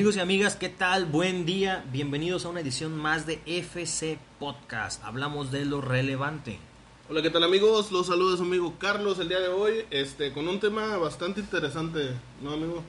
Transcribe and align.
Amigos 0.00 0.16
y 0.16 0.20
amigas, 0.20 0.56
¿qué 0.56 0.70
tal? 0.70 1.04
Buen 1.04 1.44
día. 1.44 1.84
Bienvenidos 1.92 2.46
a 2.46 2.48
una 2.48 2.60
edición 2.60 2.96
más 2.96 3.26
de 3.26 3.38
FC 3.44 4.18
Podcast. 4.38 5.04
Hablamos 5.04 5.50
de 5.50 5.66
lo 5.66 5.82
relevante. 5.82 6.58
Hola, 7.10 7.20
¿qué 7.20 7.28
tal 7.28 7.44
amigos? 7.44 7.92
Los 7.92 8.06
saludos 8.06 8.40
amigo 8.40 8.76
Carlos 8.78 9.18
el 9.18 9.28
día 9.28 9.40
de 9.40 9.48
hoy, 9.48 9.84
este, 9.90 10.32
con 10.32 10.48
un 10.48 10.58
tema 10.58 10.96
bastante 10.96 11.40
interesante, 11.40 12.12
¿no 12.40 12.52
amigo? 12.52 12.82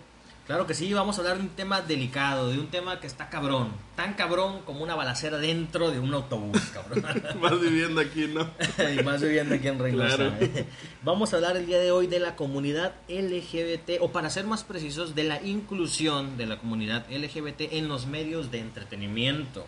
Claro 0.51 0.67
que 0.67 0.73
sí, 0.73 0.91
vamos 0.91 1.17
a 1.17 1.21
hablar 1.21 1.37
de 1.37 1.43
un 1.43 1.49
tema 1.51 1.79
delicado, 1.79 2.49
de 2.49 2.59
un 2.59 2.67
tema 2.67 2.99
que 2.99 3.07
está 3.07 3.29
cabrón. 3.29 3.71
Tan 3.95 4.15
cabrón 4.15 4.63
como 4.65 4.83
una 4.83 4.95
balacera 4.95 5.37
dentro 5.37 5.91
de 5.91 5.99
un 5.99 6.13
autobús, 6.13 6.59
cabrón. 6.73 7.05
más 7.41 7.61
viviendo 7.61 8.01
aquí, 8.01 8.27
¿no? 8.27 8.49
y 8.99 9.01
más 9.01 9.21
viviendo 9.21 9.55
aquí 9.55 9.69
en 9.69 9.79
Reynosa. 9.79 10.17
Claro. 10.17 10.33
¿eh? 10.41 10.65
Vamos 11.03 11.31
a 11.31 11.37
hablar 11.37 11.55
el 11.55 11.67
día 11.67 11.79
de 11.79 11.91
hoy 11.91 12.07
de 12.07 12.19
la 12.19 12.35
comunidad 12.35 12.95
LGBT, 13.07 14.01
o 14.01 14.11
para 14.11 14.29
ser 14.29 14.45
más 14.45 14.65
precisos, 14.65 15.15
de 15.15 15.23
la 15.23 15.41
inclusión 15.41 16.35
de 16.35 16.47
la 16.47 16.59
comunidad 16.59 17.05
LGBT 17.09 17.71
en 17.71 17.87
los 17.87 18.05
medios 18.05 18.51
de 18.51 18.59
entretenimiento. 18.59 19.65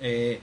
Eh, 0.00 0.40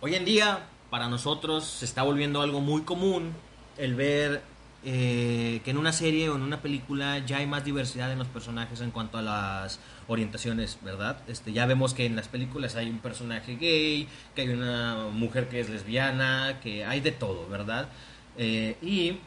hoy 0.00 0.14
en 0.14 0.24
día, 0.24 0.64
para 0.88 1.10
nosotros, 1.10 1.66
se 1.66 1.84
está 1.84 2.04
volviendo 2.04 2.40
algo 2.40 2.62
muy 2.62 2.80
común 2.84 3.34
el 3.76 3.94
ver 3.94 4.40
eh, 4.84 5.60
que 5.64 5.70
en 5.72 5.76
una 5.76 5.92
serie 5.92 6.28
o 6.28 6.36
en 6.36 6.42
una 6.42 6.62
película 6.62 7.18
ya 7.18 7.38
hay 7.38 7.46
más 7.46 7.64
diversidad 7.64 8.12
en 8.12 8.18
los 8.18 8.28
personajes 8.28 8.80
en 8.80 8.92
cuanto 8.92 9.18
a 9.18 9.22
las 9.22 9.80
orientaciones, 10.06 10.78
¿verdad? 10.82 11.18
Este, 11.26 11.52
ya 11.52 11.66
vemos 11.66 11.94
que 11.94 12.06
en 12.06 12.14
las 12.14 12.28
películas 12.28 12.76
hay 12.76 12.88
un 12.88 12.98
personaje 12.98 13.56
gay, 13.56 14.08
que 14.34 14.42
hay 14.42 14.48
una 14.50 15.08
mujer 15.12 15.48
que 15.48 15.60
es 15.60 15.68
lesbiana, 15.68 16.60
que 16.62 16.84
hay 16.84 17.00
de 17.00 17.10
todo, 17.10 17.48
¿verdad? 17.48 17.88
Eh, 18.36 18.76
y 18.80 19.18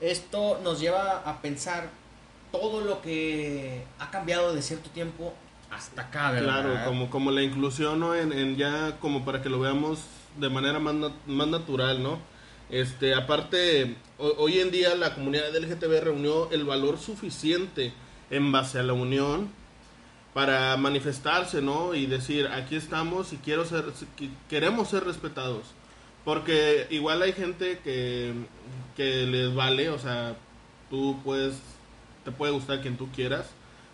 esto 0.00 0.58
nos 0.64 0.80
lleva 0.80 1.18
a 1.26 1.42
pensar 1.42 1.90
todo 2.50 2.80
lo 2.80 3.02
que 3.02 3.84
ha 3.98 4.10
cambiado 4.10 4.54
de 4.54 4.62
cierto 4.62 4.88
tiempo 4.90 5.34
hasta 5.70 6.02
acá, 6.02 6.30
¿verdad? 6.32 6.62
Claro, 6.62 6.84
como, 6.86 7.10
como 7.10 7.30
la 7.30 7.42
inclusión, 7.42 8.00
¿no? 8.00 8.14
En, 8.14 8.56
ya 8.56 8.96
como 8.98 9.24
para 9.24 9.42
que 9.42 9.50
lo 9.50 9.60
veamos 9.60 10.00
de 10.38 10.48
manera 10.48 10.78
más, 10.78 10.94
más 11.26 11.46
natural, 11.48 12.02
¿no? 12.02 12.18
Este, 12.70 13.14
aparte, 13.14 13.96
hoy 14.20 14.60
en 14.60 14.70
día 14.70 14.94
la 14.94 15.14
comunidad 15.14 15.54
LGTB 15.56 16.02
reunió 16.02 16.50
el 16.50 16.64
valor 16.64 16.98
suficiente 16.98 17.92
en 18.30 18.52
base 18.52 18.78
a 18.78 18.82
la 18.82 18.92
unión 18.92 19.50
para 20.34 20.76
manifestarse, 20.76 21.60
¿no? 21.60 21.94
Y 21.94 22.06
decir, 22.06 22.46
aquí 22.48 22.76
estamos 22.76 23.32
y 23.32 23.36
quiero 23.38 23.64
ser, 23.64 23.84
queremos 24.48 24.88
ser 24.88 25.04
respetados. 25.04 25.64
Porque 26.24 26.86
igual 26.90 27.22
hay 27.22 27.32
gente 27.32 27.80
que, 27.82 28.34
que 28.96 29.26
les 29.26 29.54
vale, 29.54 29.88
o 29.90 29.98
sea, 29.98 30.36
tú 30.90 31.18
puedes, 31.24 31.54
te 32.24 32.30
puede 32.30 32.52
gustar 32.52 32.82
quien 32.82 32.96
tú 32.96 33.08
quieras, 33.10 33.50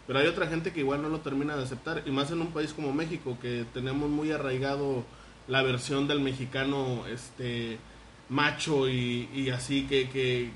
pero 0.06 0.18
hay 0.18 0.26
otra 0.26 0.46
gente 0.46 0.72
que 0.72 0.80
igual 0.80 1.02
no 1.02 1.08
lo 1.08 1.20
termina 1.20 1.56
de 1.56 1.62
aceptar, 1.62 2.02
y 2.04 2.10
más 2.10 2.30
en 2.30 2.40
un 2.40 2.52
país 2.52 2.72
como 2.72 2.92
México, 2.92 3.38
que 3.40 3.64
tenemos 3.72 4.10
muy 4.10 4.32
arraigado 4.32 5.04
la 5.48 5.62
versión 5.62 6.08
del 6.08 6.20
mexicano 6.20 7.06
este 7.06 7.78
macho 8.28 8.88
y, 8.88 9.50
así 9.50 9.86
que, 9.86 10.08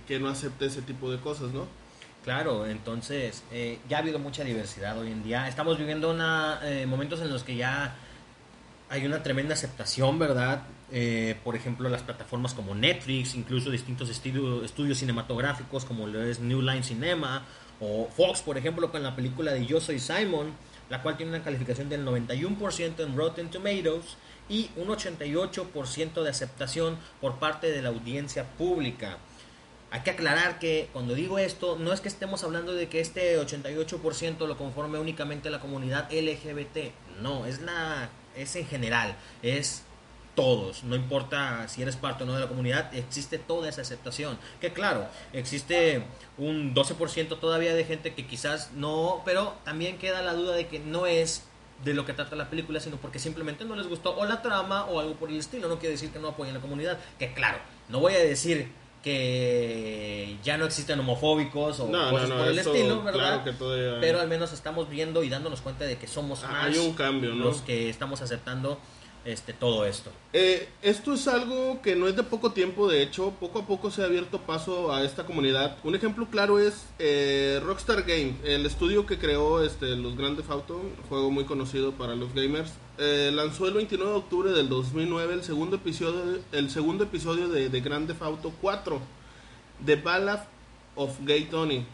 que, 0.06 0.18
no 0.18 0.28
acepte 0.28 0.66
ese 0.66 0.82
tipo 0.82 1.10
de 1.10 1.18
cosas, 1.18 1.52
¿no? 1.52 1.66
Claro, 2.24 2.66
entonces 2.66 3.42
eh, 3.50 3.78
ya 3.88 3.96
ha 3.96 4.00
habido 4.00 4.18
mucha 4.18 4.44
diversidad 4.44 4.98
hoy 4.98 5.10
en 5.10 5.22
día. 5.22 5.48
Estamos 5.48 5.78
viviendo 5.78 6.10
una, 6.10 6.60
eh, 6.62 6.84
momentos 6.86 7.20
en 7.20 7.30
los 7.30 7.44
que 7.44 7.56
ya 7.56 7.94
hay 8.90 9.06
una 9.06 9.22
tremenda 9.22 9.54
aceptación, 9.54 10.18
¿verdad? 10.18 10.62
Eh, 10.92 11.36
por 11.44 11.56
ejemplo, 11.56 11.88
las 11.88 12.02
plataformas 12.02 12.52
como 12.52 12.74
Netflix, 12.74 13.34
incluso 13.34 13.70
distintos 13.70 14.10
estudio- 14.10 14.64
estudios 14.64 14.98
cinematográficos 14.98 15.84
como 15.84 16.06
lo 16.08 16.22
es 16.22 16.40
New 16.40 16.60
Line 16.60 16.82
Cinema 16.82 17.44
o 17.80 18.08
Fox, 18.14 18.42
por 18.42 18.58
ejemplo, 18.58 18.90
con 18.90 19.02
la 19.02 19.16
película 19.16 19.52
de 19.52 19.64
Yo 19.64 19.80
Soy 19.80 19.98
Simon, 19.98 20.52
la 20.90 21.00
cual 21.02 21.16
tiene 21.16 21.32
una 21.32 21.42
calificación 21.44 21.88
del 21.88 22.04
91% 22.04 23.04
en 23.04 23.16
Rotten 23.16 23.48
Tomatoes 23.48 24.16
y 24.50 24.70
un 24.76 24.88
88% 24.88 26.22
de 26.22 26.28
aceptación 26.28 26.98
por 27.20 27.38
parte 27.38 27.70
de 27.70 27.80
la 27.80 27.88
audiencia 27.88 28.44
pública. 28.44 29.16
Hay 29.92 30.02
que 30.02 30.10
aclarar 30.10 30.58
que 30.58 30.90
cuando 30.92 31.14
digo 31.14 31.38
esto, 31.38 31.76
no 31.78 31.92
es 31.92 32.00
que 32.00 32.08
estemos 32.08 32.44
hablando 32.44 32.74
de 32.74 32.88
que 32.88 33.00
este 33.00 33.40
88% 33.40 34.46
lo 34.46 34.58
conforme 34.58 34.98
únicamente 34.98 35.50
la 35.50 35.60
comunidad 35.60 36.12
LGBT. 36.12 36.92
No, 37.20 37.46
es 37.46 37.60
la 37.60 38.10
es 38.36 38.54
en 38.56 38.66
general, 38.66 39.16
es 39.42 39.82
todos, 40.34 40.84
no 40.84 40.94
importa 40.94 41.66
si 41.68 41.82
eres 41.82 41.96
parte 41.96 42.22
o 42.22 42.26
no 42.26 42.34
de 42.34 42.40
la 42.40 42.48
comunidad, 42.48 42.94
existe 42.94 43.38
toda 43.38 43.68
esa 43.68 43.82
aceptación. 43.82 44.38
Que 44.60 44.72
claro, 44.72 45.06
existe 45.32 46.04
un 46.38 46.74
12% 46.74 47.38
todavía 47.40 47.74
de 47.74 47.84
gente 47.84 48.14
que 48.14 48.26
quizás 48.26 48.70
no, 48.72 49.22
pero 49.24 49.54
también 49.64 49.98
queda 49.98 50.22
la 50.22 50.34
duda 50.34 50.54
de 50.54 50.68
que 50.68 50.78
no 50.78 51.06
es 51.06 51.44
de 51.84 51.94
lo 51.94 52.04
que 52.04 52.12
trata 52.12 52.36
la 52.36 52.50
película, 52.50 52.78
sino 52.80 52.96
porque 52.96 53.18
simplemente 53.18 53.64
no 53.64 53.74
les 53.74 53.86
gustó 53.88 54.16
o 54.16 54.24
la 54.26 54.42
trama 54.42 54.84
o 54.86 55.00
algo 55.00 55.14
por 55.14 55.30
el 55.30 55.36
estilo. 55.38 55.68
No 55.68 55.78
quiere 55.78 55.92
decir 55.92 56.10
que 56.10 56.18
no 56.18 56.28
apoyen 56.28 56.54
la 56.54 56.60
comunidad. 56.60 56.98
Que 57.18 57.32
claro, 57.32 57.58
no 57.88 58.00
voy 58.00 58.14
a 58.14 58.18
decir 58.18 58.70
que 59.02 60.36
ya 60.42 60.58
no 60.58 60.64
existen 60.66 61.00
homofóbicos 61.00 61.80
o 61.80 61.88
No, 61.88 62.10
cosas 62.10 62.28
no, 62.28 62.36
por 62.38 62.48
el 62.48 62.58
eso, 62.58 62.74
estilo, 62.74 63.02
¿verdad? 63.02 63.18
claro 63.20 63.44
que 63.44 63.52
todavía 63.52 63.94
hay. 63.94 64.00
Pero 64.00 64.20
al 64.20 64.28
menos 64.28 64.52
estamos 64.52 64.88
viendo 64.88 65.22
y 65.22 65.28
dándonos 65.28 65.60
cuenta 65.62 65.84
de 65.84 65.96
que 65.96 66.06
somos 66.06 66.44
Ah, 66.44 66.48
más 66.52 66.64
hay 66.66 66.78
un 66.78 66.92
cambio, 66.94 67.34
los 67.34 67.62
que 67.62 67.88
estamos 67.88 68.20
aceptando 68.22 68.78
este 69.24 69.52
todo 69.52 69.84
esto. 69.84 70.10
Eh, 70.32 70.68
esto 70.82 71.12
es 71.12 71.28
algo 71.28 71.82
que 71.82 71.96
no 71.96 72.08
es 72.08 72.16
de 72.16 72.22
poco 72.22 72.52
tiempo, 72.52 72.88
de 72.88 73.02
hecho, 73.02 73.32
poco 73.38 73.60
a 73.60 73.66
poco 73.66 73.90
se 73.90 74.02
ha 74.02 74.06
abierto 74.06 74.40
paso 74.40 74.92
a 74.92 75.04
esta 75.04 75.24
comunidad. 75.26 75.76
Un 75.84 75.94
ejemplo 75.94 76.26
claro 76.30 76.58
es 76.58 76.86
eh, 76.98 77.60
Rockstar 77.64 78.02
Game, 78.02 78.34
el 78.44 78.64
estudio 78.66 79.06
que 79.06 79.18
creó 79.18 79.62
este, 79.62 79.96
los 79.96 80.16
Grand 80.16 80.36
Theft 80.36 80.50
Auto, 80.50 80.80
juego 81.08 81.30
muy 81.30 81.44
conocido 81.44 81.92
para 81.92 82.14
los 82.14 82.32
gamers. 82.34 82.72
eh, 82.98 83.30
lanzó 83.34 83.66
el 83.66 83.74
29 83.74 84.12
de 84.12 84.18
octubre 84.18 84.52
del 84.52 84.68
2009 84.68 85.34
el 85.34 85.42
segundo 85.42 85.76
episodio, 85.76 86.40
el 86.52 86.70
segundo 86.70 87.04
episodio 87.04 87.48
de, 87.48 87.68
de 87.68 87.80
Grand 87.80 88.06
Theft 88.06 88.22
Auto 88.22 88.52
4, 88.60 89.00
The 89.84 89.96
Ballad 89.96 90.40
of 90.96 91.16
Gay 91.24 91.44
Tony, 91.44 91.86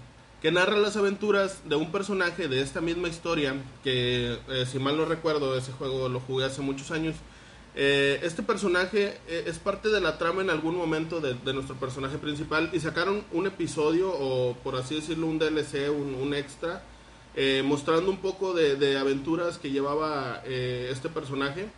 que 0.42 0.50
narra 0.50 0.76
las 0.76 0.96
aventuras 0.96 1.68
de 1.68 1.76
un 1.76 1.90
personaje 1.90 2.48
de 2.48 2.60
esta 2.60 2.80
misma 2.80 3.08
historia, 3.08 3.54
que 3.82 4.38
eh, 4.48 4.66
si 4.70 4.78
mal 4.78 4.96
no 4.96 5.04
recuerdo, 5.04 5.56
ese 5.56 5.72
juego 5.72 6.08
lo 6.08 6.20
jugué 6.20 6.44
hace 6.44 6.62
muchos 6.62 6.90
años. 6.90 7.16
Eh, 7.74 8.20
este 8.22 8.42
personaje 8.42 9.18
eh, 9.28 9.44
es 9.46 9.58
parte 9.58 9.88
de 9.88 10.00
la 10.00 10.18
trama 10.18 10.42
en 10.42 10.50
algún 10.50 10.76
momento 10.76 11.20
de, 11.20 11.34
nuestro 11.52 11.76
personaje 11.76 12.16
principal 12.18 12.70
y 12.72 12.80
sacaron 12.80 13.22
un 13.32 13.46
episodio 13.46 14.10
o 14.10 14.56
por 14.62 14.76
así 14.76 14.94
decirlo 14.94 15.26
un 15.26 15.38
DLC, 15.38 15.90
un, 15.90 16.14
un 16.14 16.34
extra, 16.34 16.82
mostrando 17.64 18.10
un 18.10 18.16
poco 18.16 18.54
de, 18.54 18.98
aventuras 18.98 19.58
que 19.58 19.70
llevaba 19.70 20.42
este 20.46 21.10
personaje 21.10 21.68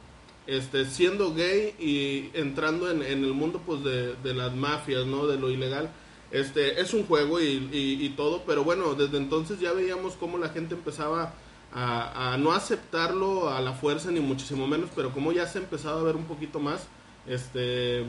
este, 0.47 0.87
siendo 0.87 1.35
gay 1.35 1.75
y 1.79 2.31
entrando 2.33 2.91
en, 2.91 3.03
en 3.03 3.25
el 3.25 3.35
mundo 3.35 3.61
pues 3.67 3.85
de, 3.85 4.15
de 4.15 4.35
las 4.35 4.55
mafias, 4.55 5.05
¿no? 5.05 5.27
De 5.27 5.37
lo 5.37 5.51
ilegal. 5.51 5.91
Este, 6.31 6.81
es 6.81 6.93
un 6.93 7.07
juego 7.07 7.41
y, 7.41 7.69
y- 7.73 8.09
todo, 8.11 8.43
pero 8.47 8.63
bueno, 8.63 8.95
desde 8.95 9.17
entonces 9.17 9.61
ya 9.61 9.73
veíamos 9.73 10.15
cómo 10.15 10.37
la 10.37 10.51
gente 10.51 10.75
empezaba 10.75 11.33
a, 11.73 12.37
no 12.39 12.53
aceptarlo 12.53 13.51
a 13.51 13.61
la 13.61 13.73
fuerza, 13.73 14.11
ni 14.11 14.21
muchísimo 14.21 14.67
menos, 14.67 14.91
pero 14.95 15.13
como 15.13 15.33
ya 15.33 15.47
se 15.47 15.59
empezaba 15.59 16.01
a 16.01 16.05
ver 16.05 16.17
un 16.17 16.25
poquito 16.25 16.61
más, 16.61 16.87
este, 17.27 18.05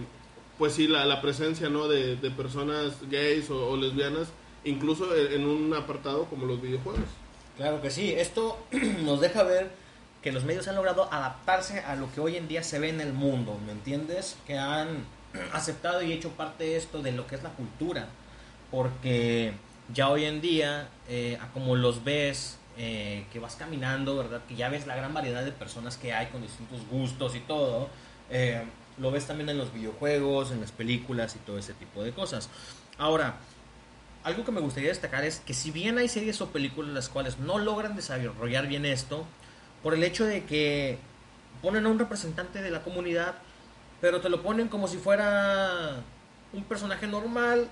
pues 0.58 0.74
sí, 0.74 0.88
la, 0.88 1.22
presencia, 1.22 1.70
¿no? 1.70 1.88
De, 1.88 2.16
personas 2.32 2.98
gays 3.10 3.50
o, 3.50 3.70
o 3.70 3.78
lesbianas, 3.78 4.28
incluso 4.66 5.16
en 5.16 5.46
un 5.46 5.74
apartado 5.74 6.26
como 6.26 6.46
los 6.46 6.62
videojuegos. 6.62 7.06
Claro 7.56 7.82
que 7.82 7.90
sí, 7.90 8.14
esto 8.14 8.58
nos 9.04 9.22
deja 9.22 9.44
ver 9.44 9.70
que 10.22 10.32
los 10.32 10.44
medios 10.44 10.68
han 10.68 10.76
logrado 10.76 11.12
adaptarse 11.12 11.80
a 11.80 11.96
lo 11.96 12.12
que 12.12 12.20
hoy 12.20 12.36
en 12.36 12.48
día 12.48 12.64
se 12.64 12.80
ve 12.80 12.90
en 12.90 13.02
el 13.02 13.14
mundo, 13.14 13.58
¿me 13.66 13.72
entiendes? 13.72 14.38
Que 14.46 14.58
han 14.58 15.06
aceptado 15.54 16.02
y 16.02 16.12
hecho 16.12 16.30
parte 16.32 16.64
de 16.64 16.78
esto 16.78 17.02
de 17.02 17.12
lo 17.12 17.28
que 17.28 17.36
es 17.36 17.44
la 17.44 17.50
cultura, 17.52 18.08
porque 18.72 19.54
ya 19.94 20.10
hoy 20.10 20.26
en 20.26 20.42
día, 20.42 20.88
eh, 21.08 21.38
como 21.54 21.76
los 21.76 22.04
ves 22.04 22.58
eh, 22.78 23.26
que 23.34 23.40
vas 23.40 23.56
caminando, 23.56 24.16
¿verdad? 24.16 24.42
Que 24.48 24.56
ya 24.56 24.70
ves 24.70 24.88
la 24.88 24.96
gran 24.96 25.14
variedad 25.14 25.44
de 25.44 25.52
personas 25.52 25.98
que 25.98 26.14
hay 26.14 26.28
con 26.28 26.42
distintos 26.42 26.82
gustos 26.90 27.36
y 27.36 27.40
todo. 27.42 27.90
Eh, 28.30 28.64
lo 28.98 29.12
ves 29.12 29.26
también 29.26 29.50
en 29.50 29.58
los 29.58 29.74
videojuegos, 29.74 30.52
en 30.52 30.62
las 30.62 30.72
películas 30.72 31.36
y 31.36 31.40
todo 31.40 31.58
ese 31.58 31.74
tipo 31.74 32.04
de 32.04 32.12
cosas. 32.12 32.50
Ahora, 32.98 33.38
algo 34.24 34.44
que 34.44 34.52
me 34.52 34.62
gustaría 34.62 34.90
destacar 34.90 35.24
es 35.24 35.40
que 35.40 35.54
si 35.54 35.72
bien 35.72 35.98
hay 35.98 36.08
series 36.08 36.40
o 36.42 36.50
películas 36.50 36.94
las 36.94 37.10
cuales 37.10 37.40
no 37.40 37.58
logran 37.58 37.96
desarrollar 37.96 38.68
bien 38.68 38.86
esto, 38.86 39.26
por 39.82 39.94
el 39.94 40.04
hecho 40.04 40.26
de 40.26 40.44
que 40.44 41.00
ponen 41.62 41.86
a 41.86 41.90
un 41.90 42.00
representante 42.00 42.62
de 42.62 42.72
la 42.72 42.82
comunidad, 42.84 43.36
pero 44.02 44.22
te 44.22 44.30
lo 44.30 44.42
ponen 44.42 44.68
como 44.68 44.88
si 44.88 44.98
fuera 44.98 46.02
un 46.54 46.64
personaje 46.64 47.08
normal 47.08 47.70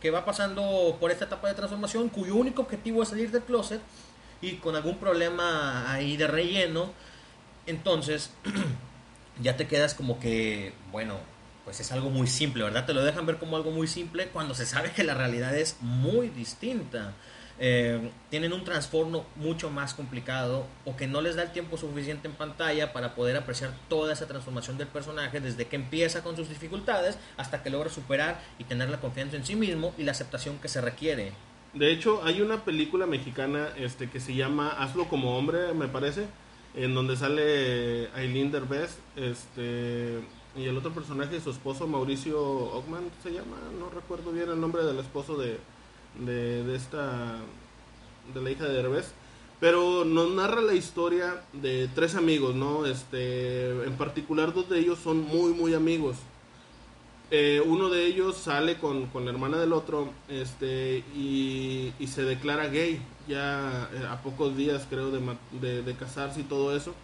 que 0.00 0.10
va 0.10 0.24
pasando 0.24 0.96
por 1.00 1.10
esta 1.10 1.24
etapa 1.24 1.48
de 1.48 1.54
transformación, 1.54 2.08
cuyo 2.08 2.36
único 2.36 2.62
objetivo 2.62 3.02
es 3.02 3.08
salir 3.08 3.30
del 3.30 3.42
closet 3.42 3.80
y 4.40 4.54
con 4.54 4.76
algún 4.76 4.98
problema 4.98 5.92
ahí 5.92 6.16
de 6.16 6.26
relleno, 6.26 6.92
entonces 7.66 8.30
ya 9.42 9.56
te 9.56 9.66
quedas 9.66 9.94
como 9.94 10.20
que, 10.20 10.72
bueno, 10.92 11.16
pues 11.64 11.80
es 11.80 11.92
algo 11.92 12.10
muy 12.10 12.28
simple, 12.28 12.64
¿verdad? 12.64 12.86
Te 12.86 12.94
lo 12.94 13.04
dejan 13.04 13.26
ver 13.26 13.38
como 13.38 13.56
algo 13.56 13.70
muy 13.70 13.88
simple 13.88 14.28
cuando 14.28 14.54
se 14.54 14.64
sabe 14.64 14.92
que 14.92 15.04
la 15.04 15.14
realidad 15.14 15.54
es 15.56 15.76
muy 15.80 16.28
distinta. 16.28 17.12
Eh, 17.60 18.10
tienen 18.30 18.52
un 18.52 18.62
trastorno 18.62 19.24
mucho 19.34 19.68
más 19.68 19.92
complicado 19.92 20.66
o 20.84 20.96
que 20.96 21.08
no 21.08 21.20
les 21.20 21.34
da 21.34 21.42
el 21.42 21.50
tiempo 21.50 21.76
suficiente 21.76 22.28
en 22.28 22.34
pantalla 22.34 22.92
para 22.92 23.16
poder 23.16 23.36
apreciar 23.36 23.72
toda 23.88 24.12
esa 24.12 24.28
transformación 24.28 24.78
del 24.78 24.86
personaje 24.86 25.40
desde 25.40 25.66
que 25.66 25.74
empieza 25.74 26.22
con 26.22 26.36
sus 26.36 26.48
dificultades 26.48 27.18
hasta 27.36 27.62
que 27.62 27.70
logra 27.70 27.90
superar 27.90 28.40
y 28.58 28.64
tener 28.64 28.90
la 28.90 29.00
confianza 29.00 29.36
en 29.36 29.44
sí 29.44 29.56
mismo 29.56 29.92
y 29.98 30.04
la 30.04 30.12
aceptación 30.12 30.58
que 30.58 30.68
se 30.68 30.80
requiere. 30.80 31.32
De 31.74 31.90
hecho, 31.90 32.22
hay 32.24 32.40
una 32.40 32.64
película 32.64 33.06
mexicana 33.06 33.68
este, 33.76 34.08
que 34.08 34.20
se 34.20 34.34
llama 34.34 34.68
Hazlo 34.68 35.08
como 35.08 35.36
hombre, 35.36 35.74
me 35.74 35.88
parece, 35.88 36.26
en 36.74 36.94
donde 36.94 37.16
sale 37.16 38.08
Aileen 38.14 38.52
Derbez 38.52 38.98
este, 39.16 40.20
y 40.56 40.64
el 40.64 40.76
otro 40.76 40.92
personaje, 40.92 41.40
su 41.40 41.50
esposo 41.50 41.88
Mauricio 41.88 42.40
Ockman, 42.40 43.10
se 43.22 43.32
llama, 43.32 43.56
no 43.78 43.90
recuerdo 43.90 44.30
bien 44.30 44.48
el 44.48 44.60
nombre 44.60 44.84
del 44.84 44.98
esposo 44.98 45.36
de, 45.36 45.58
de, 46.18 46.74
esta 46.74 47.38
de 48.34 48.42
la 48.42 48.50
hija 48.50 48.64
de 48.64 48.74
Derbez 48.74 49.12
pero 49.60 50.04
nos 50.04 50.30
narra 50.30 50.60
la 50.60 50.74
historia 50.74 51.42
de 51.52 51.88
tres 51.94 52.14
amigos 52.14 52.54
no 52.54 52.86
este 52.86 53.70
en 53.70 53.96
particular 53.96 54.54
dos 54.54 54.68
de 54.68 54.78
ellos 54.78 54.98
son 54.98 55.20
muy 55.22 55.52
muy 55.52 55.74
amigos. 55.74 56.16
Eh, 57.30 57.62
uno 57.66 57.90
de 57.90 58.06
ellos 58.06 58.38
sale 58.38 58.78
con, 58.78 59.06
con, 59.08 59.26
la 59.26 59.32
hermana 59.32 59.58
del 59.58 59.74
otro 59.74 60.10
este 60.30 61.04
y, 61.14 61.92
se 62.06 62.22
declara 62.22 62.68
gay 62.68 63.02
ya 63.28 63.90
eh, 63.92 64.06
a 64.08 64.22
pocos 64.22 64.56
días 64.56 64.86
creo 64.88 65.10
de, 65.10 65.20
de, 65.60 65.82
de, 65.82 65.94
casarse 65.94 66.40
y 66.40 66.44
todo 66.44 66.74
eso. 66.74 66.94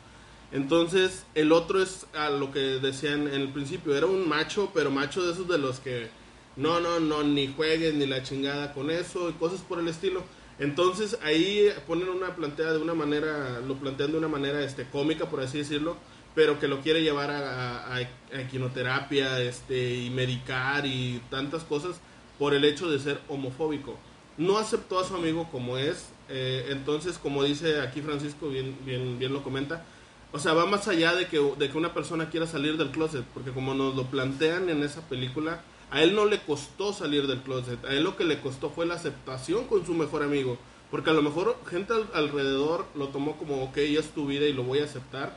Entonces 0.50 1.26
el 1.34 1.52
otro 1.52 1.82
es 1.82 2.06
a 2.14 2.30
lo 2.30 2.52
que 2.52 2.60
decían 2.60 3.28
en 3.28 3.42
el 3.42 3.48
principio 3.50 3.94
era 3.94 4.06
un 4.06 4.26
macho 4.26 4.70
pero 4.72 4.90
macho 4.90 5.26
de 5.26 5.32
esos 5.32 5.46
de 5.46 5.58
los 5.58 5.80
que 5.80 6.08
no, 6.56 6.80
no, 6.80 7.00
no, 7.00 7.22
ni 7.22 7.48
juegues 7.48 7.94
ni 7.94 8.06
la 8.06 8.22
chingada 8.22 8.72
con 8.72 8.90
eso 8.90 9.30
y 9.30 9.32
cosas 9.34 9.60
por 9.60 9.78
el 9.78 9.88
estilo. 9.88 10.22
Entonces 10.58 11.18
ahí 11.22 11.68
ponen 11.86 12.08
una 12.08 12.36
plantea 12.36 12.72
de 12.72 12.78
una 12.78 12.94
manera, 12.94 13.60
lo 13.66 13.74
plantean 13.74 14.12
de 14.12 14.18
una 14.18 14.28
manera 14.28 14.62
este, 14.62 14.84
cómica, 14.84 15.28
por 15.28 15.40
así 15.40 15.58
decirlo, 15.58 15.96
pero 16.34 16.60
que 16.60 16.68
lo 16.68 16.80
quiere 16.80 17.02
llevar 17.02 17.30
a, 17.30 17.94
a, 17.94 18.00
equinoterapia 18.32 19.40
este, 19.40 19.96
y 19.96 20.10
medicar 20.10 20.86
y 20.86 21.20
tantas 21.30 21.64
cosas 21.64 22.00
por 22.38 22.54
el 22.54 22.64
hecho 22.64 22.88
de 22.88 22.98
ser 22.98 23.20
homofóbico. 23.28 23.98
No 24.36 24.58
aceptó 24.58 25.00
a 25.00 25.04
su 25.04 25.14
amigo 25.14 25.48
como 25.50 25.78
es, 25.78 26.10
eh, 26.28 26.66
entonces 26.70 27.18
como 27.18 27.42
dice 27.44 27.80
aquí 27.80 28.00
Francisco, 28.00 28.48
bien, 28.48 28.76
bien, 28.84 29.18
bien 29.18 29.32
lo 29.32 29.42
comenta, 29.42 29.84
o 30.32 30.38
sea, 30.40 30.52
va 30.52 30.66
más 30.66 30.88
allá 30.88 31.14
de 31.14 31.28
que, 31.28 31.38
de 31.38 31.70
que 31.70 31.78
una 31.78 31.94
persona 31.94 32.30
quiera 32.30 32.46
salir 32.46 32.76
del 32.76 32.90
closet, 32.90 33.24
porque 33.32 33.52
como 33.52 33.74
nos 33.74 33.94
lo 33.94 34.06
plantean 34.06 34.68
en 34.68 34.82
esa 34.82 35.00
película, 35.08 35.62
a 35.94 36.02
él 36.02 36.16
no 36.16 36.26
le 36.26 36.40
costó 36.40 36.92
salir 36.92 37.28
del 37.28 37.38
closet, 37.38 37.84
a 37.84 37.92
él 37.92 38.02
lo 38.02 38.16
que 38.16 38.24
le 38.24 38.40
costó 38.40 38.68
fue 38.68 38.84
la 38.84 38.94
aceptación 38.94 39.68
con 39.68 39.86
su 39.86 39.94
mejor 39.94 40.24
amigo. 40.24 40.58
Porque 40.90 41.10
a 41.10 41.12
lo 41.12 41.22
mejor 41.22 41.56
gente 41.70 41.94
alrededor 42.12 42.84
lo 42.96 43.08
tomó 43.08 43.36
como, 43.36 43.62
ok, 43.62 43.76
ya 43.76 44.00
es 44.00 44.10
tu 44.10 44.26
vida 44.26 44.44
y 44.46 44.52
lo 44.52 44.64
voy 44.64 44.80
a 44.80 44.84
aceptar. 44.84 45.36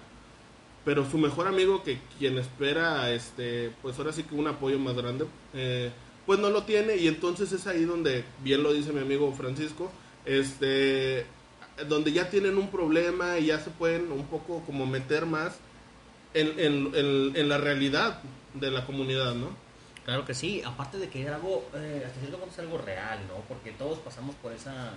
Pero 0.83 1.07
su 1.07 1.19
mejor 1.19 1.47
amigo, 1.47 1.83
que 1.83 1.99
quien 2.17 2.39
espera, 2.39 3.11
este, 3.11 3.71
pues 3.83 3.99
ahora 3.99 4.11
sí 4.11 4.23
que 4.23 4.33
un 4.33 4.47
apoyo 4.47 4.79
más 4.79 4.95
grande, 4.95 5.25
eh, 5.53 5.91
pues 6.25 6.39
no 6.39 6.49
lo 6.49 6.63
tiene. 6.63 6.97
Y 6.97 7.07
entonces 7.07 7.51
es 7.51 7.67
ahí 7.67 7.85
donde, 7.85 8.25
bien 8.43 8.63
lo 8.63 8.73
dice 8.73 8.91
mi 8.91 9.01
amigo 9.01 9.31
Francisco, 9.33 9.91
este, 10.25 11.27
donde 11.87 12.11
ya 12.13 12.31
tienen 12.31 12.57
un 12.57 12.71
problema 12.71 13.37
y 13.37 13.47
ya 13.47 13.59
se 13.59 13.69
pueden 13.69 14.11
un 14.11 14.25
poco 14.25 14.63
como 14.65 14.87
meter 14.87 15.27
más 15.27 15.59
en, 16.33 16.59
en, 16.59 17.35
en 17.35 17.47
la 17.47 17.59
realidad 17.59 18.23
de 18.55 18.71
la 18.71 18.87
comunidad, 18.87 19.35
¿no? 19.35 19.66
Claro 20.07 20.23
que 20.23 20.33
sí, 20.33 20.61
aparte 20.65 20.99
de 20.99 21.09
que 21.09 21.21
era 21.21 21.35
algo, 21.35 21.65
eh, 21.75 22.01
hasta 22.05 22.21
cierto 22.21 22.37
punto 22.37 22.53
es 22.53 22.59
algo 22.59 22.77
real, 22.77 23.19
¿no? 23.27 23.41
Porque 23.49 23.71
todos 23.71 23.99
pasamos 23.99 24.35
por 24.35 24.53
esa, 24.53 24.93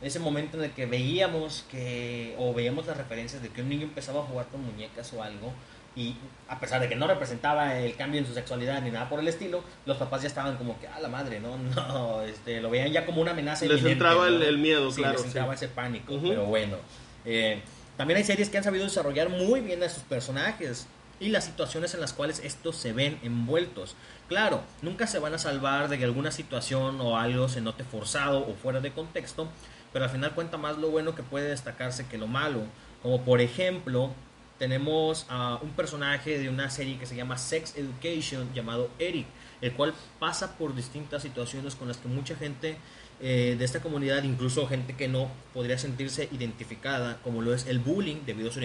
ese 0.00 0.20
momento 0.20 0.56
en 0.56 0.64
el 0.64 0.70
que 0.70 0.86
veíamos 0.86 1.66
que, 1.70 2.34
o 2.38 2.54
veíamos 2.54 2.86
las 2.86 2.96
referencias 2.96 3.42
de 3.42 3.50
que 3.50 3.60
un 3.60 3.68
niño 3.68 3.82
empezaba 3.82 4.20
a 4.20 4.22
jugar 4.22 4.46
con 4.46 4.64
muñecas 4.64 5.12
o 5.12 5.22
algo, 5.22 5.52
y 5.94 6.16
a 6.48 6.58
pesar 6.58 6.80
de 6.80 6.88
que 6.88 6.96
no 6.96 7.06
representaba 7.06 7.78
el 7.78 7.94
cambio 7.96 8.20
en 8.20 8.26
su 8.26 8.32
sexualidad 8.32 8.80
ni 8.80 8.90
nada 8.90 9.10
por 9.10 9.20
el 9.20 9.28
estilo, 9.28 9.62
los 9.84 9.98
papás 9.98 10.22
ya 10.22 10.28
estaban 10.28 10.56
como 10.56 10.80
que, 10.80 10.88
ah, 10.88 10.98
la 10.98 11.08
madre, 11.08 11.40
¿no? 11.40 11.58
No, 11.76 12.22
este, 12.22 12.62
lo 12.62 12.70
veían 12.70 12.90
ya 12.90 13.04
como 13.04 13.20
una 13.20 13.32
amenaza. 13.32 13.66
Les 13.66 13.84
entraba 13.84 14.28
el, 14.28 14.56
miedo, 14.56 14.90
sí, 14.90 15.02
claro. 15.02 15.18
Les 15.18 15.26
entraba 15.26 15.52
ese 15.52 15.68
pánico, 15.68 16.18
pero 16.22 16.46
bueno. 16.46 16.78
Eh, 17.26 17.60
también 17.98 18.16
hay 18.16 18.24
series 18.24 18.48
que 18.48 18.56
han 18.56 18.64
sabido 18.64 18.84
desarrollar 18.84 19.28
muy 19.28 19.60
bien 19.60 19.82
a 19.82 19.90
sus 19.90 20.04
personajes 20.04 20.86
y 21.20 21.28
las 21.28 21.44
situaciones 21.44 21.94
en 21.94 22.00
las 22.00 22.12
cuales 22.12 22.40
estos 22.44 22.76
se 22.76 22.92
ven 22.92 23.18
envueltos. 23.22 23.94
Claro, 24.28 24.62
nunca 24.82 25.06
se 25.06 25.18
van 25.18 25.34
a 25.34 25.38
salvar 25.38 25.88
de 25.88 25.98
que 25.98 26.04
alguna 26.04 26.30
situación 26.30 27.00
o 27.00 27.18
algo 27.18 27.48
se 27.48 27.60
note 27.60 27.84
forzado 27.84 28.46
o 28.46 28.54
fuera 28.54 28.80
de 28.80 28.92
contexto, 28.92 29.48
pero 29.92 30.04
al 30.04 30.10
final 30.10 30.34
cuenta 30.34 30.56
más 30.56 30.78
lo 30.78 30.90
bueno 30.90 31.14
que 31.14 31.22
puede 31.22 31.48
destacarse 31.48 32.06
que 32.06 32.18
lo 32.18 32.26
malo. 32.26 32.62
Como 33.02 33.22
por 33.22 33.40
ejemplo, 33.40 34.12
tenemos 34.58 35.26
a 35.28 35.58
un 35.62 35.70
personaje 35.70 36.38
de 36.38 36.48
una 36.48 36.68
serie 36.70 36.98
que 36.98 37.06
se 37.06 37.16
llama 37.16 37.38
Sex 37.38 37.76
Education 37.76 38.52
llamado 38.54 38.90
Eric, 38.98 39.26
el 39.60 39.72
cual 39.72 39.94
pasa 40.18 40.56
por 40.56 40.74
distintas 40.74 41.22
situaciones 41.22 41.74
con 41.74 41.88
las 41.88 41.96
que 41.96 42.08
mucha 42.08 42.36
gente 42.36 42.76
eh, 43.20 43.56
de 43.58 43.64
esta 43.64 43.80
comunidad, 43.80 44.22
incluso 44.22 44.66
gente 44.68 44.94
que 44.94 45.08
no 45.08 45.28
podría 45.52 45.78
sentirse 45.78 46.28
identificada, 46.30 47.18
como 47.24 47.42
lo 47.42 47.54
es 47.54 47.66
el 47.66 47.78
bullying 47.80 48.18
debido 48.26 48.50
a 48.50 48.52
su 48.52 48.60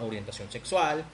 orientación 0.00 0.50
sexual, 0.50 1.04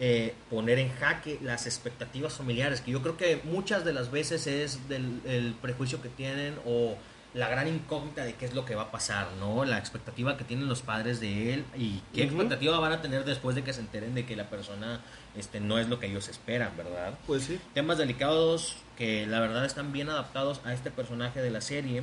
eh, 0.00 0.34
poner 0.50 0.78
en 0.78 0.90
jaque 0.94 1.38
las 1.42 1.66
expectativas 1.66 2.34
familiares, 2.34 2.80
que 2.80 2.92
yo 2.92 3.02
creo 3.02 3.16
que 3.16 3.40
muchas 3.44 3.84
de 3.84 3.92
las 3.92 4.10
veces 4.10 4.46
es 4.46 4.88
del 4.88 5.20
el 5.26 5.54
prejuicio 5.54 6.00
que 6.00 6.08
tienen 6.08 6.54
o 6.66 6.96
la 7.34 7.48
gran 7.48 7.68
incógnita 7.68 8.24
de 8.24 8.34
qué 8.34 8.46
es 8.46 8.54
lo 8.54 8.64
que 8.64 8.74
va 8.74 8.82
a 8.82 8.90
pasar, 8.90 9.28
¿no? 9.38 9.64
La 9.64 9.78
expectativa 9.78 10.36
que 10.36 10.44
tienen 10.44 10.68
los 10.68 10.82
padres 10.82 11.20
de 11.20 11.54
él 11.54 11.64
y 11.76 12.00
qué 12.14 12.22
expectativa 12.22 12.78
van 12.78 12.92
a 12.92 13.02
tener 13.02 13.24
después 13.24 13.54
de 13.54 13.62
que 13.62 13.72
se 13.72 13.80
enteren 13.80 14.14
de 14.14 14.24
que 14.24 14.34
la 14.34 14.48
persona 14.48 15.00
este, 15.36 15.60
no 15.60 15.78
es 15.78 15.88
lo 15.88 16.00
que 16.00 16.06
ellos 16.06 16.28
esperan, 16.28 16.76
¿verdad? 16.76 17.14
Pues 17.26 17.44
sí. 17.44 17.60
Temas 17.74 17.98
delicados 17.98 18.76
que 18.96 19.26
la 19.26 19.40
verdad 19.40 19.64
están 19.64 19.92
bien 19.92 20.08
adaptados 20.08 20.60
a 20.64 20.72
este 20.72 20.90
personaje 20.90 21.42
de 21.42 21.50
la 21.50 21.60
serie 21.60 22.02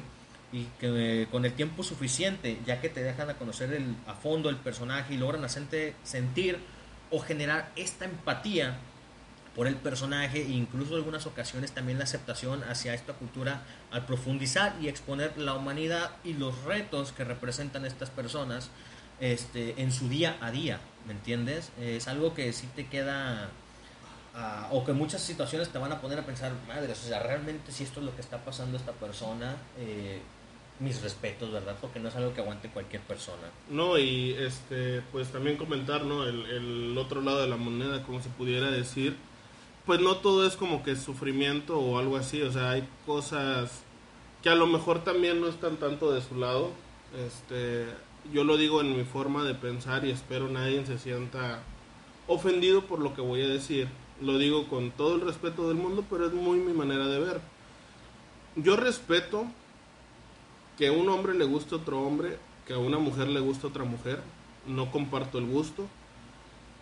y 0.53 0.65
que 0.79 1.23
eh, 1.23 1.27
con 1.31 1.43
el 1.43 1.53
tiempo 1.53 1.83
suficiente, 1.83 2.59
ya 2.65 2.79
que 2.79 2.89
te 2.89 3.01
dejan 3.01 3.29
a 3.29 3.33
conocer 3.33 3.73
el, 3.73 3.95
a 4.07 4.13
fondo 4.13 4.49
el 4.49 4.57
personaje 4.57 5.15
y 5.15 5.17
logran 5.17 5.43
hacerte 5.43 5.95
sentir 6.03 6.59
o 7.12 7.19
generar 7.19 7.71
esta 7.75 8.05
empatía 8.05 8.77
por 9.55 9.67
el 9.67 9.75
personaje 9.75 10.41
e 10.41 10.50
incluso 10.50 10.91
en 10.91 10.97
algunas 10.97 11.25
ocasiones 11.25 11.71
también 11.71 11.97
la 11.97 12.03
aceptación 12.03 12.63
hacia 12.63 12.93
esta 12.93 13.13
cultura 13.13 13.62
al 13.91 14.05
profundizar 14.05 14.75
y 14.81 14.89
exponer 14.89 15.38
la 15.38 15.53
humanidad 15.53 16.12
y 16.24 16.33
los 16.33 16.63
retos 16.63 17.13
que 17.13 17.24
representan 17.24 17.85
estas 17.85 18.09
personas 18.09 18.69
este, 19.21 19.81
en 19.81 19.93
su 19.93 20.09
día 20.09 20.38
a 20.41 20.51
día, 20.51 20.79
¿me 21.07 21.13
entiendes? 21.13 21.71
Es 21.79 22.09
algo 22.09 22.33
que 22.33 22.51
sí 22.51 22.67
te 22.75 22.88
queda, 22.88 23.50
uh, 24.35 24.75
o 24.75 24.83
que 24.83 24.91
muchas 24.91 25.21
situaciones 25.21 25.69
te 25.69 25.77
van 25.77 25.93
a 25.93 26.01
poner 26.01 26.19
a 26.19 26.25
pensar, 26.25 26.51
madre, 26.67 26.91
o 26.91 26.95
sea, 26.95 27.24
realmente 27.24 27.71
si 27.71 27.85
esto 27.85 28.01
es 28.01 28.05
lo 28.05 28.13
que 28.13 28.21
está 28.21 28.43
pasando 28.43 28.77
a 28.77 28.79
esta 28.81 28.91
persona, 28.91 29.55
eh, 29.77 30.21
mis 30.79 31.01
respetos, 31.01 31.51
¿verdad? 31.51 31.77
Porque 31.79 32.00
no 32.00 32.10
es 32.10 32.15
algo 32.15 32.34
que 32.34 32.41
aguante 32.41 32.70
cualquier 32.70 33.01
persona. 33.03 33.50
No, 33.70 33.98
y 33.98 34.34
este, 34.34 35.01
pues 35.12 35.29
también 35.29 35.58
comentar, 35.58 36.03
¿no? 36.05 36.25
El, 36.25 36.46
el 36.46 36.98
otro 36.98 37.22
lado 37.22 37.41
de 37.41 37.48
la 37.48 37.58
moneda, 37.58 38.03
como 38.03 38.22
se 38.22 38.29
pudiera 38.29 38.70
decir, 38.72 39.15
pues 39.86 40.00
no 40.01 40.17
todo 40.17 40.46
es 40.46 40.55
como 40.55 40.84
que 40.84 40.96
sufrimiento 40.96 41.79
o 41.79 42.00
algo 42.00 42.17
así, 42.17 42.41
o 42.41 42.51
sea, 42.51 42.72
hay 42.72 42.88
cosas 43.05 43.84
que 44.41 44.50
a 44.50 44.55
lo 44.55 44.67
mejor 44.67 45.03
también 45.03 45.41
no 45.41 45.48
están 45.48 45.77
tanto 45.77 46.12
de 46.12 46.22
su 46.22 46.36
lado. 46.36 46.72
Este, 47.25 47.88
yo 48.34 48.44
lo 48.44 48.58
digo 48.58 48.82
en 48.82 48.96
mi 48.96 49.03
forma 49.03 49.44
de 49.44 49.55
pensar 49.55 50.05
y 50.05 50.12
espero 50.12 50.50
nadie 50.50 50.86
se 50.86 50.98
sienta 50.98 51.63
ofendido 52.27 52.82
por 52.86 53.00
lo 53.00 53.13
que 53.13 53.22
voy 53.22 53.41
a 53.41 53.48
decir. 53.48 53.88
Lo 54.22 54.38
digo 54.38 54.67
con 54.67 54.91
todo 54.91 55.15
el 55.15 55.22
respeto 55.22 55.67
del 55.67 55.77
mundo, 55.77 56.05
pero 56.10 56.27
es 56.27 56.34
muy 56.34 56.60
mi 56.60 56.74
manera 56.74 57.08
de 57.08 57.20
ver. 57.20 57.41
Yo 58.55 58.75
respeto 58.75 59.46
que 60.77 60.88
a 60.88 60.91
un 60.91 61.10
hombre 61.10 61.34
le 61.34 61.46
guste 61.46 61.75
otro 61.75 62.01
hombre 62.01 62.38
que 62.65 62.74
a 62.74 62.77
una 62.77 62.98
mujer 62.98 63.27
le 63.27 63.39
gusta 63.39 63.67
otra 63.67 63.84
mujer. 63.84 64.20
No 64.67 64.91
comparto 64.91 65.38
el 65.38 65.46
gusto, 65.46 65.88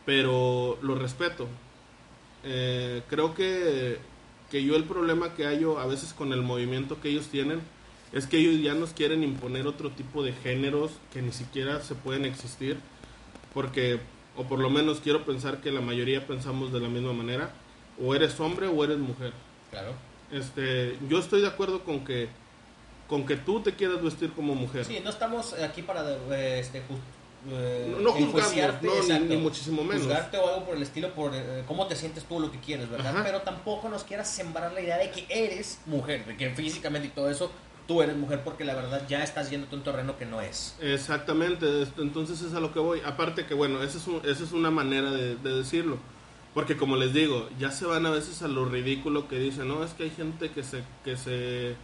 pero 0.06 0.78
lo 0.82 0.96
respeto. 0.96 1.48
Eh, 2.44 3.04
creo 3.10 3.34
que, 3.34 4.00
que 4.50 4.64
yo 4.64 4.76
el 4.76 4.86
problema 4.86 5.34
que 5.34 5.46
hay 5.46 5.64
a 5.64 5.86
veces 5.86 6.14
con 6.14 6.34
el 6.34 6.42
movimiento 6.42 7.02
que 7.02 7.10
ellos 7.10 7.28
tienen 7.28 7.62
es 8.14 8.28
que 8.28 8.38
ellos 8.38 8.62
ya 8.62 8.74
nos 8.74 8.92
quieren 8.92 9.24
imponer 9.24 9.68
otro 9.68 9.90
tipo 9.90 10.24
de 10.24 10.34
géneros 10.34 10.92
que 11.12 11.22
ni 11.22 11.32
siquiera 11.32 11.82
se 11.82 11.96
pueden 11.96 12.26
existir, 12.26 12.78
porque, 13.54 14.00
o 14.38 14.44
por 14.44 14.60
lo 14.60 14.70
menos 14.70 15.00
quiero 15.00 15.26
pensar 15.26 15.62
que 15.62 15.72
la 15.72 15.82
mayoría 15.82 16.28
pensamos 16.28 16.72
de 16.72 16.80
la 16.80 16.90
misma 16.90 17.14
manera, 17.14 17.54
o 18.00 18.14
eres 18.14 18.40
hombre 18.40 18.68
o 18.68 18.84
eres 18.84 19.00
mujer. 19.00 19.34
Claro. 19.72 19.94
Este, 20.32 20.96
yo 21.10 21.18
estoy 21.18 21.42
de 21.42 21.48
acuerdo 21.48 21.84
con 21.84 22.06
que 22.06 22.30
con 23.14 23.28
que 23.28 23.38
tú 23.38 23.60
te 23.60 23.76
quieras 23.76 24.02
vestir 24.02 24.32
como 24.32 24.56
mujer. 24.56 24.86
Sí, 24.86 25.00
no 25.04 25.12
estamos 25.12 25.54
aquí 25.54 25.84
para 25.84 26.02
eh, 26.32 26.58
este, 26.60 26.82
eh, 27.48 27.96
no, 27.96 28.02
no 28.02 28.12
juzgarte, 28.12 28.88
no, 28.88 29.20
ni, 29.20 29.38
muchísimo 29.38 29.84
menos. 29.84 30.06
Juzgarte 30.06 30.40
o 30.40 30.50
algo 30.50 30.66
por 30.66 30.76
el 30.76 30.82
estilo, 30.82 31.14
por 31.14 31.32
eh, 31.36 31.64
cómo 31.68 31.86
te 31.86 31.96
sientes 31.96 32.24
tú, 32.24 32.40
lo 32.40 32.52
que 32.52 32.60
quieres, 32.60 32.90
¿verdad? 32.90 33.14
Pero 33.24 33.42
tampoco 33.42 33.88
nos 33.88 34.04
quieras 34.04 34.28
sembrar 34.28 34.74
la 34.74 34.82
idea 34.82 34.98
de 34.98 35.12
que 35.12 35.28
eres 35.30 35.80
mujer, 35.86 36.26
de 36.26 36.36
que 36.36 36.50
físicamente 36.56 37.10
y 37.10 37.12
todo 37.12 37.30
eso 37.30 37.52
tú 37.88 38.02
eres 38.02 38.18
mujer 38.18 38.42
porque 38.44 38.66
la 38.66 38.74
verdad 38.74 39.04
ya 39.08 39.22
estás 39.22 39.52
yendo 39.52 39.68
a 39.72 39.76
un 39.76 39.84
terreno 39.84 40.18
que 40.18 40.26
no 40.26 40.42
es. 40.42 40.76
Exactamente, 40.82 41.84
entonces 42.00 42.42
es 42.42 42.56
a 42.56 42.60
lo 42.60 42.74
que 42.74 42.80
voy. 42.80 43.00
Aparte 43.06 43.46
que 43.46 43.54
bueno, 43.54 43.84
esa 43.84 44.00
es, 44.24 44.42
es 44.42 44.52
una 44.54 44.72
manera 44.72 45.12
de, 45.12 45.36
decirlo. 45.36 46.00
Porque 46.56 46.78
como 46.78 46.96
les 46.96 47.14
digo, 47.14 47.48
ya 47.60 47.70
se 47.70 47.86
van 47.86 48.08
a 48.08 48.10
veces 48.10 48.42
a 48.42 48.48
lo 48.48 48.66
ridículo 48.66 49.28
que 49.28 49.38
dicen, 49.38 49.68
no, 49.68 49.84
es 49.84 49.94
que 49.94 50.06
hay 50.06 50.10
gente 50.10 50.50
que 50.50 50.64
se, 50.64 50.84
que 51.04 51.16
se 51.16 51.76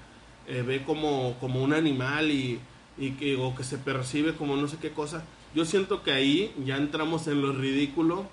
eh, 0.49 0.63
ve 0.63 0.83
como, 0.83 1.37
como 1.39 1.63
un 1.63 1.73
animal 1.73 2.31
y, 2.31 2.59
y 2.97 3.11
que, 3.11 3.37
o 3.37 3.55
que 3.55 3.63
se 3.63 3.77
percibe 3.77 4.33
como 4.33 4.57
no 4.57 4.67
sé 4.67 4.77
qué 4.81 4.91
cosa. 4.91 5.23
Yo 5.55 5.63
siento 5.63 6.03
que 6.03 6.11
ahí 6.11 6.53
ya 6.65 6.77
entramos 6.77 7.27
en 7.27 7.41
lo 7.41 7.53
ridículo, 7.53 8.27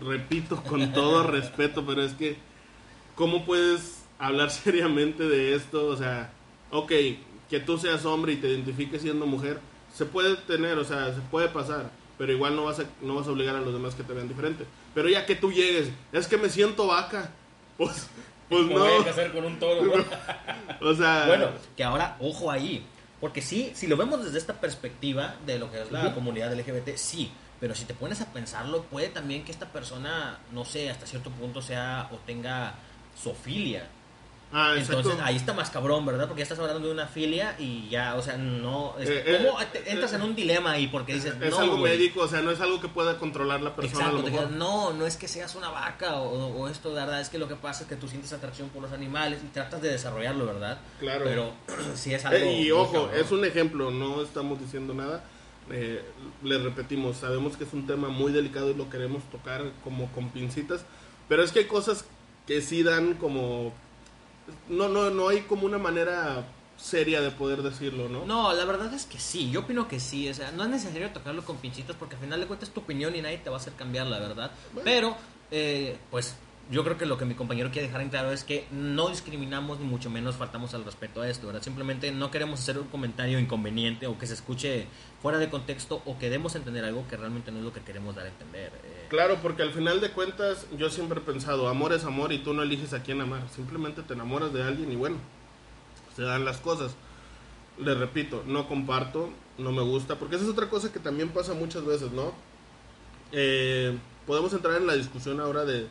repito 0.00 0.62
con 0.62 0.92
todo 0.94 1.22
respeto, 1.22 1.84
pero 1.86 2.02
es 2.02 2.14
que, 2.14 2.36
¿cómo 3.14 3.44
puedes 3.44 4.04
hablar 4.18 4.50
seriamente 4.50 5.24
de 5.24 5.54
esto? 5.54 5.86
O 5.86 5.96
sea, 5.96 6.32
ok, 6.70 6.92
que 7.48 7.60
tú 7.60 7.78
seas 7.78 8.04
hombre 8.04 8.32
y 8.32 8.36
te 8.36 8.48
identifiques 8.48 9.02
siendo 9.02 9.26
mujer, 9.26 9.60
se 9.94 10.06
puede 10.06 10.36
tener, 10.36 10.78
o 10.78 10.84
sea, 10.84 11.14
se 11.14 11.20
puede 11.20 11.48
pasar, 11.48 11.90
pero 12.18 12.32
igual 12.32 12.56
no 12.56 12.64
vas 12.64 12.80
a, 12.80 12.84
no 13.00 13.14
vas 13.14 13.28
a 13.28 13.30
obligar 13.30 13.54
a 13.54 13.60
los 13.60 13.72
demás 13.72 13.94
que 13.94 14.02
te 14.02 14.12
vean 14.12 14.28
diferente. 14.28 14.64
Pero 14.94 15.08
ya 15.08 15.26
que 15.26 15.36
tú 15.36 15.52
llegues, 15.52 15.90
es 16.12 16.26
que 16.26 16.36
me 16.36 16.48
siento 16.48 16.86
vaca, 16.86 17.30
pues, 17.78 18.08
pues 18.48 18.66
no. 18.66 18.78
Voy 18.78 19.08
a 19.08 19.32
con 19.32 19.44
un 19.44 19.58
toro. 19.58 19.92
o 20.80 20.94
sea. 20.94 21.26
Bueno, 21.26 21.48
que 21.76 21.84
ahora, 21.84 22.16
ojo 22.20 22.50
ahí. 22.50 22.86
Porque 23.20 23.40
sí, 23.40 23.72
si 23.74 23.86
lo 23.86 23.96
vemos 23.96 24.22
desde 24.24 24.38
esta 24.38 24.54
perspectiva 24.54 25.36
de 25.46 25.58
lo 25.58 25.70
que 25.70 25.80
es 25.80 25.90
la 25.90 26.12
comunidad 26.12 26.52
LGBT, 26.52 26.96
sí. 26.96 27.30
Pero 27.60 27.74
si 27.74 27.84
te 27.86 27.94
pones 27.94 28.20
a 28.20 28.32
pensarlo, 28.32 28.82
puede 28.82 29.08
también 29.08 29.44
que 29.44 29.52
esta 29.52 29.66
persona, 29.66 30.38
no 30.52 30.64
sé, 30.64 30.90
hasta 30.90 31.06
cierto 31.06 31.30
punto 31.30 31.62
sea 31.62 32.08
o 32.12 32.16
tenga 32.16 32.74
sofilia. 33.16 33.88
Ah, 34.56 34.74
Entonces 34.76 35.16
ahí 35.20 35.34
está 35.34 35.52
más 35.52 35.70
cabrón, 35.70 36.06
¿verdad? 36.06 36.28
Porque 36.28 36.40
ya 36.40 36.44
estás 36.44 36.60
hablando 36.60 36.86
de 36.86 36.94
una 36.94 37.08
filia 37.08 37.56
y 37.58 37.88
ya, 37.88 38.14
o 38.14 38.22
sea, 38.22 38.36
no. 38.36 38.94
Eh, 39.00 39.38
¿Cómo 39.42 39.60
eh, 39.60 39.66
entras 39.86 40.12
en 40.12 40.22
un 40.22 40.36
dilema 40.36 40.72
ahí? 40.72 40.86
Porque 40.86 41.14
dices. 41.14 41.34
Es 41.40 41.54
algo 41.54 41.76
médico, 41.78 42.20
o 42.20 42.28
sea, 42.28 42.40
no 42.40 42.52
es 42.52 42.60
algo 42.60 42.80
que 42.80 42.86
pueda 42.86 43.18
controlar 43.18 43.62
la 43.62 43.74
persona. 43.74 44.10
Exacto, 44.10 44.50
no, 44.50 44.92
no 44.92 45.06
es 45.06 45.16
que 45.16 45.26
seas 45.26 45.56
una 45.56 45.70
vaca 45.70 46.20
o, 46.20 46.68
esto, 46.68 46.90
de 46.90 47.00
verdad, 47.00 47.20
es 47.20 47.30
que 47.30 47.38
lo 47.38 47.48
que 47.48 47.56
pasa 47.56 47.82
es 47.82 47.88
que 47.88 47.96
tú 47.96 48.06
sientes 48.06 48.32
atracción 48.32 48.68
por 48.68 48.82
los 48.82 48.92
animales 48.92 49.40
y 49.44 49.48
tratas 49.48 49.82
de 49.82 49.90
desarrollarlo, 49.90 50.46
¿verdad? 50.46 50.78
Claro. 51.00 51.24
Pero 51.24 51.52
si 51.94 52.14
es 52.14 52.24
algo. 52.24 52.38
Eh, 52.38 52.62
y 52.62 52.70
ojo, 52.70 53.10
es 53.10 53.32
un 53.32 53.44
ejemplo, 53.44 53.90
no 53.90 54.22
estamos 54.22 54.60
diciendo 54.60 54.94
nada. 54.94 55.24
le 55.68 56.58
repetimos, 56.58 57.16
sabemos 57.16 57.56
que 57.56 57.64
es 57.64 57.72
un 57.72 57.88
tema 57.88 58.08
muy 58.08 58.32
delicado 58.32 58.70
y 58.70 58.74
lo 58.74 58.88
queremos 58.88 59.24
tocar 59.30 59.64
como 59.82 60.12
con 60.12 60.30
pincitas, 60.30 60.84
pero 61.28 61.42
es 61.42 61.50
que 61.50 61.60
hay 61.60 61.66
cosas 61.66 62.04
que 62.46 62.60
sí 62.60 62.82
dan 62.82 63.14
como 63.14 63.72
no, 64.68 64.88
no, 64.88 65.10
no 65.10 65.28
hay 65.28 65.42
como 65.42 65.66
una 65.66 65.78
manera 65.78 66.44
seria 66.76 67.20
de 67.20 67.30
poder 67.30 67.62
decirlo, 67.62 68.08
¿no? 68.08 68.24
No, 68.26 68.52
la 68.52 68.64
verdad 68.64 68.92
es 68.92 69.06
que 69.06 69.18
sí, 69.18 69.50
yo 69.50 69.60
opino 69.60 69.88
que 69.88 70.00
sí, 70.00 70.28
o 70.28 70.34
sea, 70.34 70.50
no 70.50 70.64
es 70.64 70.70
necesario 70.70 71.10
tocarlo 71.10 71.44
con 71.44 71.56
pinchitos 71.56 71.96
porque 71.96 72.16
al 72.16 72.20
final 72.20 72.40
de 72.40 72.46
cuentas 72.46 72.68
es 72.68 72.74
tu 72.74 72.80
opinión 72.80 73.14
y 73.14 73.22
nadie 73.22 73.38
te 73.38 73.50
va 73.50 73.56
a 73.56 73.60
hacer 73.60 73.74
cambiar, 73.74 74.06
la 74.06 74.18
verdad. 74.18 74.50
Pero, 74.82 75.16
eh, 75.50 75.96
pues 76.10 76.36
yo 76.70 76.82
creo 76.82 76.96
que 76.96 77.04
lo 77.04 77.18
que 77.18 77.26
mi 77.26 77.34
compañero 77.34 77.70
quiere 77.70 77.88
dejar 77.88 78.00
en 78.00 78.08
claro 78.08 78.32
es 78.32 78.42
que 78.42 78.66
no 78.70 79.10
discriminamos 79.10 79.78
ni 79.80 79.84
mucho 79.84 80.08
menos 80.08 80.36
faltamos 80.36 80.72
al 80.72 80.84
respeto 80.84 81.20
a 81.20 81.28
esto, 81.28 81.46
¿verdad? 81.46 81.62
Simplemente 81.62 82.10
no 82.10 82.30
queremos 82.30 82.60
hacer 82.60 82.78
un 82.78 82.88
comentario 82.88 83.38
inconveniente 83.38 84.06
o 84.06 84.18
que 84.18 84.26
se 84.26 84.34
escuche 84.34 84.86
fuera 85.20 85.38
de 85.38 85.50
contexto 85.50 86.00
o 86.06 86.18
que 86.18 86.30
demos 86.30 86.54
entender 86.54 86.84
algo 86.84 87.06
que 87.06 87.16
realmente 87.16 87.52
no 87.52 87.58
es 87.58 87.64
lo 87.64 87.72
que 87.72 87.80
queremos 87.80 88.14
dar 88.14 88.26
a 88.26 88.28
entender. 88.30 88.72
Eh. 88.82 89.06
Claro, 89.10 89.38
porque 89.42 89.62
al 89.62 89.72
final 89.72 90.00
de 90.00 90.10
cuentas 90.10 90.66
yo 90.78 90.88
siempre 90.88 91.20
he 91.20 91.22
pensado, 91.22 91.68
amor 91.68 91.92
es 91.92 92.04
amor 92.04 92.32
y 92.32 92.38
tú 92.38 92.54
no 92.54 92.62
eliges 92.62 92.94
a 92.94 93.02
quién 93.02 93.20
amar, 93.20 93.42
simplemente 93.54 94.02
te 94.02 94.14
enamoras 94.14 94.52
de 94.52 94.62
alguien 94.62 94.90
y 94.90 94.96
bueno, 94.96 95.16
se 96.16 96.22
dan 96.22 96.44
las 96.44 96.58
cosas. 96.58 96.94
Le 97.76 97.94
repito, 97.94 98.42
no 98.46 98.68
comparto, 98.68 99.30
no 99.58 99.72
me 99.72 99.82
gusta, 99.82 100.18
porque 100.18 100.36
esa 100.36 100.44
es 100.44 100.50
otra 100.50 100.70
cosa 100.70 100.92
que 100.92 101.00
también 101.00 101.28
pasa 101.30 101.52
muchas 101.54 101.84
veces, 101.84 102.12
¿no? 102.12 102.32
Eh, 103.32 103.98
podemos 104.26 104.52
entrar 104.52 104.76
en 104.76 104.86
la 104.86 104.94
discusión 104.94 105.40
ahora 105.40 105.64
de 105.64 105.88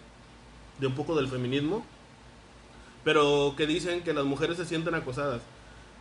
de 0.79 0.87
un 0.87 0.95
poco 0.95 1.15
del 1.15 1.27
feminismo, 1.27 1.85
pero 3.03 3.53
que 3.57 3.67
dicen 3.67 4.03
que 4.03 4.13
las 4.13 4.25
mujeres 4.25 4.57
se 4.57 4.65
sienten 4.65 4.95
acosadas. 4.95 5.41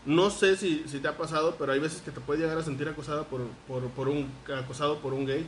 No 0.05 0.31
sé 0.31 0.57
si, 0.57 0.85
si 0.87 0.99
te 0.99 1.09
ha 1.09 1.17
pasado, 1.17 1.57
pero 1.59 1.73
hay 1.73 1.79
veces 1.79 2.01
que 2.03 2.11
te 2.11 2.21
puedes 2.21 2.43
llegar 2.43 2.59
a 2.59 2.65
sentir 2.65 2.89
acosada 2.89 3.25
por, 3.25 3.43
por, 3.69 3.89
por 3.91 4.09
un, 4.09 4.31
acosado 4.57 4.99
por 4.99 5.15
un 5.15 5.27
gay. 5.27 5.47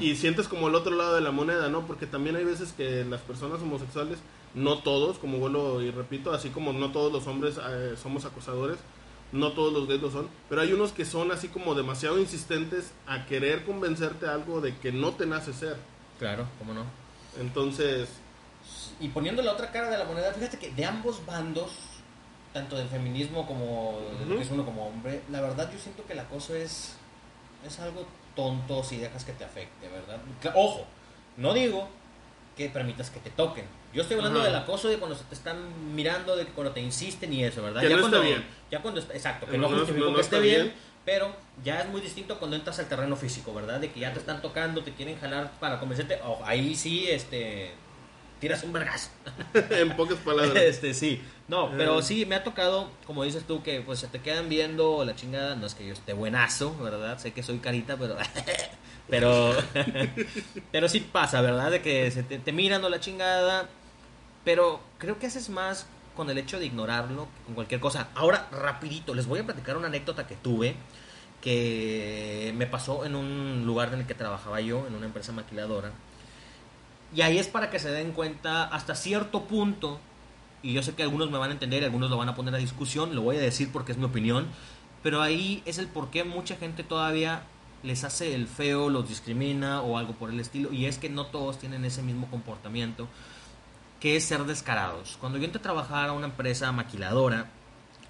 Y 0.00 0.16
sientes 0.16 0.48
como 0.48 0.68
el 0.68 0.74
otro 0.74 0.94
lado 0.94 1.14
de 1.14 1.20
la 1.20 1.30
moneda, 1.30 1.68
¿no? 1.68 1.86
Porque 1.86 2.06
también 2.06 2.36
hay 2.36 2.44
veces 2.44 2.72
que 2.72 3.04
las 3.04 3.20
personas 3.20 3.62
homosexuales, 3.62 4.18
no 4.54 4.78
todos, 4.78 5.18
como 5.18 5.38
vuelvo 5.38 5.80
y 5.80 5.90
repito, 5.90 6.32
así 6.32 6.48
como 6.48 6.72
no 6.72 6.90
todos 6.90 7.12
los 7.12 7.26
hombres 7.26 7.58
eh, 7.70 7.94
somos 8.00 8.24
acosadores, 8.24 8.78
no 9.32 9.52
todos 9.52 9.72
los 9.72 9.86
gays 9.86 10.02
lo 10.02 10.10
son, 10.10 10.28
pero 10.48 10.60
hay 10.60 10.72
unos 10.72 10.92
que 10.92 11.04
son 11.04 11.30
así 11.30 11.48
como 11.48 11.74
demasiado 11.74 12.18
insistentes 12.18 12.92
a 13.06 13.26
querer 13.26 13.64
convencerte 13.64 14.26
algo 14.26 14.60
de 14.60 14.76
que 14.76 14.92
no 14.92 15.12
te 15.12 15.26
nace 15.26 15.52
ser. 15.52 15.76
Claro, 16.18 16.46
¿cómo 16.58 16.74
no? 16.74 16.84
Entonces, 17.40 18.08
y 19.00 19.08
poniendo 19.08 19.42
la 19.42 19.52
otra 19.52 19.70
cara 19.70 19.90
de 19.90 19.98
la 19.98 20.04
moneda, 20.04 20.32
fíjate 20.32 20.58
que 20.58 20.70
de 20.70 20.84
ambos 20.84 21.24
bandos, 21.26 21.72
tanto 22.52 22.76
del 22.76 22.88
feminismo 22.88 23.46
como 23.46 23.98
de 24.18 24.26
lo 24.26 24.36
que 24.36 24.42
es 24.42 24.50
uno 24.50 24.64
como 24.64 24.86
hombre, 24.86 25.22
la 25.30 25.40
verdad 25.40 25.70
yo 25.72 25.78
siento 25.78 26.04
que 26.06 26.14
el 26.14 26.20
acoso 26.20 26.54
es, 26.54 26.94
es 27.66 27.78
algo 27.80 28.06
tonto 28.34 28.82
si 28.82 28.96
dejas 28.96 29.24
que 29.24 29.32
te 29.32 29.44
afecte, 29.44 29.88
¿verdad? 29.88 30.18
Ojo, 30.54 30.86
no 31.36 31.52
digo 31.52 31.88
que 32.56 32.68
permitas 32.70 33.10
que 33.10 33.20
te 33.20 33.30
toquen. 33.30 33.66
Yo 33.92 34.02
estoy 34.02 34.16
hablando 34.16 34.42
del 34.42 34.54
acoso 34.54 34.88
de 34.88 34.98
cuando 34.98 35.16
se 35.16 35.24
te 35.24 35.34
están 35.34 35.94
mirando, 35.94 36.36
de 36.36 36.46
cuando 36.46 36.72
te 36.72 36.80
insisten 36.80 37.32
y 37.32 37.44
eso, 37.44 37.62
¿verdad? 37.62 37.80
Que 37.82 37.88
ya 37.88 37.96
no 37.96 38.02
cuando, 38.02 38.18
está 38.18 38.28
bien. 38.28 38.46
Ya 38.70 38.82
cuando 38.82 39.00
exacto, 39.00 39.46
que 39.46 39.58
no, 39.58 39.68
justifico 39.68 40.14
que 40.14 40.20
esté 40.20 40.40
bien, 40.40 40.74
pero 41.04 41.34
ya 41.62 41.80
es 41.80 41.88
muy 41.88 42.00
distinto 42.00 42.38
cuando 42.38 42.56
entras 42.56 42.78
al 42.78 42.88
terreno 42.88 43.16
físico, 43.16 43.54
¿verdad? 43.54 43.80
De 43.80 43.90
que 43.90 44.00
ya 44.00 44.12
te 44.12 44.18
están 44.18 44.42
tocando, 44.42 44.82
te 44.82 44.92
quieren 44.92 45.18
jalar 45.18 45.50
para 45.60 45.78
convencerte. 45.78 46.18
ahí 46.44 46.74
sí, 46.74 47.06
este, 47.08 47.74
tiras 48.40 48.62
un 48.62 48.72
vergazo. 48.72 49.10
en 49.70 49.96
pocas 49.96 50.18
palabras. 50.18 50.62
Este, 50.62 50.94
sí. 50.94 51.22
No, 51.48 51.70
pero 51.76 51.98
eh. 51.98 52.02
sí, 52.02 52.26
me 52.26 52.34
ha 52.34 52.44
tocado, 52.44 52.90
como 53.06 53.24
dices 53.24 53.44
tú, 53.44 53.62
que 53.62 53.80
pues 53.80 53.98
se 53.98 54.08
te 54.08 54.20
quedan 54.20 54.48
viendo 54.48 55.04
la 55.04 55.14
chingada. 55.14 55.54
No 55.56 55.66
es 55.66 55.74
que 55.74 55.86
yo 55.86 55.92
esté 55.92 56.12
buenazo, 56.12 56.76
¿verdad? 56.78 57.18
Sé 57.18 57.32
que 57.32 57.42
soy 57.42 57.58
carita, 57.58 57.96
pero. 57.96 58.16
pero. 59.10 59.54
pero 60.72 60.88
sí 60.88 61.00
pasa, 61.00 61.40
¿verdad? 61.40 61.70
De 61.70 61.82
que 61.82 62.10
se 62.10 62.22
te, 62.22 62.38
te 62.38 62.52
miran 62.52 62.88
la 62.88 63.00
chingada. 63.00 63.68
Pero 64.44 64.80
creo 64.98 65.18
que 65.18 65.26
haces 65.26 65.48
más 65.48 65.86
con 66.14 66.30
el 66.30 66.38
hecho 66.38 66.58
de 66.58 66.66
ignorarlo 66.66 67.28
con 67.44 67.54
cualquier 67.54 67.80
cosa. 67.80 68.08
Ahora, 68.14 68.48
rapidito, 68.52 69.14
les 69.14 69.26
voy 69.26 69.40
a 69.40 69.44
platicar 69.44 69.76
una 69.76 69.88
anécdota 69.88 70.26
que 70.26 70.36
tuve 70.36 70.76
que 71.40 72.52
me 72.56 72.66
pasó 72.66 73.04
en 73.04 73.14
un 73.14 73.64
lugar 73.66 73.92
en 73.92 74.00
el 74.00 74.06
que 74.06 74.14
trabajaba 74.14 74.60
yo, 74.60 74.86
en 74.86 74.94
una 74.94 75.06
empresa 75.06 75.32
maquiladora 75.32 75.92
y 77.16 77.22
ahí 77.22 77.38
es 77.38 77.48
para 77.48 77.70
que 77.70 77.78
se 77.78 77.90
den 77.90 78.12
cuenta 78.12 78.64
hasta 78.64 78.94
cierto 78.94 79.44
punto, 79.44 79.98
y 80.62 80.74
yo 80.74 80.82
sé 80.82 80.94
que 80.94 81.02
algunos 81.02 81.30
me 81.30 81.38
van 81.38 81.48
a 81.48 81.54
entender 81.54 81.82
algunos 81.82 82.10
lo 82.10 82.18
van 82.18 82.28
a 82.28 82.34
poner 82.34 82.54
a 82.54 82.58
discusión, 82.58 83.14
lo 83.14 83.22
voy 83.22 83.36
a 83.36 83.40
decir 83.40 83.72
porque 83.72 83.92
es 83.92 83.98
mi 83.98 84.04
opinión, 84.04 84.46
pero 85.02 85.22
ahí 85.22 85.62
es 85.64 85.78
el 85.78 85.86
por 85.86 86.10
qué 86.10 86.24
mucha 86.24 86.56
gente 86.56 86.84
todavía 86.84 87.44
les 87.82 88.04
hace 88.04 88.34
el 88.34 88.46
feo, 88.46 88.90
los 88.90 89.08
discrimina 89.08 89.80
o 89.80 89.96
algo 89.96 90.12
por 90.12 90.28
el 90.28 90.38
estilo, 90.40 90.70
y 90.74 90.84
es 90.84 90.98
que 90.98 91.08
no 91.08 91.26
todos 91.26 91.58
tienen 91.58 91.86
ese 91.86 92.02
mismo 92.02 92.28
comportamiento, 92.28 93.08
que 93.98 94.16
es 94.16 94.24
ser 94.24 94.44
descarados. 94.44 95.16
Cuando 95.18 95.38
yo 95.38 95.46
entré 95.46 95.60
a 95.60 95.62
trabajar 95.62 96.10
a 96.10 96.12
una 96.12 96.26
empresa 96.26 96.70
maquiladora, 96.70 97.48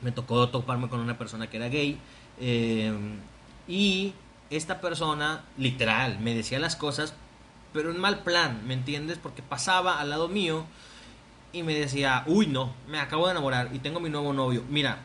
me 0.00 0.10
tocó 0.10 0.48
toparme 0.48 0.88
con 0.88 0.98
una 0.98 1.16
persona 1.16 1.48
que 1.48 1.58
era 1.58 1.68
gay, 1.68 2.00
eh, 2.40 2.92
y 3.68 4.14
esta 4.50 4.80
persona, 4.80 5.44
literal, 5.58 6.18
me 6.18 6.34
decía 6.34 6.58
las 6.58 6.74
cosas 6.74 7.14
pero 7.76 7.90
en 7.90 8.00
mal 8.00 8.20
plan, 8.20 8.62
¿me 8.66 8.72
entiendes? 8.72 9.18
Porque 9.22 9.42
pasaba 9.42 10.00
al 10.00 10.08
lado 10.08 10.28
mío 10.28 10.64
y 11.52 11.62
me 11.62 11.74
decía, 11.78 12.24
uy, 12.26 12.46
no, 12.46 12.72
me 12.88 12.98
acabo 12.98 13.26
de 13.26 13.32
enamorar 13.32 13.68
y 13.70 13.80
tengo 13.80 14.00
mi 14.00 14.08
nuevo 14.08 14.32
novio. 14.32 14.64
Mira, 14.70 15.04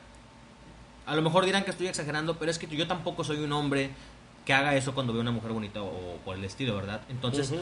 A 1.06 1.16
lo 1.16 1.22
mejor 1.22 1.44
dirán 1.44 1.66
que 1.66 1.72
estoy 1.72 1.88
exagerando, 1.88 2.38
pero 2.38 2.50
es 2.50 2.58
que 2.58 2.68
yo 2.68 2.88
tampoco 2.88 3.26
soy 3.26 3.40
un 3.40 3.52
hombre 3.52 3.90
que 4.46 4.54
haga 4.54 4.74
eso 4.76 4.94
cuando 4.94 5.12
veo 5.12 5.22
una 5.22 5.32
mujer 5.32 5.52
bonita 5.52 5.82
o, 5.82 6.18
por 6.24 6.38
el 6.38 6.46
estilo, 6.46 6.78
¿verdad? 6.78 7.02
Entonces, 7.10 7.54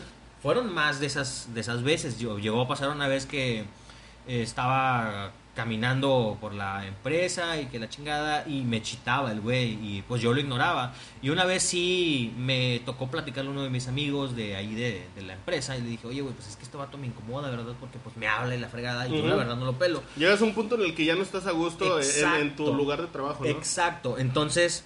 fueron 0.43 0.71
más 0.71 0.99
de 0.99 1.07
esas, 1.07 1.51
de 1.55 1.61
esas 1.61 1.81
veces. 1.81 2.19
Yo, 2.19 2.37
llegó 2.37 2.61
a 2.61 2.67
pasar 2.67 2.89
una 2.89 3.07
vez 3.07 3.25
que 3.25 3.61
eh, 4.27 4.41
estaba 4.43 5.31
caminando 5.59 6.37
por 6.39 6.53
la 6.53 6.87
empresa 6.87 7.59
y 7.59 7.65
que 7.65 7.79
la 7.79 7.89
chingada 7.89 8.47
y 8.47 8.61
me 8.61 8.81
chitaba 8.81 9.29
el 9.33 9.41
güey 9.41 9.73
y 9.73 10.03
pues 10.07 10.21
yo 10.21 10.33
lo 10.33 10.39
ignoraba. 10.39 10.93
Y 11.21 11.31
una 11.31 11.43
vez 11.43 11.63
sí 11.63 12.33
me 12.37 12.81
tocó 12.85 13.11
platicarle 13.11 13.49
a 13.49 13.51
uno 13.51 13.63
de 13.63 13.69
mis 13.69 13.89
amigos 13.89 14.37
de 14.37 14.55
ahí 14.55 14.73
de, 14.73 15.05
de 15.17 15.21
la 15.21 15.33
empresa 15.33 15.75
y 15.75 15.81
le 15.81 15.89
dije, 15.89 16.07
oye 16.07 16.21
güey, 16.21 16.33
pues 16.33 16.47
es 16.47 16.55
que 16.55 16.63
este 16.63 16.77
vato 16.77 16.97
me 16.97 17.07
incomoda, 17.07 17.49
¿verdad? 17.49 17.73
Porque 17.77 17.99
pues 18.01 18.15
me 18.15 18.25
habla 18.25 18.55
y 18.55 18.59
la 18.59 18.69
fregada 18.69 19.05
y 19.09 19.17
yo 19.17 19.27
la 19.27 19.35
verdad 19.35 19.57
no 19.57 19.65
lo 19.65 19.73
pelo. 19.73 20.01
Llegas 20.15 20.41
a 20.41 20.45
un 20.45 20.53
punto 20.53 20.75
en 20.75 20.83
el 20.83 20.95
que 20.95 21.03
ya 21.03 21.15
no 21.15 21.23
estás 21.23 21.45
a 21.45 21.51
gusto 21.51 21.99
en, 21.99 22.35
en 22.39 22.55
tu 22.55 22.73
lugar 22.73 23.01
de 23.01 23.07
trabajo, 23.07 23.43
¿no? 23.43 23.49
Exacto, 23.49 24.17
entonces, 24.17 24.85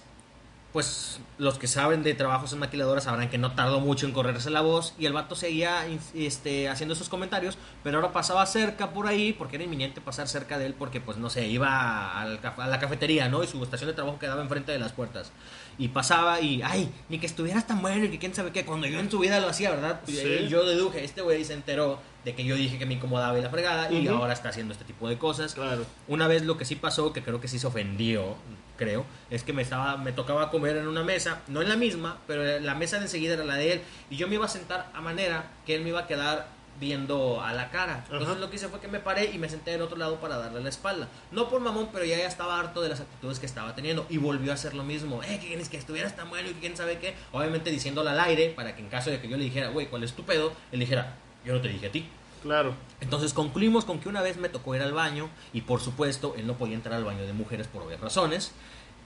pues 0.74 1.20
los 1.38 1.56
que 1.56 1.68
saben 1.68 2.02
de 2.02 2.14
trabajos 2.14 2.52
en 2.52 2.58
maquiladoras 2.58 3.04
sabrán 3.04 3.30
que 3.30 3.38
no 3.38 3.52
tardó 3.52 3.78
mucho 3.78 4.06
en 4.06 4.12
correrse 4.12 4.50
la 4.50 4.60
voz 4.60 4.92
y 4.98 5.06
el 5.06 5.12
vato 5.12 5.36
seguía 5.36 5.86
este, 6.14 6.68
haciendo 6.68 6.94
esos 6.94 7.08
comentarios, 7.08 7.56
pero 7.84 7.98
ahora 7.98 8.12
pasaba 8.12 8.44
cerca 8.44 8.90
por 8.90 9.06
ahí, 9.06 9.32
porque 9.32 9.54
era 9.54 9.64
inminente 9.64 10.00
pasar 10.00 10.26
cerca 10.26 10.58
de 10.58 10.66
él, 10.66 10.74
porque 10.76 11.00
pues 11.00 11.16
no 11.16 11.30
sé, 11.30 11.46
iba 11.46 12.20
a 12.20 12.26
la 12.26 12.78
cafetería, 12.80 13.28
¿no? 13.28 13.44
Y 13.44 13.46
su 13.46 13.62
estación 13.62 13.88
de 13.88 13.94
trabajo 13.94 14.18
quedaba 14.18 14.42
enfrente 14.42 14.72
de 14.72 14.80
las 14.80 14.90
puertas. 14.90 15.30
Y 15.78 15.88
pasaba 15.88 16.40
y, 16.40 16.60
ay, 16.62 16.92
ni 17.08 17.20
que 17.20 17.26
estuvieras 17.26 17.68
tan 17.68 17.80
bueno 17.80 18.06
y 18.06 18.10
que 18.10 18.18
quién 18.18 18.34
sabe 18.34 18.50
qué, 18.50 18.64
cuando 18.64 18.88
yo 18.88 18.98
en 18.98 19.08
su 19.08 19.20
vida 19.20 19.38
lo 19.38 19.48
hacía, 19.50 19.70
¿verdad? 19.70 20.00
Sí. 20.04 20.18
Y 20.18 20.48
yo 20.48 20.66
deduje, 20.66 21.04
este 21.04 21.22
güey 21.22 21.44
se 21.44 21.52
enteró 21.52 22.00
de 22.24 22.34
que 22.34 22.44
yo 22.44 22.56
dije 22.56 22.78
que 22.78 22.86
me 22.86 22.94
incomodaba 22.94 23.38
y 23.38 23.42
la 23.42 23.50
fregada 23.50 23.92
y 23.92 24.06
ahora 24.08 24.32
está 24.32 24.48
haciendo 24.48 24.72
este 24.72 24.84
tipo 24.84 25.08
de 25.08 25.18
cosas. 25.18 25.54
Claro. 25.54 25.84
Una 26.08 26.26
vez 26.26 26.44
lo 26.44 26.56
que 26.56 26.64
sí 26.64 26.76
pasó, 26.76 27.12
que 27.12 27.22
creo 27.22 27.40
que 27.40 27.48
sí 27.48 27.58
se 27.58 27.66
ofendió, 27.66 28.36
creo, 28.76 29.04
es 29.30 29.42
que 29.42 29.52
me 29.52 29.62
estaba 29.62 29.96
me 29.96 30.12
tocaba 30.12 30.50
comer 30.50 30.76
en 30.76 30.88
una 30.88 31.04
mesa, 31.04 31.42
no 31.48 31.62
en 31.62 31.68
la 31.68 31.76
misma, 31.76 32.18
pero 32.26 32.60
la 32.60 32.74
mesa 32.74 32.96
de 32.96 33.04
enseguida 33.04 33.34
era 33.34 33.44
la 33.44 33.56
de 33.56 33.74
él 33.74 33.80
y 34.10 34.16
yo 34.16 34.28
me 34.28 34.34
iba 34.34 34.46
a 34.46 34.48
sentar 34.48 34.90
a 34.94 35.00
manera 35.00 35.50
que 35.66 35.74
él 35.74 35.82
me 35.82 35.90
iba 35.90 36.00
a 36.00 36.06
quedar 36.06 36.48
viendo 36.80 37.40
a 37.40 37.52
la 37.52 37.70
cara. 37.70 38.02
Entonces 38.04 38.30
Ajá. 38.30 38.38
lo 38.40 38.50
que 38.50 38.56
hice 38.56 38.68
fue 38.68 38.80
que 38.80 38.88
me 38.88 38.98
paré 38.98 39.30
y 39.32 39.38
me 39.38 39.48
senté 39.48 39.70
del 39.70 39.82
otro 39.82 39.96
lado 39.96 40.16
para 40.16 40.38
darle 40.38 40.60
la 40.60 40.68
espalda. 40.68 41.08
No 41.30 41.48
por 41.48 41.60
mamón, 41.60 41.90
pero 41.92 42.04
ya, 42.04 42.16
ya 42.16 42.26
estaba 42.26 42.58
harto 42.58 42.82
de 42.82 42.88
las 42.88 43.00
actitudes 43.00 43.38
que 43.38 43.46
estaba 43.46 43.74
teniendo 43.74 44.06
y 44.08 44.18
volvió 44.18 44.50
a 44.50 44.54
hacer 44.54 44.74
lo 44.74 44.82
mismo. 44.82 45.22
Eh, 45.22 45.38
que 45.40 45.48
quieres 45.48 45.68
que 45.68 45.76
estuvieras 45.76 46.16
tan 46.16 46.28
bueno 46.30 46.50
y 46.50 46.54
quién 46.54 46.76
sabe 46.76 46.98
qué. 46.98 47.14
Obviamente 47.32 47.70
diciéndolo 47.70 48.10
al 48.10 48.20
aire 48.20 48.50
para 48.50 48.74
que 48.74 48.82
en 48.82 48.88
caso 48.88 49.10
de 49.10 49.20
que 49.20 49.28
yo 49.28 49.36
le 49.36 49.44
dijera, 49.44 49.68
güey, 49.68 49.86
¿cuál 49.86 50.02
es 50.02 50.14
tu 50.14 50.24
pedo? 50.24 50.52
Él 50.72 50.80
dijera, 50.80 51.16
yo 51.44 51.54
no 51.54 51.60
te 51.60 51.68
dije 51.68 51.86
a 51.86 51.92
ti. 51.92 52.08
Claro. 52.42 52.74
Entonces 53.00 53.32
concluimos 53.32 53.84
con 53.84 54.00
que 54.00 54.08
una 54.08 54.20
vez 54.20 54.36
me 54.36 54.50
tocó 54.50 54.74
ir 54.74 54.82
al 54.82 54.92
baño 54.92 55.30
y 55.52 55.62
por 55.62 55.80
supuesto 55.80 56.34
él 56.36 56.46
no 56.46 56.54
podía 56.54 56.74
entrar 56.74 56.96
al 56.96 57.04
baño 57.04 57.24
de 57.26 57.32
mujeres 57.32 57.68
por 57.68 57.82
obvias 57.82 58.00
razones. 58.00 58.52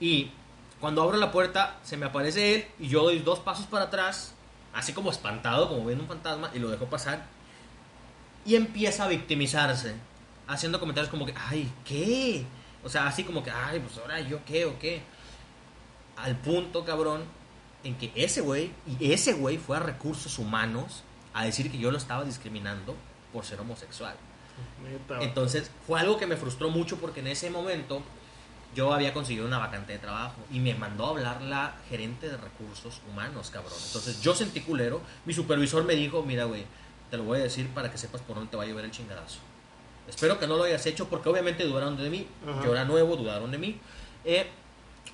Y 0.00 0.30
cuando 0.80 1.02
abro 1.02 1.16
la 1.18 1.30
puerta 1.30 1.78
se 1.85 1.97
me 1.97 2.07
aparece 2.07 2.54
él 2.54 2.66
y 2.80 2.88
yo 2.88 3.04
doy 3.04 3.21
dos 3.21 3.38
pasos 3.38 3.66
para 3.66 3.85
atrás, 3.85 4.35
así 4.73 4.92
como 4.92 5.11
espantado, 5.11 5.68
como 5.68 5.85
viendo 5.87 6.02
un 6.02 6.09
fantasma, 6.09 6.50
y 6.52 6.59
lo 6.59 6.68
dejo 6.68 6.87
pasar. 6.87 7.26
Y 8.45 8.57
empieza 8.57 9.04
a 9.04 9.09
victimizarse, 9.09 9.95
haciendo 10.47 10.80
comentarios 10.80 11.11
como 11.11 11.26
que, 11.26 11.35
ay, 11.37 11.71
¿qué? 11.85 12.45
O 12.83 12.88
sea, 12.88 13.07
así 13.07 13.25
como 13.25 13.42
que, 13.42 13.50
ay, 13.50 13.80
pues 13.80 13.99
ahora 13.99 14.21
yo 14.21 14.45
qué 14.45 14.64
o 14.64 14.78
qué. 14.78 15.02
Al 16.16 16.37
punto, 16.37 16.85
cabrón, 16.85 17.23
en 17.85 17.97
que 17.97 18.11
ese 18.14 18.40
güey, 18.40 18.73
y 18.99 19.12
ese 19.12 19.35
güey 19.35 19.59
fue 19.59 19.76
a 19.76 19.80
recursos 19.80 20.38
humanos 20.38 21.04
a 21.35 21.45
decir 21.45 21.71
que 21.71 21.79
yo 21.79 21.91
lo 21.91 21.99
estaba 21.99 22.25
discriminando 22.25 22.95
por 23.33 23.45
ser 23.45 23.61
homosexual. 23.61 24.15
Entonces 25.21 25.71
fue 25.87 26.01
algo 26.01 26.19
que 26.19 26.27
me 26.27 26.37
frustró 26.37 26.71
mucho 26.71 26.97
porque 26.99 27.21
en 27.21 27.29
ese 27.29 27.51
momento 27.51 28.03
yo 28.75 28.93
había 28.93 29.15
conseguido 29.15 29.47
una 29.47 29.59
vacante 29.59 29.93
de 29.93 29.99
trabajo 29.99 30.37
y 30.53 30.61
me 30.61 30.75
mandó 30.75 31.07
a 31.07 31.11
hablar 31.11 31.43
la 31.43 31.77
gerente 31.89 32.29
de 32.29 32.37
recursos 32.37 33.01
humanos, 33.11 33.51
cabrón. 33.51 33.79
Entonces 33.87 34.21
yo 34.21 34.35
sentí 34.35 34.61
culero, 34.61 35.01
mi 35.25 35.33
supervisor 35.33 35.85
me 35.85 35.95
dijo, 35.95 36.23
mira, 36.23 36.45
güey, 36.45 36.65
te 37.11 37.17
lo 37.17 37.25
voy 37.25 37.39
a 37.41 37.43
decir 37.43 37.69
para 37.69 37.91
que 37.91 37.99
sepas 37.99 38.21
por 38.21 38.37
dónde 38.37 38.51
te 38.51 38.57
va 38.57 38.64
a 38.64 38.67
llover 38.67 38.85
el 38.85 38.91
chingadazo. 38.91 39.38
Espero 40.09 40.38
que 40.38 40.47
no 40.47 40.57
lo 40.57 40.64
hayas 40.64 40.85
hecho 40.87 41.09
porque 41.09 41.29
obviamente 41.29 41.64
dudaron 41.64 41.97
de 41.97 42.11
mí, 42.11 42.27
Ajá. 42.47 42.64
yo 42.64 42.73
era 42.73 42.85
nuevo, 42.85 43.17
dudaron 43.17 43.51
de 43.51 43.59
mí. 43.59 43.81
Eh, 44.25 44.47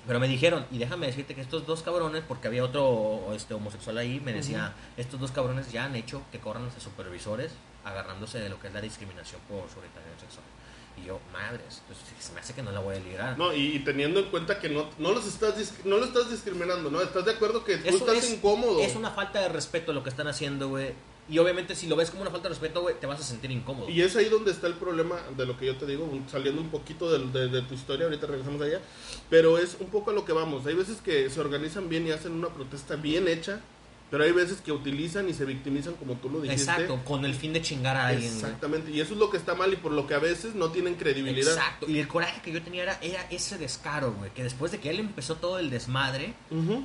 pero 0.07 0.19
me 0.19 0.27
dijeron, 0.27 0.65
y 0.71 0.77
déjame 0.77 1.07
decirte 1.07 1.35
que 1.35 1.41
estos 1.41 1.65
dos 1.65 1.81
cabrones, 1.81 2.23
porque 2.27 2.47
había 2.47 2.63
otro 2.63 3.33
este, 3.33 3.53
homosexual 3.53 3.97
ahí, 3.97 4.19
me 4.19 4.33
decía, 4.33 4.73
estos 4.97 5.19
dos 5.19 5.31
cabrones 5.31 5.71
ya 5.71 5.85
han 5.85 5.95
hecho 5.95 6.21
que 6.31 6.39
corran 6.39 6.65
a 6.67 6.79
supervisores 6.79 7.51
agarrándose 7.83 8.39
de 8.39 8.49
lo 8.49 8.59
que 8.59 8.67
es 8.67 8.73
la 8.73 8.81
discriminación 8.81 9.39
por 9.47 9.69
su 9.69 9.79
orientación 9.79 10.19
sexual. 10.19 10.45
Y 10.97 11.05
yo, 11.07 11.19
madres, 11.33 11.81
pues 11.87 11.99
se 12.19 12.31
me 12.33 12.39
hace 12.39 12.53
que 12.53 12.63
no 12.63 12.71
la 12.71 12.79
voy 12.79 12.95
a 12.95 12.99
liderar. 12.99 13.37
No, 13.37 13.53
y, 13.53 13.75
y 13.75 13.79
teniendo 13.79 14.19
en 14.21 14.27
cuenta 14.29 14.59
que 14.59 14.69
no, 14.69 14.89
no 14.97 15.11
los 15.11 15.25
estás 15.27 15.55
no 15.83 15.97
lo 15.97 16.05
estás 16.05 16.31
discriminando, 16.31 16.89
¿no? 16.89 17.01
¿Estás 17.01 17.25
de 17.25 17.31
acuerdo 17.31 17.63
que 17.65 17.77
tú 17.77 17.89
Eso 17.89 17.97
estás 17.97 18.23
es- 18.23 18.31
incómodo? 18.31 18.79
Es 18.79 18.95
una 18.95 19.11
falta 19.11 19.41
de 19.41 19.49
respeto 19.49 19.91
lo 19.91 20.03
que 20.03 20.09
están 20.09 20.27
haciendo, 20.27 20.69
güey. 20.69 20.93
Y 21.27 21.39
obviamente 21.39 21.73
si 21.75 21.87
lo 21.87 21.95
ves 21.95 22.11
como 22.11 22.21
una 22.21 22.29
falta 22.31 22.49
de 22.49 22.53
respeto, 22.53 22.81
güey, 22.81 22.99
te 22.99 23.07
vas 23.07 23.19
a 23.19 23.23
sentir 23.23 23.49
incómodo. 23.49 23.89
Y 23.89 24.01
es 24.01 24.15
ahí 24.15 24.25
donde 24.29 24.51
está 24.51 24.67
el 24.67 24.75
problema 24.75 25.15
de 25.35 25.45
lo 25.47 25.57
que 25.57 25.65
yo 25.65 25.75
te 25.75 25.85
digo, 25.87 26.07
saliendo 26.31 26.61
un 26.61 26.69
poquito 26.69 27.11
del- 27.11 27.33
de, 27.33 27.47
de 27.47 27.61
tu 27.63 27.73
historia, 27.73 28.05
ahorita 28.05 28.27
regresamos 28.27 28.61
allá, 28.61 28.79
pero 29.29 29.57
es 29.57 29.75
un 29.79 29.87
poco 29.87 30.11
a 30.11 30.13
lo 30.13 30.23
que 30.23 30.33
vamos. 30.33 30.65
Hay 30.67 30.75
veces 30.75 30.97
que 31.01 31.29
se 31.31 31.39
organizan 31.39 31.89
bien 31.89 32.05
y 32.07 32.11
hacen 32.11 32.31
una 32.33 32.49
protesta 32.49 32.95
bien 32.95 33.27
hecha, 33.27 33.59
pero 34.11 34.23
hay 34.23 34.31
veces 34.33 34.61
que 34.61 34.71
utilizan 34.71 35.27
y 35.27 35.33
se 35.33 35.45
victimizan 35.45 35.95
como 35.95 36.13
tú 36.13 36.29
lo 36.29 36.39
dijiste. 36.41 36.61
Exacto, 36.61 37.01
con 37.03 37.25
el 37.25 37.33
fin 37.33 37.53
de 37.53 37.61
chingar 37.63 37.97
a 37.97 38.07
alguien. 38.09 38.31
Exactamente, 38.31 38.91
y 38.91 39.01
eso 39.01 39.13
es 39.13 39.19
lo 39.19 39.31
que 39.31 39.37
está 39.37 39.55
mal 39.55 39.73
y 39.73 39.77
por 39.77 39.93
lo 39.93 40.05
que 40.05 40.13
a 40.13 40.19
veces 40.19 40.53
no 40.53 40.69
tienen 40.69 40.93
credibilidad. 40.93 41.53
Exacto. 41.53 41.89
Y 41.89 41.97
el 41.97 42.07
coraje 42.07 42.39
que 42.43 42.51
yo 42.51 42.61
tenía 42.61 42.83
era, 42.83 42.99
era 43.01 43.25
ese 43.31 43.57
descaro, 43.57 44.13
güey. 44.13 44.29
Que 44.31 44.43
después 44.43 44.71
de 44.71 44.79
que 44.79 44.91
él 44.91 44.99
empezó 44.99 45.35
todo 45.37 45.57
el 45.57 45.71
desmadre, 45.71 46.35
Ujú. 46.51 46.83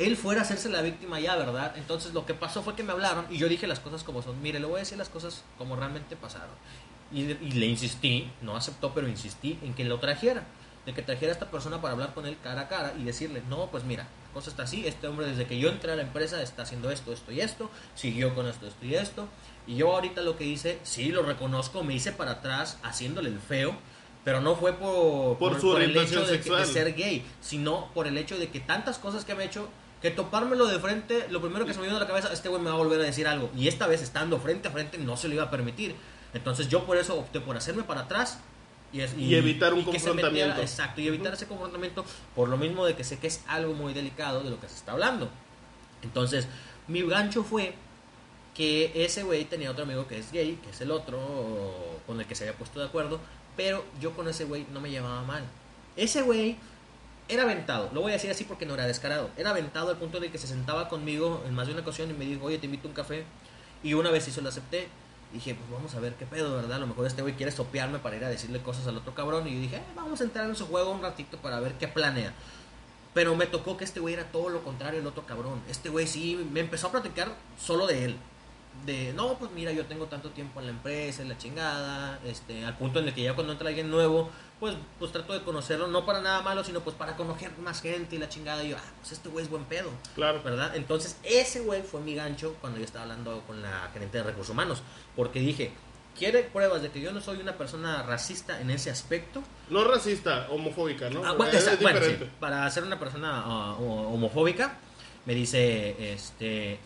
Él 0.00 0.16
fuera 0.16 0.40
a 0.40 0.44
hacerse 0.44 0.70
la 0.70 0.80
víctima 0.80 1.20
ya, 1.20 1.36
¿verdad? 1.36 1.74
Entonces 1.76 2.14
lo 2.14 2.24
que 2.24 2.32
pasó 2.32 2.62
fue 2.62 2.74
que 2.74 2.82
me 2.82 2.92
hablaron 2.92 3.26
y 3.30 3.36
yo 3.36 3.48
dije 3.48 3.66
las 3.66 3.80
cosas 3.80 4.02
como 4.02 4.22
son. 4.22 4.40
Mire, 4.40 4.58
le 4.58 4.66
voy 4.66 4.76
a 4.76 4.78
decir 4.78 4.96
las 4.96 5.10
cosas 5.10 5.44
como 5.58 5.76
realmente 5.76 6.16
pasaron. 6.16 6.54
Y, 7.12 7.22
y 7.22 7.52
le 7.52 7.66
insistí, 7.66 8.30
no 8.40 8.56
aceptó, 8.56 8.94
pero 8.94 9.08
insistí 9.08 9.58
en 9.62 9.74
que 9.74 9.84
lo 9.84 10.00
trajera. 10.00 10.44
De 10.86 10.94
que 10.94 11.02
trajera 11.02 11.32
a 11.32 11.34
esta 11.34 11.50
persona 11.50 11.82
para 11.82 11.92
hablar 11.92 12.14
con 12.14 12.24
él 12.24 12.38
cara 12.42 12.62
a 12.62 12.68
cara 12.68 12.94
y 12.98 13.04
decirle, 13.04 13.42
no, 13.50 13.66
pues 13.66 13.84
mira, 13.84 14.04
la 14.04 14.32
cosa 14.32 14.48
está 14.48 14.62
así, 14.62 14.86
este 14.86 15.06
hombre 15.06 15.26
desde 15.26 15.44
que 15.46 15.58
yo 15.58 15.68
entré 15.68 15.92
a 15.92 15.96
la 15.96 16.02
empresa 16.02 16.40
está 16.40 16.62
haciendo 16.62 16.90
esto, 16.90 17.12
esto 17.12 17.32
y 17.32 17.42
esto, 17.42 17.70
siguió 17.94 18.34
con 18.34 18.46
esto, 18.46 18.66
esto 18.66 18.86
y 18.86 18.94
esto. 18.94 19.28
Y 19.66 19.76
yo 19.76 19.92
ahorita 19.92 20.22
lo 20.22 20.38
que 20.38 20.44
hice, 20.44 20.78
sí, 20.82 21.10
lo 21.10 21.22
reconozco, 21.22 21.84
me 21.84 21.92
hice 21.92 22.12
para 22.12 22.30
atrás 22.32 22.78
haciéndole 22.82 23.28
el 23.28 23.38
feo, 23.38 23.76
pero 24.24 24.40
no 24.40 24.54
fue 24.54 24.72
por, 24.74 25.38
Por 25.38 25.60
su 25.60 25.76
el 25.76 25.90
orientación 25.90 26.22
hecho 26.32 26.56
de, 26.56 26.64
ser 26.64 26.94
gay, 26.94 27.24
sino 27.40 27.90
por 27.92 28.06
el 28.06 28.16
hecho 28.18 28.38
de 28.38 28.48
que 28.48 28.60
tantas 28.60 28.98
cosas 28.98 29.24
que 29.24 29.34
me 29.34 29.42
ha 29.42 29.46
hecho, 29.46 29.68
que 30.02 30.10
topármelo 30.10 30.66
de 30.66 30.78
frente, 30.78 31.26
lo 31.30 31.40
primero 31.42 31.66
que 31.66 31.74
se 31.74 31.78
me 31.80 31.86
vino 31.86 31.96
a 31.96 32.00
la 32.00 32.06
cabeza, 32.06 32.32
este 32.32 32.48
güey 32.48 32.62
me 32.62 32.68
va 32.70 32.74
a 32.76 32.78
volver 32.78 33.00
a 33.00 33.04
decir 33.04 33.26
algo. 33.26 33.50
Y 33.56 33.68
esta 33.68 33.86
vez 33.86 34.00
estando 34.02 34.38
frente 34.40 34.68
a 34.68 34.70
frente 34.70 34.96
no 34.98 35.16
se 35.16 35.28
lo 35.28 35.34
iba 35.34 35.44
a 35.44 35.50
permitir. 35.50 35.94
Entonces 36.32 36.68
yo 36.68 36.84
por 36.86 36.96
eso 36.96 37.18
opté 37.18 37.40
por 37.40 37.56
hacerme 37.56 37.82
para 37.82 38.02
atrás. 38.02 38.38
Y, 38.92 39.00
es- 39.02 39.16
Y 39.16 39.34
evitar 39.36 39.72
un 39.74 39.84
confrontamiento. 39.84 40.30
metiera- 40.48 40.60
exacto, 40.62 41.00
y 41.00 41.06
evitar 41.08 41.32
ese 41.34 41.46
confrontamiento 41.46 42.04
por 42.34 42.48
lo 42.48 42.56
mismo 42.56 42.84
de 42.86 42.96
que 42.96 43.04
sé 43.04 43.18
que 43.18 43.26
es 43.28 43.42
algo 43.46 43.72
muy 43.74 43.92
delicado 43.94 44.42
de 44.42 44.50
lo 44.50 44.58
que 44.60 44.68
se 44.68 44.74
está 44.74 44.92
hablando. 44.92 45.28
Entonces, 46.02 46.48
mi 46.88 47.02
gancho 47.02 47.44
fue 47.44 47.74
que 48.54 48.90
ese 49.04 49.22
güey 49.22 49.44
tenía 49.44 49.70
otro 49.70 49.84
amigo 49.84 50.06
que 50.08 50.18
es 50.18 50.32
gay, 50.32 50.58
que 50.62 50.70
es 50.70 50.80
el 50.80 50.90
otro 50.90 51.18
con 52.06 52.18
el 52.20 52.26
que 52.26 52.34
se 52.34 52.44
había 52.44 52.56
puesto 52.58 52.80
de 52.80 52.86
acuerdo, 52.86 53.20
pero 53.56 53.84
yo 54.00 54.12
con 54.16 54.26
ese 54.28 54.44
güey 54.44 54.66
no 54.72 54.80
me 54.80 54.90
llevaba 54.90 55.22
mal. 55.22 55.44
Ese 55.96 56.22
güey 56.22 56.56
era 57.30 57.44
aventado, 57.44 57.90
lo 57.92 58.00
voy 58.00 58.10
a 58.10 58.14
decir 58.14 58.30
así 58.30 58.44
porque 58.44 58.66
no 58.66 58.74
era 58.74 58.86
descarado, 58.86 59.30
era 59.36 59.50
aventado 59.50 59.90
al 59.90 59.96
punto 59.96 60.20
de 60.20 60.30
que 60.30 60.38
se 60.38 60.46
sentaba 60.46 60.88
conmigo 60.88 61.42
en 61.46 61.54
más 61.54 61.66
de 61.66 61.72
una 61.72 61.82
ocasión 61.82 62.10
y 62.10 62.14
me 62.14 62.24
dijo, 62.24 62.44
oye, 62.46 62.58
te 62.58 62.66
invito 62.66 62.88
a 62.88 62.90
un 62.90 62.94
café, 62.94 63.24
y 63.82 63.94
una 63.94 64.10
vez 64.10 64.24
se 64.24 64.42
lo 64.42 64.48
acepté. 64.48 64.88
Dije, 65.32 65.54
pues 65.54 65.70
vamos 65.70 65.94
a 65.94 66.00
ver 66.00 66.14
qué 66.14 66.26
pedo, 66.26 66.56
¿verdad? 66.56 66.74
A 66.74 66.78
lo 66.80 66.88
mejor 66.88 67.06
este 67.06 67.22
güey 67.22 67.34
quiere 67.34 67.52
sopearme 67.52 67.98
para 68.00 68.16
ir 68.16 68.24
a 68.24 68.28
decirle 68.28 68.60
cosas 68.60 68.86
al 68.88 68.96
otro 68.96 69.14
cabrón. 69.14 69.46
Y 69.46 69.54
yo 69.54 69.60
dije, 69.60 69.76
"Eh, 69.76 69.82
vamos 69.94 70.20
a 70.20 70.24
entrar 70.24 70.48
en 70.48 70.56
su 70.56 70.66
juego 70.66 70.90
un 70.90 71.02
ratito 71.02 71.38
para 71.38 71.60
ver 71.60 71.74
qué 71.74 71.86
planea. 71.86 72.34
Pero 73.14 73.36
me 73.36 73.46
tocó 73.46 73.76
que 73.76 73.84
este 73.84 74.00
güey 74.00 74.14
era 74.14 74.24
todo 74.24 74.48
lo 74.48 74.62
contrario 74.62 75.00
el 75.00 75.06
otro 75.06 75.24
cabrón. 75.26 75.62
Este 75.68 75.88
güey 75.88 76.06
sí 76.06 76.36
me 76.52 76.60
empezó 76.60 76.88
a 76.88 76.92
platicar 76.92 77.28
solo 77.58 77.86
de 77.86 78.06
él. 78.06 78.16
De, 78.86 79.12
no, 79.12 79.38
pues 79.38 79.50
mira, 79.52 79.72
yo 79.72 79.86
tengo 79.86 80.06
tanto 80.06 80.30
tiempo 80.30 80.60
en 80.60 80.66
la 80.66 80.72
empresa, 80.72 81.22
en 81.22 81.28
la 81.28 81.38
chingada, 81.38 82.20
este, 82.24 82.64
al 82.64 82.76
punto 82.76 82.98
en 83.00 83.08
el 83.08 83.14
que 83.14 83.22
ya 83.22 83.34
cuando 83.34 83.52
entra 83.52 83.68
alguien 83.68 83.90
nuevo, 83.90 84.30
pues, 84.60 84.76
pues 84.98 85.10
trato 85.10 85.32
de 85.32 85.42
conocerlo, 85.42 85.86
no 85.88 86.04
para 86.06 86.20
nada 86.20 86.42
malo, 86.42 86.62
sino 86.62 86.80
pues 86.80 86.94
para 86.94 87.16
conocer 87.16 87.50
más 87.58 87.80
gente 87.82 88.14
y 88.16 88.18
la 88.18 88.28
chingada. 88.28 88.62
Y 88.62 88.68
yo, 88.70 88.76
ah, 88.78 88.82
pues 89.00 89.12
este 89.12 89.28
güey 89.30 89.44
es 89.44 89.50
buen 89.50 89.64
pedo. 89.64 89.90
Claro. 90.14 90.42
¿verdad? 90.44 90.76
Entonces, 90.76 91.16
ese 91.24 91.60
güey 91.60 91.82
fue 91.82 92.00
mi 92.00 92.14
gancho 92.14 92.54
cuando 92.60 92.78
yo 92.78 92.84
estaba 92.84 93.04
hablando 93.04 93.42
con 93.46 93.60
la 93.62 93.88
gerente 93.92 94.18
de 94.18 94.24
recursos 94.24 94.50
humanos. 94.52 94.82
Porque 95.16 95.40
dije, 95.40 95.72
¿quiere 96.18 96.42
pruebas 96.42 96.82
de 96.82 96.90
que 96.90 97.00
yo 97.00 97.10
no 97.12 97.20
soy 97.20 97.38
una 97.40 97.54
persona 97.56 98.02
racista 98.02 98.60
en 98.60 98.70
ese 98.70 98.90
aspecto? 98.90 99.42
No 99.70 99.82
racista, 99.84 100.46
homofóbica, 100.50 101.08
¿no? 101.10 101.24
Ah, 101.24 101.32
bueno, 101.32 101.52
es, 101.52 101.62
esa- 101.66 101.76
bueno, 101.80 101.98
sí, 102.00 102.06
diferente. 102.06 102.36
para 102.38 102.68
ser 102.70 102.84
una 102.84 102.98
persona 102.98 103.42
ah, 103.44 103.76
ho- 103.78 104.08
homofóbica, 104.12 104.76
me 105.24 105.34
dice, 105.34 106.12
este, 106.12 106.78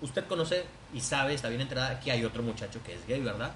usted 0.00 0.24
conoce 0.26 0.64
y 0.94 1.00
sabe, 1.00 1.34
está 1.34 1.48
bien 1.48 1.60
enterada, 1.60 2.00
que 2.00 2.10
hay 2.10 2.24
otro 2.24 2.42
muchacho 2.42 2.80
que 2.84 2.94
es 2.94 3.06
gay, 3.06 3.20
¿verdad? 3.20 3.52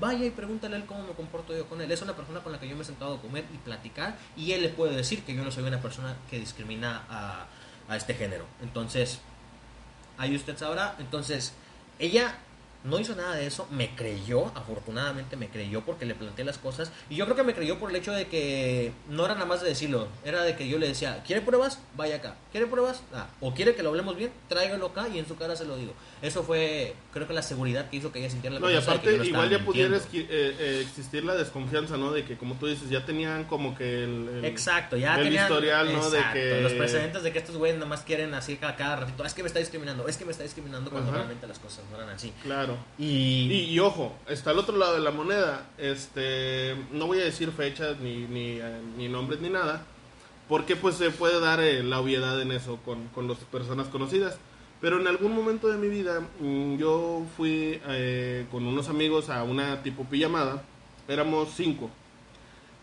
Vaya 0.00 0.24
y 0.24 0.30
pregúntale 0.30 0.76
a 0.76 0.78
él 0.78 0.86
cómo 0.86 1.02
me 1.02 1.12
comporto 1.12 1.56
yo 1.56 1.68
con 1.68 1.80
él. 1.80 1.90
Es 1.90 2.02
una 2.02 2.14
persona 2.14 2.40
con 2.40 2.52
la 2.52 2.60
que 2.60 2.68
yo 2.68 2.76
me 2.76 2.82
he 2.82 2.84
sentado 2.84 3.14
a 3.14 3.20
comer 3.20 3.44
y 3.52 3.58
platicar 3.58 4.16
y 4.36 4.52
él 4.52 4.62
le 4.62 4.68
puede 4.68 4.96
decir 4.96 5.22
que 5.22 5.34
yo 5.34 5.44
no 5.44 5.50
soy 5.50 5.64
una 5.64 5.80
persona 5.80 6.16
que 6.30 6.38
discrimina 6.38 7.04
a, 7.08 7.46
a 7.88 7.96
este 7.96 8.14
género. 8.14 8.46
Entonces, 8.62 9.20
ahí 10.18 10.34
usted 10.34 10.56
sabrá. 10.56 10.96
Entonces, 10.98 11.52
ella 11.98 12.36
no 12.86 12.98
hizo 13.00 13.14
nada 13.16 13.34
de 13.34 13.46
eso, 13.46 13.66
me 13.70 13.94
creyó, 13.94 14.46
afortunadamente 14.54 15.36
me 15.36 15.48
creyó 15.48 15.82
porque 15.84 16.06
le 16.06 16.14
planteé 16.14 16.44
las 16.44 16.58
cosas. 16.58 16.90
Y 17.10 17.16
yo 17.16 17.24
creo 17.24 17.36
que 17.36 17.42
me 17.42 17.54
creyó 17.54 17.78
por 17.78 17.90
el 17.90 17.96
hecho 17.96 18.12
de 18.12 18.26
que 18.28 18.92
no 19.08 19.24
era 19.24 19.34
nada 19.34 19.46
más 19.46 19.60
de 19.62 19.68
decirlo, 19.68 20.08
era 20.24 20.42
de 20.42 20.56
que 20.56 20.68
yo 20.68 20.78
le 20.78 20.88
decía, 20.88 21.22
¿quiere 21.26 21.42
pruebas? 21.42 21.80
Vaya 21.96 22.16
acá. 22.16 22.36
¿Quiere 22.52 22.66
pruebas? 22.66 23.02
Ah. 23.12 23.26
O 23.40 23.52
quiere 23.54 23.74
que 23.74 23.82
lo 23.82 23.90
hablemos 23.90 24.16
bien, 24.16 24.30
tráigalo 24.48 24.86
acá 24.86 25.08
y 25.08 25.18
en 25.18 25.26
su 25.26 25.36
cara 25.36 25.56
se 25.56 25.64
lo 25.64 25.76
digo. 25.76 25.92
Eso 26.22 26.42
fue, 26.42 26.94
creo 27.12 27.26
que 27.26 27.34
la 27.34 27.42
seguridad 27.42 27.90
que 27.90 27.96
hizo 27.98 28.10
que 28.12 28.20
ella 28.20 28.30
sintiera 28.30 28.54
la 28.54 28.60
No, 28.60 28.70
y 28.70 28.74
confianza 28.74 28.92
de 28.92 29.00
que 29.00 29.08
aparte, 29.08 29.18
no 29.18 29.24
igual 29.36 29.50
ya 29.50 29.64
pudiera 29.64 29.96
eh, 29.96 30.02
eh, 30.58 30.80
existir 30.82 31.24
la 31.24 31.34
desconfianza, 31.34 31.96
¿no? 31.96 32.12
De 32.12 32.24
que, 32.24 32.36
como 32.38 32.54
tú 32.54 32.66
dices, 32.66 32.88
ya 32.88 33.04
tenían 33.04 33.44
como 33.44 33.76
que 33.76 34.04
el. 34.04 34.28
el- 34.28 34.44
Exacto, 34.44 34.96
ya 34.96 35.16
el 35.16 35.24
tenían 35.24 35.44
historial, 35.44 35.92
¿no? 35.92 36.08
De 36.10 36.22
que- 36.32 36.60
los 36.62 36.72
precedentes 36.72 37.22
de 37.22 37.32
que 37.32 37.38
estos 37.38 37.56
güeyes 37.56 37.76
nada 37.78 37.88
más 37.88 38.00
quieren 38.02 38.32
así 38.34 38.56
cada, 38.56 38.76
cada 38.76 38.96
ratito, 38.96 39.22
"Ah, 39.22 39.26
es 39.26 39.34
que 39.34 39.42
me 39.42 39.48
está 39.48 39.58
discriminando, 39.58 40.08
es 40.08 40.16
que 40.16 40.24
me 40.24 40.30
está 40.32 40.42
discriminando 40.44 40.90
cuando 40.90 41.10
Ajá. 41.10 41.18
realmente 41.18 41.46
las 41.46 41.58
cosas 41.58 41.84
no 41.90 41.96
eran 41.96 42.08
así. 42.10 42.32
Claro. 42.42 42.75
Y, 42.98 43.48
Y, 43.50 43.64
y 43.70 43.78
ojo, 43.80 44.14
está 44.28 44.50
al 44.50 44.58
otro 44.58 44.76
lado 44.76 44.94
de 44.94 45.00
la 45.00 45.10
moneda. 45.10 45.68
Este, 45.78 46.76
no 46.92 47.06
voy 47.06 47.20
a 47.20 47.24
decir 47.24 47.50
fechas, 47.50 47.98
ni, 48.00 48.26
ni, 48.26 48.58
eh, 48.60 48.80
ni 48.96 49.08
nombres, 49.08 49.40
ni 49.40 49.48
nada. 49.48 49.84
Porque 50.48 50.76
pues 50.76 50.96
se 50.96 51.10
puede 51.10 51.40
dar 51.40 51.60
eh, 51.60 51.82
la 51.82 52.00
obviedad 52.00 52.40
en 52.40 52.52
eso 52.52 52.78
con, 52.84 53.08
con 53.08 53.28
las 53.28 53.38
personas 53.38 53.88
conocidas. 53.88 54.38
Pero 54.80 55.00
en 55.00 55.06
algún 55.06 55.34
momento 55.34 55.68
de 55.68 55.78
mi 55.78 55.88
vida 55.88 56.20
mm, 56.40 56.76
yo 56.76 57.24
fui 57.36 57.80
eh, 57.88 58.46
con 58.50 58.66
unos 58.66 58.88
amigos 58.88 59.30
a 59.30 59.42
una 59.42 59.82
tipo 59.82 60.04
pijamada. 60.04 60.62
Éramos 61.08 61.50
cinco. 61.56 61.90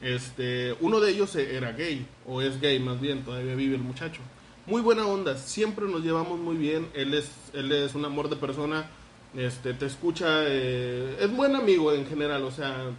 Este, 0.02 0.76
uno 0.82 1.00
de 1.00 1.12
ellos 1.12 1.34
era 1.36 1.72
gay, 1.72 2.06
o 2.28 2.42
es 2.42 2.60
gay 2.60 2.78
más 2.78 3.00
bien, 3.00 3.24
todavía 3.24 3.56
vive 3.56 3.76
el 3.76 3.82
muchacho. 3.82 4.20
Muy 4.66 4.82
buena 4.82 5.06
onda, 5.06 5.38
siempre 5.38 5.86
nos 5.88 6.04
llevamos 6.04 6.40
muy 6.40 6.58
bien. 6.58 6.90
Él 6.94 7.14
es, 7.14 7.32
él 7.54 7.72
es 7.72 7.96
un 7.96 8.04
amor 8.04 8.30
de 8.30 8.36
persona, 8.36 8.90
este, 9.36 9.74
te 9.74 9.86
escucha, 9.86 10.44
eh, 10.46 11.18
es 11.20 11.36
buen 11.36 11.56
amigo 11.56 11.92
en 11.92 12.06
general, 12.06 12.44
o 12.44 12.52
sea, 12.52 12.92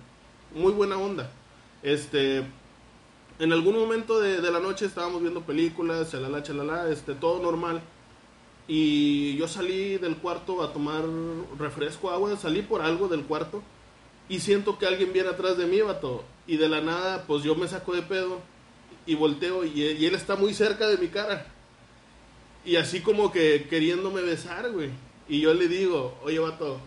muy 0.55 0.73
buena 0.73 0.99
onda. 0.99 1.31
Este, 1.83 2.45
en 3.39 3.53
algún 3.53 3.77
momento 3.77 4.21
de, 4.21 4.41
de 4.41 4.51
la 4.51 4.61
noche 4.61 4.87
estábamos 4.87 5.23
viendo 5.23 5.43
películas, 5.43 6.11
chalala, 6.11 6.43
chalala, 6.43 6.89
este, 6.89 7.15
todo 7.15 7.41
normal. 7.43 7.83
Y 8.67 9.37
yo 9.37 9.47
salí 9.47 9.99
del 9.99 10.17
cuarto 10.17 10.63
a 10.63 10.73
tomar 10.73 11.03
refresco, 11.59 12.11
agua, 12.11 12.37
salí 12.37 12.63
por 12.63 12.81
algo 12.81 13.09
del 13.09 13.25
cuarto 13.25 13.63
y 14.29 14.41
siento 14.41 14.79
que 14.79 14.87
alguien 14.87 15.13
viene 15.13 15.29
atrás 15.29 15.59
de 15.59 15.67
mí, 15.67 15.81
vato. 15.83 16.25
Y 16.47 16.57
de 16.57 16.69
la 16.69 16.81
nada, 16.81 17.25
pues 17.27 17.43
yo 17.43 17.55
me 17.55 17.69
saco 17.69 17.95
de 17.95 18.03
pedo 18.03 18.41
y 19.07 19.15
volteo 19.15 19.65
y, 19.65 19.83
y 19.83 20.07
él 20.07 20.15
está 20.15 20.37
muy 20.37 20.55
cerca 20.55 20.89
de 20.89 20.97
mi 20.97 21.09
cara. 21.09 21.47
Y 22.65 22.77
así 22.77 23.01
como 23.01 23.31
que 23.31 23.67
queriéndome 23.69 24.23
besar, 24.23 24.71
güey. 24.73 24.91
Y 25.29 25.41
yo 25.41 25.55
le 25.55 25.69
digo, 25.69 26.19
oye, 26.23 26.39
vato, 26.39 26.79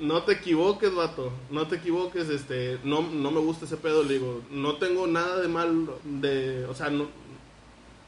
no 0.00 0.22
te 0.22 0.32
equivoques, 0.32 0.94
vato, 0.94 1.32
no 1.50 1.68
te 1.68 1.76
equivoques, 1.76 2.28
este, 2.28 2.78
no, 2.82 3.02
no 3.02 3.30
me 3.30 3.40
gusta 3.40 3.66
ese 3.66 3.76
pedo, 3.76 4.02
le 4.02 4.14
digo, 4.14 4.42
no 4.50 4.76
tengo 4.76 5.06
nada 5.06 5.40
de 5.40 5.48
mal, 5.48 5.88
de, 6.04 6.64
o 6.64 6.74
sea, 6.74 6.90
no, 6.90 7.08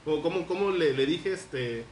como, 0.04 0.46
como, 0.46 0.70
le, 0.70 0.94
le 0.94 1.06
dije, 1.06 1.32
este, 1.32 1.84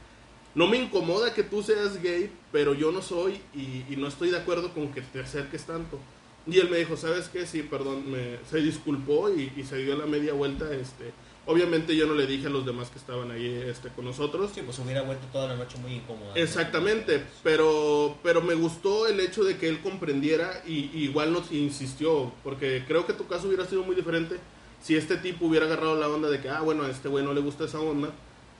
no 0.55 0.67
me 0.67 0.77
incomoda 0.77 1.33
que 1.33 1.43
tú 1.43 1.61
seas 1.61 2.01
gay, 2.01 2.31
pero 2.51 2.73
yo 2.73 2.91
no 2.91 3.01
soy 3.01 3.39
y, 3.53 3.95
no 3.97 4.07
estoy 4.07 4.31
de 4.31 4.37
acuerdo 4.37 4.73
con 4.73 4.91
que 4.91 5.01
te 5.01 5.21
acerques 5.21 5.65
tanto. 5.65 5.99
Y 6.47 6.59
él 6.59 6.69
me 6.69 6.77
dijo, 6.77 6.95
¿sabes 6.95 7.27
qué? 7.27 7.45
Sí, 7.45 7.63
perdón, 7.63 8.09
me, 8.09 8.37
se 8.49 8.59
disculpó 8.61 9.29
y 9.29 9.51
se 9.63 9.77
dio 9.77 9.97
la 9.97 10.05
media 10.05 10.33
vuelta, 10.33 10.73
este, 10.73 11.11
obviamente 11.45 11.95
yo 11.95 12.05
no 12.07 12.13
le 12.13 12.25
dije 12.27 12.47
a 12.47 12.49
los 12.49 12.65
demás 12.65 12.89
que 12.89 12.97
estaban 12.97 13.31
ahí, 13.31 13.63
este, 13.67 13.89
con 13.89 14.05
nosotros. 14.05 14.51
sí, 14.53 14.61
pues 14.63 14.79
hubiera 14.79 15.01
vuelto 15.01 15.25
toda 15.31 15.47
la 15.47 15.55
noche 15.55 15.77
muy 15.77 15.93
incómoda. 15.93 16.33
Exactamente, 16.35 17.23
pero, 17.43 18.17
pero 18.23 18.41
me 18.41 18.53
gustó 18.55 19.07
el 19.07 19.19
hecho 19.19 19.43
de 19.43 19.57
que 19.57 19.69
él 19.69 19.81
comprendiera 19.81 20.61
y, 20.65 20.91
y 20.93 21.03
igual 21.03 21.33
nos 21.33 21.51
insistió, 21.51 22.31
porque 22.43 22.83
creo 22.87 23.05
que 23.05 23.13
tu 23.13 23.27
caso 23.27 23.47
hubiera 23.47 23.65
sido 23.65 23.83
muy 23.83 23.95
diferente 23.95 24.37
si 24.81 24.95
este 24.95 25.17
tipo 25.17 25.45
hubiera 25.45 25.65
agarrado 25.65 25.95
la 25.95 26.07
onda 26.07 26.29
de 26.29 26.39
que, 26.39 26.49
ah, 26.49 26.61
bueno, 26.61 26.83
a 26.83 26.89
este 26.91 27.09
güey 27.09 27.25
no 27.25 27.33
le 27.33 27.41
gusta 27.41 27.65
esa 27.65 27.79
onda, 27.79 28.09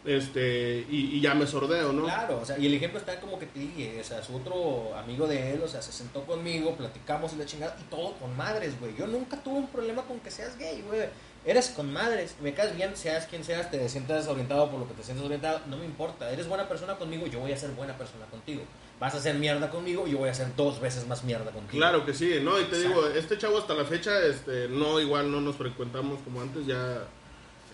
este, 0.05 0.85
y, 0.89 1.15
y 1.17 1.21
ya 1.21 1.33
me 1.33 1.47
sordeo, 1.47 1.91
¿no? 1.93 2.03
Claro, 2.03 2.39
o 2.41 2.45
sea, 2.45 2.57
y 2.57 2.65
el 2.65 2.73
ejemplo 2.73 2.99
está 2.99 3.19
como 3.19 3.39
que 3.39 3.45
te 3.47 3.59
dije, 3.59 3.99
o 3.99 4.03
sea, 4.03 4.23
su 4.23 4.35
otro 4.35 4.95
amigo 4.95 5.27
de 5.27 5.53
él, 5.53 5.61
o 5.63 5.67
sea, 5.67 5.81
se 5.81 5.91
sentó 5.91 6.23
conmigo, 6.25 6.75
platicamos 6.75 7.33
y 7.33 7.37
la 7.37 7.45
chingada, 7.45 7.75
y 7.79 7.83
todo 7.89 8.13
con 8.13 8.35
madres, 8.37 8.79
güey. 8.79 8.95
Yo 8.95 9.07
nunca 9.07 9.37
tuve 9.37 9.55
un 9.59 9.67
problema 9.67 10.03
con 10.03 10.19
que 10.19 10.31
seas 10.31 10.57
gay, 10.57 10.83
güey. 10.87 11.01
Eres 11.47 11.69
con 11.69 11.93
madres, 11.93 12.35
me 12.41 12.55
caes 12.55 12.75
bien, 12.75 12.95
seas 12.97 13.27
quien 13.27 13.43
seas, 13.43 13.69
te 13.69 13.87
sientas 13.87 14.27
orientado 14.27 14.69
por 14.71 14.79
lo 14.79 14.87
que 14.87 14.95
te 14.95 15.03
sientas 15.03 15.25
orientado, 15.25 15.61
no 15.67 15.77
me 15.77 15.85
importa. 15.85 16.31
Eres 16.31 16.47
buena 16.47 16.67
persona 16.67 16.95
conmigo, 16.95 17.27
yo 17.27 17.39
voy 17.39 17.51
a 17.51 17.57
ser 17.57 17.69
buena 17.71 17.95
persona 17.95 18.25
contigo. 18.25 18.63
Vas 18.99 19.13
a 19.13 19.19
ser 19.19 19.35
mierda 19.35 19.69
conmigo, 19.69 20.07
yo 20.07 20.17
voy 20.17 20.29
a 20.29 20.33
ser 20.33 20.55
dos 20.55 20.79
veces 20.81 21.05
más 21.05 21.23
mierda 21.23 21.51
contigo. 21.51 21.77
Claro 21.79 22.03
que 22.03 22.15
sí, 22.15 22.39
¿no? 22.41 22.59
Y 22.59 22.63
te 22.63 22.77
Exacto. 22.77 22.87
digo, 22.87 23.07
este 23.15 23.37
chavo 23.37 23.59
hasta 23.59 23.75
la 23.75 23.85
fecha, 23.85 24.19
este, 24.25 24.69
no, 24.69 24.99
igual 24.99 25.31
no 25.31 25.39
nos 25.39 25.55
frecuentamos 25.55 26.19
como 26.23 26.41
antes, 26.41 26.65
ya, 26.65 27.03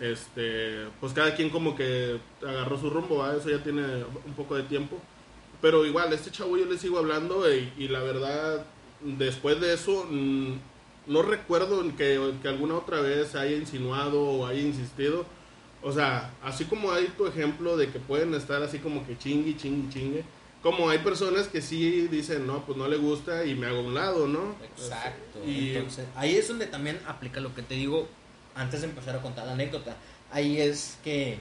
este, 0.01 0.87
pues 0.99 1.13
cada 1.13 1.35
quien 1.35 1.51
como 1.51 1.75
que 1.75 2.19
agarró 2.41 2.77
su 2.79 2.89
rumbo, 2.89 3.19
¿va? 3.19 3.35
Eso 3.35 3.49
ya 3.49 3.63
tiene 3.63 3.83
un 4.25 4.33
poco 4.35 4.55
de 4.55 4.63
tiempo. 4.63 4.97
Pero 5.61 5.85
igual, 5.85 6.11
este 6.11 6.31
chavo 6.31 6.57
yo 6.57 6.65
le 6.65 6.79
sigo 6.79 6.97
hablando 6.97 7.49
y, 7.53 7.71
y 7.77 7.87
la 7.87 7.99
verdad, 7.99 8.65
después 9.01 9.61
de 9.61 9.75
eso, 9.75 10.07
mm, 10.09 10.53
no 11.05 11.21
recuerdo 11.21 11.83
que, 11.95 12.33
que 12.41 12.47
alguna 12.47 12.75
otra 12.75 12.99
vez 13.01 13.35
haya 13.35 13.55
insinuado 13.55 14.23
o 14.23 14.47
haya 14.47 14.61
insistido. 14.61 15.23
O 15.83 15.91
sea, 15.91 16.33
así 16.43 16.65
como 16.65 16.91
hay 16.91 17.07
tu 17.15 17.27
ejemplo 17.27 17.77
de 17.77 17.89
que 17.91 17.99
pueden 17.99 18.33
estar 18.33 18.63
así 18.63 18.79
como 18.79 19.05
que 19.05 19.17
chingui, 19.19 19.55
chingui, 19.55 19.93
chingue. 19.93 20.23
Como 20.63 20.89
hay 20.89 20.99
personas 20.99 21.47
que 21.47 21.61
sí 21.61 22.07
dicen, 22.07 22.47
no, 22.47 22.65
pues 22.65 22.77
no 22.77 22.87
le 22.87 22.97
gusta 22.97 23.45
y 23.45 23.53
me 23.53 23.67
hago 23.67 23.79
a 23.79 23.83
un 23.83 23.93
lado, 23.93 24.27
¿no? 24.27 24.55
Exacto. 24.63 25.39
Y 25.45 25.75
Entonces, 25.75 26.07
ahí 26.15 26.35
es 26.35 26.47
donde 26.47 26.65
también 26.65 26.99
aplica 27.07 27.39
lo 27.39 27.53
que 27.53 27.61
te 27.61 27.75
digo 27.75 28.07
antes 28.55 28.81
de 28.81 28.87
empezar 28.87 29.15
a 29.15 29.21
contar 29.21 29.45
la 29.45 29.53
anécdota. 29.53 29.95
Ahí 30.31 30.61
es 30.61 30.97
que 31.03 31.39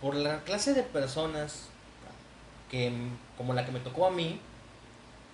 por 0.00 0.14
la 0.14 0.42
clase 0.44 0.74
de 0.74 0.82
personas 0.82 1.68
que 2.70 2.92
como 3.36 3.52
la 3.52 3.64
que 3.64 3.72
me 3.72 3.80
tocó 3.80 4.06
a 4.06 4.10
mí, 4.10 4.40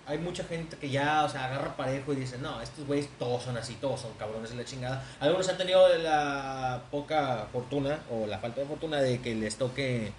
hay 0.07 0.17
mucha 0.17 0.43
gente 0.45 0.77
que 0.77 0.89
ya, 0.89 1.25
o 1.25 1.29
sea, 1.29 1.45
agarra 1.45 1.75
parejo 1.75 2.13
y 2.13 2.15
dice, 2.15 2.37
no, 2.37 2.61
estos 2.61 2.87
güeyes 2.87 3.09
todos 3.19 3.43
son 3.43 3.57
así, 3.57 3.75
todos 3.75 3.99
son 3.99 4.13
cabrones 4.13 4.49
de 4.51 4.55
la 4.55 4.63
chingada. 4.63 5.03
Algunos 5.19 5.49
han 5.49 5.57
tenido 5.57 5.85
la 5.97 6.81
poca 6.89 7.47
fortuna 7.51 7.99
o 8.09 8.25
la 8.25 8.39
falta 8.39 8.61
de 8.61 8.67
fortuna 8.67 9.01
de 9.01 9.19
que 9.19 9.35
les 9.35 9.57
toque 9.57 10.13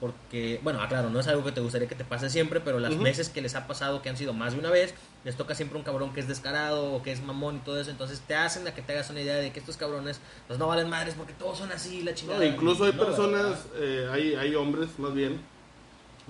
porque, 0.00 0.58
bueno, 0.62 0.80
claro, 0.88 1.10
no 1.10 1.20
es 1.20 1.26
algo 1.28 1.44
que 1.44 1.52
te 1.52 1.60
gustaría 1.60 1.86
que 1.86 1.94
te 1.94 2.04
pase 2.04 2.30
siempre, 2.30 2.60
pero 2.60 2.80
las 2.80 2.94
Ujú. 2.94 3.02
veces 3.02 3.28
que 3.28 3.42
les 3.42 3.54
ha 3.54 3.66
pasado, 3.66 4.00
que 4.00 4.08
han 4.08 4.16
sido 4.16 4.32
más 4.32 4.54
de 4.54 4.58
una 4.58 4.70
vez, 4.70 4.94
les 5.24 5.36
toca 5.36 5.54
siempre 5.54 5.76
un 5.76 5.84
cabrón 5.84 6.14
que 6.14 6.20
es 6.20 6.26
descarado 6.28 6.94
o 6.94 7.02
que 7.02 7.12
es 7.12 7.22
mamón 7.22 7.56
y 7.56 7.58
todo 7.58 7.78
eso, 7.78 7.90
entonces 7.90 8.20
te 8.20 8.34
hacen 8.34 8.66
a 8.66 8.74
que 8.74 8.80
te 8.80 8.92
hagas 8.94 9.10
una 9.10 9.20
idea 9.20 9.36
de 9.36 9.52
que 9.52 9.60
estos 9.60 9.76
cabrones 9.76 10.18
pues 10.46 10.58
no 10.58 10.66
valen 10.66 10.88
madres 10.88 11.14
porque 11.14 11.34
todos 11.34 11.58
son 11.58 11.70
así, 11.70 12.02
la 12.02 12.14
chingada. 12.14 12.38
No, 12.38 12.44
incluso 12.46 12.84
hay 12.84 12.92
No, 12.92 13.04
personas, 13.04 13.66
eh, 13.76 14.08
hay, 14.10 14.34
hay 14.34 14.54
hombres 14.54 14.88
más 14.98 15.12
bien, 15.12 15.38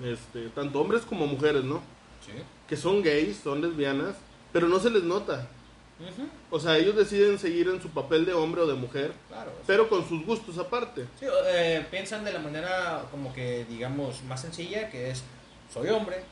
este, 0.03 0.49
tanto 0.49 0.81
hombres 0.81 1.03
como 1.03 1.25
mujeres, 1.25 1.63
¿no? 1.63 1.77
Sí. 2.25 2.33
Que 2.67 2.75
son 2.75 3.01
gays, 3.01 3.37
son 3.41 3.61
lesbianas, 3.61 4.15
pero 4.51 4.67
no 4.67 4.79
se 4.79 4.89
les 4.89 5.03
nota. 5.03 5.47
Ujú, 6.01 6.27
O 6.49 6.59
sea, 6.59 6.77
ellos 6.77 6.95
deciden 6.95 7.37
seguir 7.39 7.67
en 7.67 7.81
su 7.81 7.89
papel 7.89 8.25
de 8.25 8.33
hombre 8.33 8.61
o 8.61 8.67
de 8.67 8.73
mujer, 8.73 9.13
claro. 9.29 9.51
pero 9.67 9.87
con 9.89 10.07
sus 10.07 10.25
gustos 10.25 10.57
aparte. 10.57 11.05
Sí, 11.19 11.25
eh, 11.47 11.85
piensan 11.91 12.23
de 12.25 12.33
la 12.33 12.39
manera 12.39 13.03
como 13.11 13.33
que, 13.33 13.65
digamos, 13.65 14.23
más 14.23 14.41
sencilla, 14.41 14.89
que 14.89 15.11
es, 15.11 15.23
soy 15.73 15.89
hombre, 15.89 16.23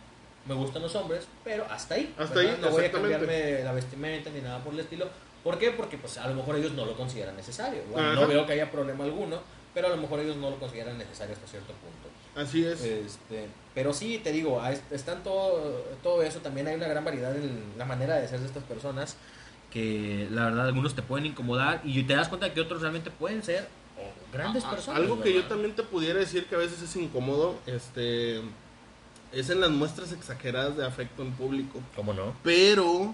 me 0.45 0.55
gustan 0.55 0.81
los 0.81 0.95
hombres, 0.95 1.27
pero 1.43 1.65
hasta 1.69 1.95
ahí. 1.95 2.13
Hasta 2.17 2.35
¿verdad? 2.35 2.53
ahí, 2.55 2.61
No 2.61 2.69
voy 2.71 2.85
a 2.85 2.91
cambiarme 2.91 3.63
la 3.63 3.71
vestimenta 3.71 4.29
ni 4.29 4.41
nada 4.41 4.63
por 4.63 4.73
el 4.73 4.79
estilo. 4.79 5.07
¿Por 5.43 5.57
qué? 5.57 5.71
Porque 5.71 5.97
pues 5.97 6.17
a 6.17 6.27
lo 6.27 6.35
mejor 6.35 6.55
ellos 6.57 6.73
no 6.73 6.85
lo 6.85 6.95
consideran 6.97 7.35
necesario. 7.35 7.81
Ajá. 7.95 8.13
no 8.13 8.27
veo 8.27 8.45
que 8.45 8.53
haya 8.53 8.69
problema 8.71 9.03
alguno, 9.03 9.39
pero 9.73 9.87
a 9.87 9.89
lo 9.91 9.97
mejor 9.97 10.19
ellos 10.19 10.35
no 10.35 10.49
lo 10.49 10.57
consideran 10.59 10.97
necesario 10.97 11.33
hasta 11.35 11.47
cierto 11.47 11.73
punto. 11.73 12.09
Así 12.35 12.65
es. 12.65 12.81
Este, 12.81 13.47
pero 13.73 13.93
sí, 13.93 14.19
te 14.23 14.31
digo, 14.31 14.61
están 14.91 15.23
todo, 15.23 15.83
todo 16.03 16.21
eso, 16.23 16.39
también 16.39 16.67
hay 16.67 16.75
una 16.75 16.87
gran 16.87 17.03
variedad 17.05 17.35
en 17.35 17.73
la 17.77 17.85
manera 17.85 18.15
de 18.15 18.27
ser 18.27 18.39
de 18.39 18.47
estas 18.47 18.63
personas, 18.63 19.15
que 19.71 20.27
la 20.31 20.45
verdad 20.45 20.67
algunos 20.67 20.95
te 20.95 21.01
pueden 21.01 21.25
incomodar 21.27 21.81
y 21.83 22.01
te 22.03 22.13
das 22.15 22.27
cuenta 22.27 22.47
de 22.47 22.53
que 22.53 22.61
otros 22.61 22.81
realmente 22.81 23.11
pueden 23.11 23.43
ser 23.43 23.67
grandes 24.33 24.63
A- 24.65 24.71
personas. 24.71 25.01
Algo 25.01 25.21
que 25.21 25.33
yo 25.33 25.43
también 25.45 25.75
te 25.75 25.83
pudiera 25.83 26.19
decir 26.19 26.45
que 26.45 26.55
a 26.55 26.59
veces 26.59 26.81
es 26.81 26.95
incómodo, 26.95 27.59
este, 27.67 28.41
es 29.31 29.49
en 29.49 29.59
las 29.61 29.69
muestras 29.69 30.11
exageradas 30.11 30.75
de 30.77 30.85
afecto 30.85 31.21
en 31.23 31.31
público. 31.33 31.79
¿Cómo 31.95 32.13
no? 32.13 32.33
Pero 32.43 33.13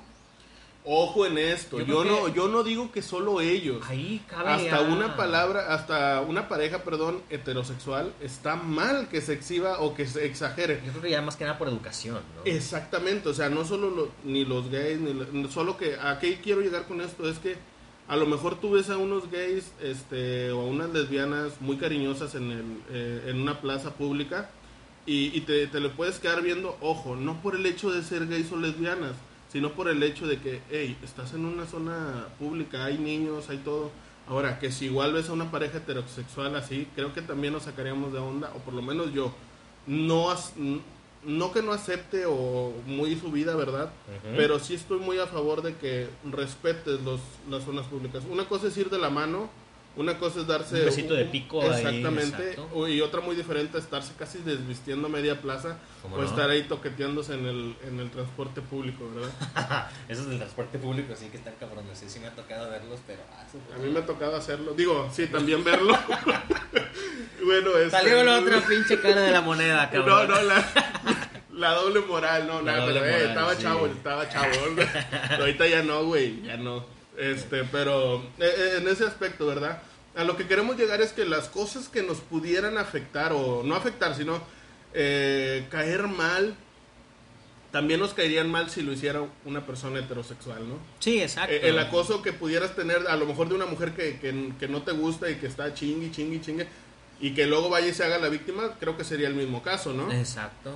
Ojo 0.87 1.25
en 1.25 1.39
esto, 1.39 1.81
Yo 1.81 2.03
no, 2.05 2.27
yo 2.27 2.47
no 2.47 2.61
digo 2.63 2.91
que 2.91 3.01
solo 3.01 3.41
ellos. 3.41 3.83
Ahí 3.89 4.23
cabe 4.29 4.51
Hasta 4.51 4.81
una 4.81 5.15
palabra, 5.17 5.73
hasta 5.73 6.21
una 6.21 6.47
pareja, 6.47 6.83
perdón, 6.83 7.21
heterosexual, 7.31 8.13
está 8.21 8.55
mal 8.55 9.07
que 9.09 9.19
se 9.21 9.33
exhiba 9.33 9.79
o 9.79 9.95
que 9.95 10.05
se 10.05 10.25
exagere. 10.25 10.81
Yo 10.85 10.91
creo 10.91 11.01
que 11.03 11.09
ya 11.09 11.21
más 11.23 11.35
que 11.37 11.43
nada 11.45 11.57
por 11.57 11.67
educación, 11.69 12.19
¿no? 12.35 12.41
Exactamente, 12.45 13.29
o 13.29 13.33
sea, 13.33 13.49
no 13.49 13.65
solo 13.65 13.89
lo- 13.89 14.09
ni 14.23 14.45
los 14.45 14.69
gays, 14.69 14.99
ni 14.99 15.13
lo- 15.13 15.49
solo 15.49 15.75
que 15.75 15.95
a 15.95 16.19
qué 16.19 16.39
quiero 16.39 16.61
llegar 16.61 16.85
con 16.87 17.01
esto 17.01 17.27
es 17.27 17.39
que 17.39 17.55
a 18.07 18.15
lo 18.15 18.27
mejor 18.27 18.59
tú 18.61 18.69
ves 18.71 18.91
a 18.91 18.97
unos 18.97 19.31
gays 19.31 19.71
este, 19.81 20.51
o 20.51 20.61
a 20.61 20.65
unas 20.65 20.91
lesbianas 20.91 21.59
muy 21.61 21.77
cariñosas 21.77 22.35
en, 22.35 22.51
el, 22.51 22.63
eh, 22.91 23.23
en 23.29 23.41
una 23.41 23.59
plaza 23.59 23.95
pública 23.95 24.51
y, 25.07 25.35
y 25.35 25.41
te, 25.41 25.65
te 25.65 25.79
le 25.79 25.89
puedes 25.89 26.19
quedar 26.19 26.43
viendo, 26.43 26.77
ojo, 26.81 27.15
no 27.15 27.41
por 27.41 27.55
el 27.55 27.65
hecho 27.65 27.91
de 27.91 28.03
ser 28.03 28.27
gays 28.27 28.51
o 28.51 28.57
lesbianas, 28.57 29.13
sino 29.55 29.71
por 29.71 29.87
el 29.87 30.03
hecho 30.03 30.27
de 30.27 30.37
que, 30.37 30.59
hey, 30.69 30.97
estás 31.01 31.33
en 31.33 31.45
una 31.45 31.65
zona 31.65 32.27
pública, 32.37 32.83
hay 32.83 32.97
niños, 32.97 33.49
hay 33.49 33.55
todo. 33.59 33.89
Ahora, 34.27 34.59
que 34.59 34.69
si 34.69 34.87
igual 34.87 35.13
ves 35.13 35.29
a 35.29 35.31
una 35.31 35.49
pareja 35.49 35.77
heterosexual 35.77 36.57
así, 36.57 36.89
creo 36.93 37.13
que 37.13 37.21
también 37.21 37.53
nos 37.53 37.63
sacaríamos 37.63 38.11
de 38.11 38.19
onda, 38.19 38.51
o 38.53 38.59
por 38.59 38.73
lo 38.73 38.81
menos 38.81 39.13
yo, 39.13 39.33
no, 39.87 40.27
no 41.23 41.53
que 41.53 41.61
no 41.61 41.71
acepte 41.71 42.25
o 42.27 42.73
muy 42.85 43.15
su 43.15 43.31
vida, 43.31 43.55
¿verdad? 43.55 43.93
Pero 44.35 44.59
sí 44.59 44.73
estoy 44.73 44.99
muy 44.99 45.19
a 45.19 45.27
favor 45.27 45.61
de 45.61 45.73
que 45.75 46.09
respetes 46.29 46.99
los, 47.03 47.21
las 47.49 47.63
zonas 47.63 47.85
públicas. 47.85 48.23
Una 48.29 48.49
cosa 48.49 48.67
es 48.67 48.75
ir 48.75 48.89
de 48.89 48.99
la 48.99 49.09
mano, 49.09 49.49
una 49.97 50.17
cosa 50.17 50.41
es 50.41 50.47
darse... 50.47 50.79
Un 50.79 50.85
besito 50.85 51.13
de 51.13 51.25
pico 51.25 51.63
Exactamente. 51.63 52.57
Y 52.89 53.01
otra 53.01 53.21
muy 53.21 53.35
diferente, 53.35 53.77
estarse 53.77 54.13
casi 54.17 54.39
desvistiendo 54.39 55.07
a 55.07 55.09
media 55.09 55.41
plaza 55.41 55.77
¿Cómo 56.01 56.15
o 56.15 56.21
no? 56.21 56.25
estar 56.27 56.49
ahí 56.49 56.63
toqueteándose 56.63 57.33
en 57.33 57.45
el, 57.45 57.75
en 57.87 57.99
el 57.99 58.09
transporte 58.11 58.61
público, 58.61 59.09
¿verdad? 59.13 59.89
Esos 60.09 60.27
del 60.27 60.37
transporte 60.37 60.77
público 60.79 61.13
sí 61.15 61.27
que 61.29 61.37
están 61.37 61.53
cabrones. 61.59 61.97
Sí, 61.97 62.05
sí 62.09 62.19
me 62.19 62.27
ha 62.27 62.31
tocado 62.35 62.69
verlos, 62.69 62.99
pero... 63.07 63.21
ah, 63.33 63.45
A 63.75 63.77
mí 63.79 63.89
me 63.91 63.99
ha 63.99 64.05
tocado 64.05 64.35
hacerlo. 64.35 64.73
Digo, 64.73 65.09
sí, 65.13 65.27
también 65.27 65.63
verlo. 65.63 65.97
bueno, 67.45 67.77
este- 67.77 67.91
Salió 67.91 68.23
la 68.23 68.39
otra 68.39 68.61
pinche 68.67 68.99
cara 68.99 69.21
de 69.21 69.31
la 69.31 69.41
moneda, 69.41 69.85
No, 69.93 70.05
cabrón. 70.05 70.27
no, 70.29 70.41
la, 70.43 70.65
la 71.53 71.71
doble 71.71 72.01
moral, 72.01 72.47
no, 72.47 72.61
La 72.61 72.73
nada, 72.73 72.85
pero 72.87 73.05
eh, 73.05 73.25
estaba 73.27 73.55
sí. 73.55 73.63
chavo, 73.63 73.85
estaba 73.87 74.29
chavo. 74.29 74.51
Ahorita 75.39 75.67
ya 75.67 75.83
no, 75.83 76.03
güey, 76.05 76.41
ya 76.43 76.57
no. 76.57 76.85
Este, 77.17 77.63
pero 77.65 78.17
eh, 78.39 78.53
eh, 78.57 78.73
en 78.77 78.87
ese 78.87 79.05
aspecto, 79.05 79.45
¿verdad? 79.45 79.81
A 80.15 80.23
lo 80.23 80.37
que 80.37 80.47
queremos 80.47 80.77
llegar 80.77 81.01
es 81.01 81.11
que 81.11 81.25
las 81.25 81.49
cosas 81.49 81.89
que 81.89 82.03
nos 82.03 82.19
pudieran 82.19 82.77
afectar, 82.77 83.33
o 83.33 83.63
no 83.63 83.75
afectar, 83.75 84.15
sino 84.15 84.41
eh, 84.93 85.67
caer 85.69 86.07
mal, 86.07 86.55
también 87.71 87.99
nos 87.99 88.13
caerían 88.13 88.49
mal 88.49 88.69
si 88.69 88.81
lo 88.81 88.93
hiciera 88.93 89.21
una 89.43 89.65
persona 89.65 89.99
heterosexual, 89.99 90.67
¿no? 90.67 90.79
Sí, 90.99 91.21
exacto. 91.21 91.53
Eh, 91.53 91.67
el 91.67 91.77
acoso 91.77 92.21
que 92.21 92.31
pudieras 92.31 92.73
tener 92.73 93.05
a 93.07 93.17
lo 93.17 93.25
mejor 93.25 93.49
de 93.49 93.55
una 93.55 93.65
mujer 93.65 93.93
que, 93.93 94.17
que, 94.19 94.53
que 94.57 94.67
no 94.69 94.83
te 94.83 94.93
gusta 94.93 95.29
y 95.29 95.35
que 95.35 95.47
está 95.47 95.73
chingui, 95.73 96.11
chingui, 96.11 96.39
chingue, 96.39 96.67
y 97.19 97.33
que 97.33 97.45
luego 97.45 97.69
vaya 97.69 97.87
y 97.87 97.93
se 97.93 98.05
haga 98.05 98.17
la 98.17 98.29
víctima, 98.29 98.75
creo 98.79 98.95
que 98.95 99.03
sería 99.03 99.27
el 99.27 99.35
mismo 99.35 99.61
caso, 99.61 99.93
¿no? 99.93 100.09
Exacto. 100.11 100.71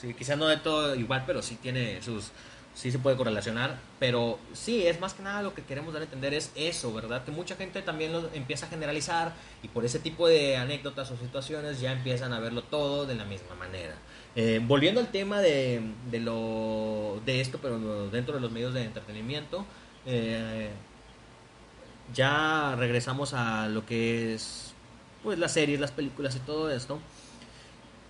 Sí, 0.00 0.14
quizás 0.14 0.38
no 0.38 0.46
de 0.46 0.58
todo 0.58 0.94
igual, 0.94 1.24
pero 1.26 1.42
sí 1.42 1.58
tiene 1.60 2.00
sus... 2.02 2.30
Sí 2.76 2.92
se 2.92 2.98
puede 2.98 3.16
correlacionar, 3.16 3.78
pero 3.98 4.38
sí, 4.52 4.86
es 4.86 5.00
más 5.00 5.14
que 5.14 5.22
nada 5.22 5.40
lo 5.40 5.54
que 5.54 5.62
queremos 5.62 5.94
dar 5.94 6.02
a 6.02 6.04
entender 6.04 6.34
es 6.34 6.52
eso, 6.54 6.92
¿verdad? 6.92 7.24
Que 7.24 7.30
mucha 7.30 7.56
gente 7.56 7.80
también 7.80 8.12
lo 8.12 8.28
empieza 8.34 8.66
a 8.66 8.68
generalizar 8.68 9.32
y 9.62 9.68
por 9.68 9.86
ese 9.86 9.98
tipo 9.98 10.28
de 10.28 10.58
anécdotas 10.58 11.10
o 11.10 11.16
situaciones 11.16 11.80
ya 11.80 11.92
empiezan 11.92 12.34
a 12.34 12.38
verlo 12.38 12.62
todo 12.62 13.06
de 13.06 13.14
la 13.14 13.24
misma 13.24 13.54
manera. 13.54 13.94
Eh, 14.34 14.60
volviendo 14.62 15.00
al 15.00 15.08
tema 15.08 15.40
de, 15.40 15.80
de, 16.10 16.20
lo, 16.20 17.18
de 17.24 17.40
esto, 17.40 17.58
pero 17.62 18.10
dentro 18.10 18.34
de 18.34 18.40
los 18.42 18.52
medios 18.52 18.74
de 18.74 18.84
entretenimiento, 18.84 19.64
eh, 20.04 20.68
ya 22.12 22.76
regresamos 22.76 23.32
a 23.32 23.68
lo 23.68 23.86
que 23.86 24.34
es 24.34 24.74
pues 25.22 25.38
las 25.38 25.52
series, 25.52 25.80
las 25.80 25.92
películas 25.92 26.36
y 26.36 26.40
todo 26.40 26.70
esto 26.70 27.00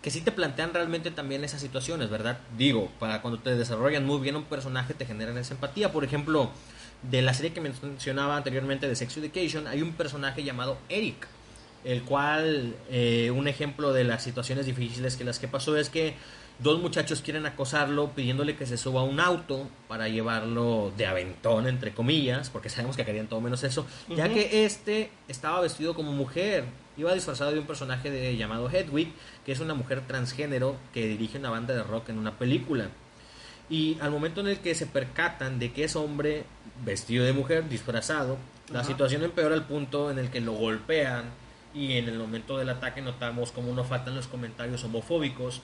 que 0.07 0.13
sí 0.13 0.21
te 0.21 0.31
plantean 0.31 0.73
realmente 0.73 1.11
también 1.11 1.43
esas 1.43 1.61
situaciones, 1.61 2.09
¿verdad? 2.09 2.39
Digo, 2.57 2.93
para 3.01 3.23
cuando 3.23 3.41
te 3.41 3.57
desarrollan 3.57 4.07
muy 4.07 4.21
bien 4.21 4.37
un 4.37 4.45
personaje 4.45 4.95
te 4.95 5.05
generan 5.05 5.37
esa 5.37 5.55
empatía. 5.55 5.91
Por 5.91 6.05
ejemplo, 6.05 6.53
de 7.03 7.23
la 7.23 7.35
serie 7.35 7.53
que 7.53 7.61
mencionaba 7.61 8.37
anteriormente 8.37 8.87
de 8.87 8.95
Sex 8.95 9.17
Education, 9.17 9.67
hay 9.67 9.83
un 9.83 9.95
personaje 9.95 10.45
llamado 10.45 10.79
Eric, 10.89 11.27
el 11.83 12.05
cual 12.05 12.77
eh, 12.89 13.33
un 13.35 13.49
ejemplo 13.49 13.93
de 13.93 14.05
las 14.05 14.23
situaciones 14.23 14.67
difíciles 14.67 15.17
que 15.17 15.25
las 15.25 15.41
que 15.41 15.49
pasó 15.49 15.77
es 15.77 15.91
que 15.91 16.15
dos 16.59 16.81
muchachos 16.81 17.21
quieren 17.21 17.47
acosarlo 17.47 18.11
pidiéndole 18.11 18.57
que 18.57 18.67
se 18.67 18.77
suba 18.77 19.03
a 19.03 19.05
un 19.05 19.21
auto 19.21 19.69
para 19.89 20.09
llevarlo 20.09 20.93
de 20.97 21.07
aventón, 21.07 21.67
entre 21.67 21.93
comillas, 21.93 22.51
porque 22.51 22.69
sabemos 22.69 22.97
que 22.97 23.05
querían 23.05 23.27
todo 23.27 23.41
menos 23.41 23.63
eso, 23.65 23.87
ya 24.09 24.29
que 24.29 24.65
este 24.65 25.11
estaba 25.29 25.61
vestido 25.61 25.95
como 25.95 26.13
mujer, 26.13 26.65
iba 26.97 27.13
disfrazado 27.13 27.53
de 27.53 27.59
un 27.59 27.67
personaje 27.67 28.11
de, 28.11 28.37
llamado 28.37 28.71
Hedwig, 28.71 29.13
que 29.45 29.53
es 29.53 29.61
una 29.61 29.75
mujer 29.75 30.03
transgénero 30.07 30.77
que 30.95 31.07
dirige 31.07 31.39
una 31.39 31.51
banda 31.51 31.75
de 31.75 31.83
rock 31.83 32.09
en 32.09 32.19
una 32.19 32.33
película. 32.39 32.89
Y 33.69 33.99
al 34.01 34.11
momento 34.11 34.41
en 34.41 34.47
el 34.47 34.59
que 34.61 34.75
se 34.75 34.87
percatan 34.87 35.59
de 35.59 35.73
que 35.73 35.85
es 35.85 35.97
hombre 35.97 36.45
vestido 36.85 37.25
de 37.25 37.33
mujer, 37.33 37.69
disfrazado, 37.69 38.39
la 38.71 38.81
Ajá. 38.81 38.89
situación 38.89 39.25
empeora 39.25 39.55
al 39.55 39.67
punto 39.67 40.11
en 40.11 40.19
el 40.19 40.31
que 40.31 40.41
lo 40.41 40.53
golpean 40.53 41.25
y 41.75 41.99
en 41.99 42.09
el 42.09 42.19
momento 42.19 42.57
del 42.59 42.71
ataque 42.71 43.03
notamos 43.03 43.53
como 43.53 43.75
no 43.75 43.85
faltan 43.85 44.15
los 44.15 44.29
comentarios 44.29 44.83
homofóbicos, 44.85 45.61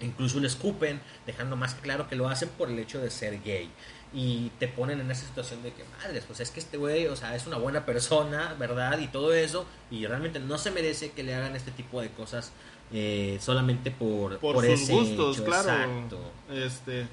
incluso 0.00 0.40
le 0.40 0.46
escupen, 0.46 1.00
dejando 1.26 1.56
más 1.56 1.74
claro 1.74 2.08
que 2.08 2.16
lo 2.16 2.28
hacen 2.28 2.48
por 2.50 2.70
el 2.70 2.78
hecho 2.78 3.00
de 3.00 3.10
ser 3.10 3.42
gay. 3.42 3.70
Y 4.12 4.50
te 4.58 4.68
ponen 4.68 5.00
en 5.00 5.10
esa 5.10 5.26
situación 5.26 5.62
de 5.62 5.72
que, 5.72 5.84
madres, 6.02 6.24
pues 6.26 6.40
es 6.40 6.50
que 6.50 6.60
este 6.60 6.76
güey, 6.76 7.06
o 7.06 7.16
sea, 7.16 7.34
es 7.34 7.46
una 7.46 7.58
buena 7.58 7.84
persona, 7.84 8.54
¿verdad? 8.58 8.98
Y 9.00 9.08
todo 9.08 9.34
eso, 9.34 9.66
y 9.90 10.06
realmente 10.06 10.38
no 10.38 10.58
se 10.58 10.70
merece 10.70 11.10
que 11.10 11.22
le 11.22 11.34
hagan 11.34 11.56
este 11.56 11.70
tipo 11.70 12.00
de 12.00 12.10
cosas 12.10 12.52
eh, 12.92 13.38
solamente 13.40 13.90
por, 13.90 14.38
por, 14.38 14.54
por 14.54 14.64
sus 14.64 14.74
ese 14.74 14.92
gustos, 14.92 15.36
hecho. 15.36 15.44
claro. 15.44 15.70
Exacto. 15.70 16.18
Este, 16.50 17.06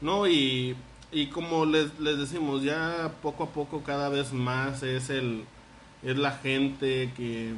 no, 0.00 0.26
y, 0.26 0.76
y 1.12 1.26
como 1.28 1.64
les, 1.64 1.98
les 2.00 2.18
decimos, 2.18 2.62
ya 2.62 3.12
poco 3.22 3.44
a 3.44 3.50
poco 3.50 3.82
cada 3.82 4.08
vez 4.08 4.32
más 4.32 4.82
es 4.82 5.08
el 5.10 5.44
es 6.02 6.16
la 6.16 6.32
gente 6.32 7.12
que, 7.16 7.54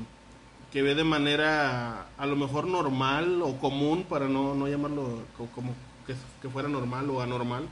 que 0.72 0.82
ve 0.82 0.94
de 0.94 1.04
manera 1.04 2.06
a 2.16 2.26
lo 2.26 2.36
mejor 2.36 2.66
normal 2.66 3.42
o 3.42 3.58
común, 3.58 4.04
para 4.08 4.26
no, 4.28 4.54
no 4.54 4.68
llamarlo 4.68 5.20
co- 5.36 5.48
como 5.54 5.74
que, 6.06 6.14
que 6.40 6.48
fuera 6.48 6.68
normal 6.68 7.10
o 7.10 7.20
anormal, 7.20 7.64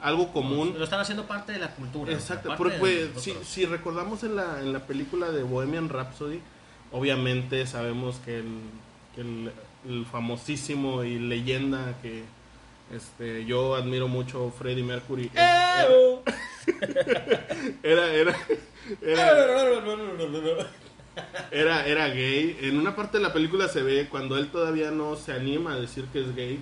algo 0.00 0.32
común. 0.32 0.74
Lo 0.76 0.84
están 0.84 1.00
haciendo 1.00 1.26
parte 1.26 1.52
de 1.52 1.58
la 1.60 1.74
cultura. 1.74 2.12
Exacto, 2.12 2.54
porque 2.56 2.78
pues, 2.78 3.10
si, 3.16 3.34
si 3.44 3.66
recordamos 3.66 4.24
en 4.24 4.36
la, 4.36 4.60
en 4.60 4.72
la 4.72 4.80
película 4.80 5.30
de 5.30 5.42
Bohemian 5.44 5.88
Rhapsody, 5.88 6.40
obviamente 6.92 7.66
sabemos 7.66 8.16
que 8.24 8.38
el, 8.38 8.58
que 9.14 9.20
el, 9.20 9.52
el 9.88 10.06
famosísimo 10.06 11.04
y 11.04 11.18
leyenda 11.18 11.94
que 12.02 12.24
este, 12.92 13.44
yo 13.44 13.76
admiro 13.76 14.08
mucho, 14.08 14.52
Freddie 14.58 14.82
Mercury, 14.82 15.30
era, 15.34 15.86
era, 17.82 18.12
era, 18.14 18.36
era, 19.02 19.30
era, 21.50 21.86
era 21.86 22.08
gay. 22.08 22.58
En 22.62 22.78
una 22.78 22.94
parte 22.94 23.18
de 23.18 23.22
la 23.22 23.32
película 23.32 23.68
se 23.68 23.82
ve 23.82 24.08
cuando 24.10 24.36
él 24.36 24.48
todavía 24.48 24.90
no 24.90 25.16
se 25.16 25.32
anima 25.32 25.74
a 25.74 25.80
decir 25.80 26.04
que 26.12 26.20
es 26.20 26.34
gay, 26.34 26.60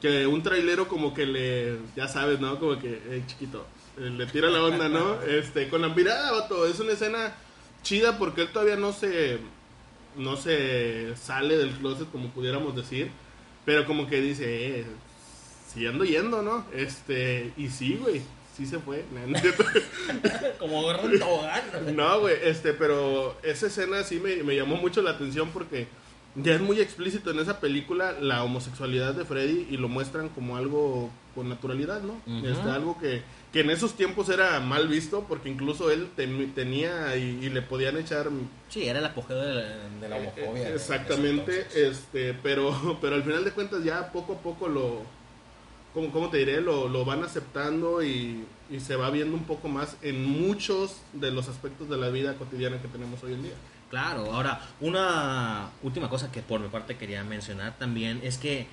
que 0.00 0.26
un 0.26 0.42
trailero 0.42 0.88
como 0.88 1.14
que 1.14 1.26
le, 1.26 1.78
ya 1.96 2.08
sabes, 2.08 2.40
¿no? 2.40 2.58
Como 2.58 2.78
que, 2.78 3.00
hey, 3.10 3.24
chiquito, 3.26 3.66
eh, 3.98 4.10
le 4.10 4.26
tira 4.26 4.50
la 4.50 4.62
onda, 4.62 4.88
¿no? 4.88 5.22
Este, 5.28 5.68
con 5.68 5.82
la 5.82 5.88
mirada, 5.88 6.32
vato, 6.32 6.66
es 6.66 6.78
una 6.80 6.92
escena 6.92 7.34
chida 7.82 8.18
porque 8.18 8.42
él 8.42 8.48
todavía 8.52 8.76
no 8.76 8.92
se, 8.92 9.38
no 10.16 10.36
se 10.36 11.14
sale 11.16 11.56
del 11.56 11.70
closet 11.70 12.10
como 12.10 12.30
pudiéramos 12.30 12.74
decir, 12.76 13.10
pero 13.64 13.86
como 13.86 14.06
que 14.06 14.20
dice, 14.20 14.80
eh, 14.80 14.86
ando 15.88 16.04
yendo, 16.04 16.42
¿no? 16.42 16.64
Este, 16.72 17.52
y 17.56 17.68
sí, 17.68 17.98
güey, 18.00 18.22
sí 18.58 18.66
se 18.66 18.78
fue. 18.80 19.04
Como 20.58 20.80
un 20.88 21.18
tobogán. 21.18 21.62
No, 21.96 22.20
güey, 22.20 22.36
este, 22.42 22.72
pero 22.74 23.36
esa 23.42 23.68
escena 23.68 24.02
sí 24.02 24.20
me, 24.20 24.42
me 24.42 24.56
llamó 24.56 24.76
mucho 24.76 25.00
la 25.00 25.12
atención 25.12 25.50
porque 25.50 25.86
ya 26.34 26.54
es 26.54 26.60
muy 26.60 26.80
explícito 26.80 27.30
en 27.30 27.38
esa 27.38 27.60
película 27.60 28.12
la 28.20 28.42
homosexualidad 28.44 29.14
de 29.14 29.24
Freddy 29.24 29.66
y 29.70 29.76
lo 29.76 29.88
muestran 29.88 30.28
como 30.28 30.56
algo 30.56 31.10
con 31.34 31.48
naturalidad, 31.48 32.02
¿no? 32.02 32.20
Ujú. 32.26 32.46
Este, 32.46 32.68
algo 32.70 32.98
que, 32.98 33.22
que 33.52 33.60
en 33.60 33.70
esos 33.70 33.94
tiempos 33.94 34.28
era 34.28 34.58
mal 34.60 34.88
visto 34.88 35.24
porque 35.28 35.48
incluso 35.48 35.90
él 35.90 36.08
tenía 36.16 37.16
y, 37.16 37.38
y 37.42 37.48
le 37.50 37.62
podían 37.62 37.96
echar 37.96 38.28
Sí, 38.68 38.88
era 38.88 38.98
el 38.98 39.04
apogeo 39.06 39.38
de 39.40 39.54
la, 39.54 39.62
de 40.00 40.08
la 40.08 40.16
homofobia. 40.16 40.62
eh, 40.64 40.68
en 40.68 40.74
exactamente, 40.74 41.66
este, 41.74 42.34
pero, 42.34 42.98
pero 43.00 43.14
al 43.14 43.22
final 43.22 43.44
de 43.44 43.52
cuentas 43.52 43.84
ya 43.84 44.10
poco 44.12 44.34
a 44.34 44.38
poco 44.38 44.68
lo, 44.68 45.02
como, 46.00 46.12
¿cómo 46.12 46.30
te 46.30 46.38
diré? 46.38 46.60
Lo, 46.60 46.88
lo 46.88 47.04
van 47.04 47.22
aceptando 47.24 48.02
y, 48.02 48.44
y 48.70 48.80
se 48.80 48.96
va 48.96 49.10
viendo 49.10 49.36
un 49.36 49.44
poco 49.44 49.68
más 49.68 49.96
en 50.02 50.24
muchos 50.24 50.96
de 51.12 51.30
los 51.30 51.48
aspectos 51.48 51.88
de 51.88 51.96
la 51.96 52.08
vida 52.08 52.34
cotidiana 52.34 52.80
que 52.80 52.88
tenemos 52.88 53.22
hoy 53.22 53.34
en 53.34 53.42
día. 53.42 53.54
Claro, 53.90 54.32
ahora, 54.32 54.60
una 54.80 55.70
última 55.82 56.08
cosa 56.08 56.30
que 56.30 56.42
por 56.42 56.60
mi 56.60 56.68
parte 56.68 56.96
quería 56.96 57.24
mencionar 57.24 57.78
también 57.78 58.20
es 58.22 58.38
que, 58.38 58.66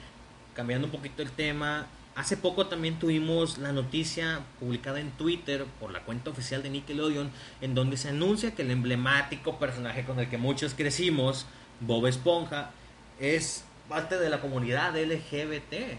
cambiando 0.54 0.88
un 0.88 0.92
poquito 0.92 1.22
el 1.22 1.32
tema, 1.32 1.88
Hace 2.16 2.38
poco 2.38 2.68
también 2.68 2.98
tuvimos 2.98 3.58
la 3.58 3.74
noticia 3.74 4.40
publicada 4.62 5.02
en 5.02 5.12
Twitter 5.12 5.66
por 5.82 5.92
la 5.92 6.00
cuenta 6.06 6.30
oficial 6.30 6.64
de 6.64 6.70
Nickelodeon, 6.70 7.30
en 7.60 7.76
donde 7.76 7.98
se 7.98 8.08
anuncia 8.08 8.56
que 8.56 8.62
el 8.62 8.72
emblemático 8.72 9.60
personaje 9.60 10.06
con 10.06 10.20
el 10.20 10.30
que 10.30 10.38
muchos 10.38 10.74
crecimos, 10.76 11.46
Bob 11.82 12.08
Esponja, 12.08 12.72
es 13.20 13.66
parte 13.90 14.18
de 14.18 14.30
la 14.30 14.40
comunidad 14.40 14.96
LGBT. 14.96 15.98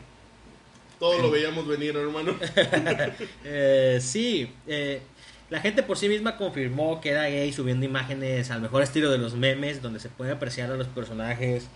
Todo 0.99 1.21
lo 1.21 1.31
veíamos 1.31 1.67
venir, 1.67 1.97
hermano. 1.97 2.35
Eh, 3.45 3.99
sí, 4.01 4.53
eh, 4.67 5.03
la 5.51 5.61
gente 5.61 5.83
por 5.83 5.97
sí 5.97 6.09
misma 6.09 6.37
confirmó 6.37 7.01
que 7.01 7.11
era 7.11 7.29
gay 7.29 7.53
subiendo 7.53 7.87
imágenes 7.87 8.51
al 8.51 8.61
mejor 8.61 8.83
estilo 8.83 9.11
de 9.11 9.19
los 9.19 9.35
memes, 9.35 9.83
donde 9.83 10.01
se 10.01 10.09
puede 10.09 10.33
apreciar 10.33 10.71
a 10.71 10.77
los 10.77 10.89
personajes 10.89 11.69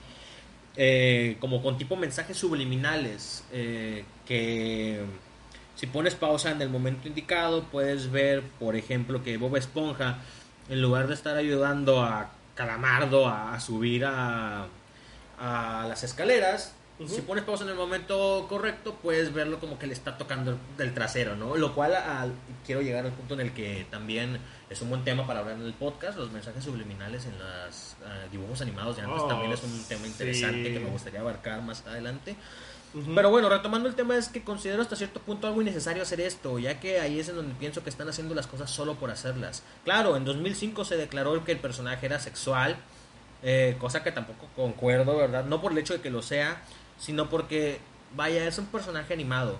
eh, 0.76 1.36
como 1.40 1.62
con 1.62 1.78
tipo 1.78 1.96
mensajes 1.96 2.36
subliminales, 2.36 3.44
eh, 3.52 4.04
que 4.26 5.00
si 5.74 5.86
pones 5.86 6.14
pausa 6.14 6.52
en 6.52 6.62
el 6.62 6.70
momento 6.70 7.08
indicado, 7.08 7.64
puedes 7.64 8.10
ver, 8.10 8.42
por 8.58 8.76
ejemplo, 8.76 9.22
que 9.22 9.36
Bob 9.36 9.56
Esponja, 9.56 10.18
en 10.68 10.80
lugar 10.80 11.08
de 11.08 11.14
estar 11.14 11.36
ayudando 11.36 12.02
a 12.02 12.30
Calamardo 12.54 13.26
a, 13.26 13.54
a 13.54 13.60
subir 13.60 14.04
a, 14.04 14.68
a 15.38 15.86
las 15.88 16.04
escaleras, 16.04 16.74
si 17.08 17.22
pones 17.22 17.44
pausa 17.44 17.64
en 17.64 17.70
el 17.70 17.76
momento 17.76 18.46
correcto, 18.48 18.94
puedes 19.02 19.32
verlo 19.32 19.58
como 19.58 19.78
que 19.78 19.86
le 19.86 19.94
está 19.94 20.18
tocando 20.18 20.58
del 20.76 20.92
trasero, 20.92 21.34
¿no? 21.36 21.56
Lo 21.56 21.74
cual 21.74 21.94
al- 21.94 22.32
quiero 22.66 22.82
llegar 22.82 23.06
al 23.06 23.12
punto 23.12 23.34
en 23.34 23.40
el 23.40 23.52
que 23.52 23.86
también 23.90 24.38
es 24.68 24.80
un 24.82 24.90
buen 24.90 25.02
tema 25.04 25.26
para 25.26 25.40
hablar 25.40 25.56
en 25.56 25.62
el 25.64 25.72
podcast, 25.72 26.18
los 26.18 26.30
mensajes 26.30 26.62
subliminales 26.62 27.24
en 27.26 27.32
los 27.38 27.96
dibujos 28.30 28.60
animados 28.60 28.96
de 28.96 29.02
antes 29.02 29.22
Oh, 29.22 29.26
también 29.28 29.50
es 29.52 29.62
un 29.62 29.82
tema 29.84 30.06
interesante 30.06 30.66
sí. 30.68 30.72
que 30.74 30.80
me 30.80 30.90
gustaría 30.90 31.20
abarcar 31.20 31.62
más 31.62 31.86
adelante. 31.86 32.36
Pero 33.14 33.30
bueno, 33.30 33.48
retomando 33.48 33.88
el 33.88 33.94
tema 33.94 34.16
es 34.16 34.28
que 34.28 34.42
considero 34.42 34.82
hasta 34.82 34.96
cierto 34.96 35.20
punto 35.20 35.46
algo 35.46 35.62
innecesario 35.62 36.02
hacer 36.02 36.20
esto, 36.20 36.58
ya 36.58 36.80
que 36.80 36.98
ahí 37.00 37.20
es 37.20 37.28
en 37.28 37.36
donde 37.36 37.54
pienso 37.54 37.84
que 37.84 37.88
están 37.90 38.08
haciendo 38.08 38.34
las 38.34 38.48
cosas 38.48 38.68
solo 38.68 38.96
por 38.96 39.10
hacerlas. 39.12 39.62
Claro, 39.84 40.16
en 40.16 40.24
2005 40.24 40.84
se 40.84 40.96
declaró 40.96 41.44
que 41.44 41.52
el 41.52 41.58
personaje 41.60 42.06
era 42.06 42.18
sexual, 42.18 42.76
eh, 43.44 43.76
cosa 43.78 44.02
que 44.02 44.10
tampoco 44.10 44.48
concuerdo, 44.56 45.16
¿verdad? 45.16 45.44
No 45.44 45.60
por 45.62 45.70
el 45.70 45.78
hecho 45.78 45.94
de 45.94 46.00
que 46.00 46.10
lo 46.10 46.20
sea, 46.20 46.62
sino 47.00 47.28
porque, 47.28 47.80
vaya, 48.14 48.46
es 48.46 48.56
un 48.58 48.66
personaje 48.66 49.12
animado, 49.14 49.58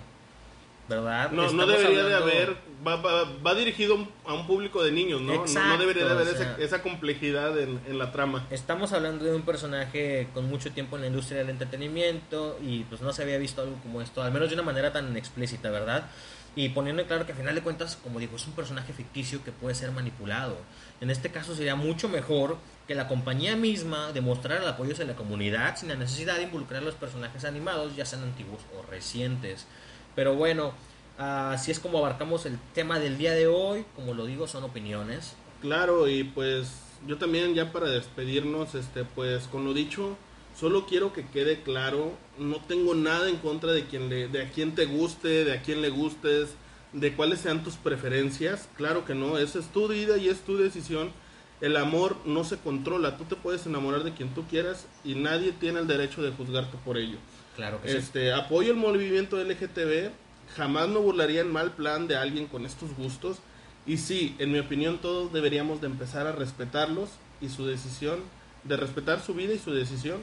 ¿verdad? 0.87 1.31
No, 1.31 1.51
no 1.51 1.65
debería 1.65 2.03
de 2.03 2.13
haber, 2.15 2.55
va, 2.85 2.95
va, 2.97 3.23
va 3.45 3.55
dirigido 3.55 4.07
a 4.25 4.33
un 4.33 4.45
público 4.47 4.83
de 4.83 4.91
niños, 4.91 5.21
¿no? 5.21 5.45
No- 5.45 5.77
debería 5.77 6.05
de 6.05 6.11
haber 6.11 6.27
o 6.27 6.29
esa, 6.31 6.37
sea- 6.37 6.55
esa 6.59 6.81
complejidad 6.81 7.57
en, 7.59 7.79
en 7.87 7.97
la 7.97 8.11
trama. 8.11 8.45
Estamos 8.49 8.91
hablando 8.93 9.23
de 9.25 9.33
un 9.35 9.43
personaje 9.43 10.27
con 10.33 10.47
mucho 10.49 10.71
tiempo 10.71 10.95
en 10.97 11.01
la 11.03 11.07
industria 11.07 11.39
del 11.39 11.49
entretenimiento 11.49 12.57
y 12.61 12.83
pues 12.85 13.01
no 13.01 13.13
se 13.13 13.23
había 13.23 13.37
visto 13.37 13.61
algo 13.61 13.75
como 13.83 14.01
esto, 14.01 14.21
al 14.21 14.31
menos 14.31 14.49
de 14.49 14.55
una 14.55 14.63
manera 14.63 14.91
tan 14.93 15.15
explícita, 15.17 15.69
¿verdad? 15.69 16.09
Y 16.53 16.67
poniendo 16.69 17.01
en 17.01 17.07
claro 17.07 17.25
que 17.25 17.31
a 17.31 17.35
final 17.35 17.55
de 17.55 17.61
cuentas, 17.61 17.97
como 18.03 18.19
digo, 18.19 18.35
es 18.35 18.45
un 18.45 18.51
personaje 18.51 18.91
ficticio 18.91 19.41
que 19.41 19.53
puede 19.53 19.73
ser 19.73 19.91
manipulado. 19.93 20.57
En 20.99 21.09
este 21.09 21.29
caso 21.29 21.55
sería 21.55 21.75
mucho 21.75 22.09
mejor 22.09 22.57
que 22.91 22.95
la 22.95 23.07
compañía 23.07 23.55
misma 23.55 24.11
demostrara 24.11 24.61
el 24.61 24.67
apoyo 24.67 24.91
hacia 24.91 25.05
la 25.05 25.15
comunidad 25.15 25.77
sin 25.77 25.87
la 25.87 25.95
necesidad 25.95 26.35
de 26.35 26.43
involucrar 26.43 26.81
a 26.81 26.85
los 26.85 26.95
personajes 26.95 27.45
animados, 27.45 27.95
ya 27.95 28.05
sean 28.05 28.21
antiguos 28.23 28.59
o 28.77 28.81
recientes. 28.91 29.65
Pero 30.13 30.35
bueno, 30.35 30.73
así 31.17 31.71
es 31.71 31.79
como 31.79 31.99
abarcamos 31.99 32.45
el 32.45 32.59
tema 32.73 32.99
del 32.99 33.17
día 33.17 33.31
de 33.31 33.47
hoy. 33.47 33.85
Como 33.95 34.13
lo 34.13 34.25
digo, 34.25 34.45
son 34.45 34.65
opiniones. 34.65 35.37
Claro, 35.61 36.09
y 36.09 36.25
pues 36.25 36.81
yo 37.07 37.17
también 37.17 37.53
ya 37.53 37.71
para 37.71 37.87
despedirnos, 37.87 38.75
este, 38.75 39.05
pues 39.05 39.43
con 39.47 39.63
lo 39.63 39.73
dicho, 39.73 40.17
solo 40.59 40.85
quiero 40.85 41.13
que 41.13 41.25
quede 41.25 41.61
claro, 41.61 42.11
no 42.37 42.57
tengo 42.57 42.93
nada 42.93 43.29
en 43.29 43.37
contra 43.37 43.71
de 43.71 43.85
quien 43.85 44.09
le, 44.09 44.27
de 44.27 44.41
a 44.41 44.49
quien 44.49 44.75
te 44.75 44.83
guste, 44.85 45.45
de 45.45 45.53
a 45.53 45.61
quien 45.61 45.81
le 45.81 45.91
gustes, 45.91 46.55
de 46.91 47.15
cuáles 47.15 47.39
sean 47.39 47.63
tus 47.63 47.75
preferencias, 47.75 48.67
claro 48.75 49.05
que 49.05 49.15
no, 49.15 49.37
esa 49.37 49.59
es 49.59 49.67
tu 49.67 49.87
vida 49.87 50.17
y 50.17 50.27
es 50.27 50.41
tu 50.41 50.57
decisión. 50.57 51.13
El 51.61 51.77
amor 51.77 52.17
no 52.25 52.43
se 52.43 52.57
controla, 52.57 53.17
tú 53.17 53.25
te 53.25 53.35
puedes 53.35 53.65
enamorar 53.67 54.03
de 54.03 54.13
quien 54.13 54.33
tú 54.33 54.43
quieras 54.47 54.87
y 55.03 55.13
nadie 55.15 55.51
tiene 55.51 55.79
el 55.79 55.87
derecho 55.87 56.23
de 56.23 56.31
juzgarte 56.31 56.77
por 56.83 56.97
ello. 56.97 57.17
Claro 57.55 57.81
que 57.81 57.89
sí. 57.89 57.97
Este, 57.97 58.33
apoyo 58.33 58.71
el 58.71 58.77
movimiento 58.77 59.37
LGTB, 59.37 60.09
jamás 60.55 60.89
me 60.89 60.97
burlaría 60.97 61.41
en 61.41 61.51
mal 61.51 61.71
plan 61.71 62.07
de 62.07 62.17
alguien 62.17 62.47
con 62.47 62.65
estos 62.65 62.95
gustos. 62.95 63.37
Y 63.85 63.97
sí, 63.97 64.35
en 64.39 64.51
mi 64.51 64.59
opinión 64.59 64.99
todos 64.99 65.31
deberíamos 65.33 65.81
de 65.81 65.87
empezar 65.87 66.27
a 66.27 66.31
respetarlos 66.31 67.09
y 67.41 67.49
su 67.49 67.65
decisión, 67.65 68.19
de 68.63 68.77
respetar 68.77 69.21
su 69.21 69.33
vida 69.33 69.53
y 69.53 69.59
su 69.59 69.71
decisión, 69.71 70.19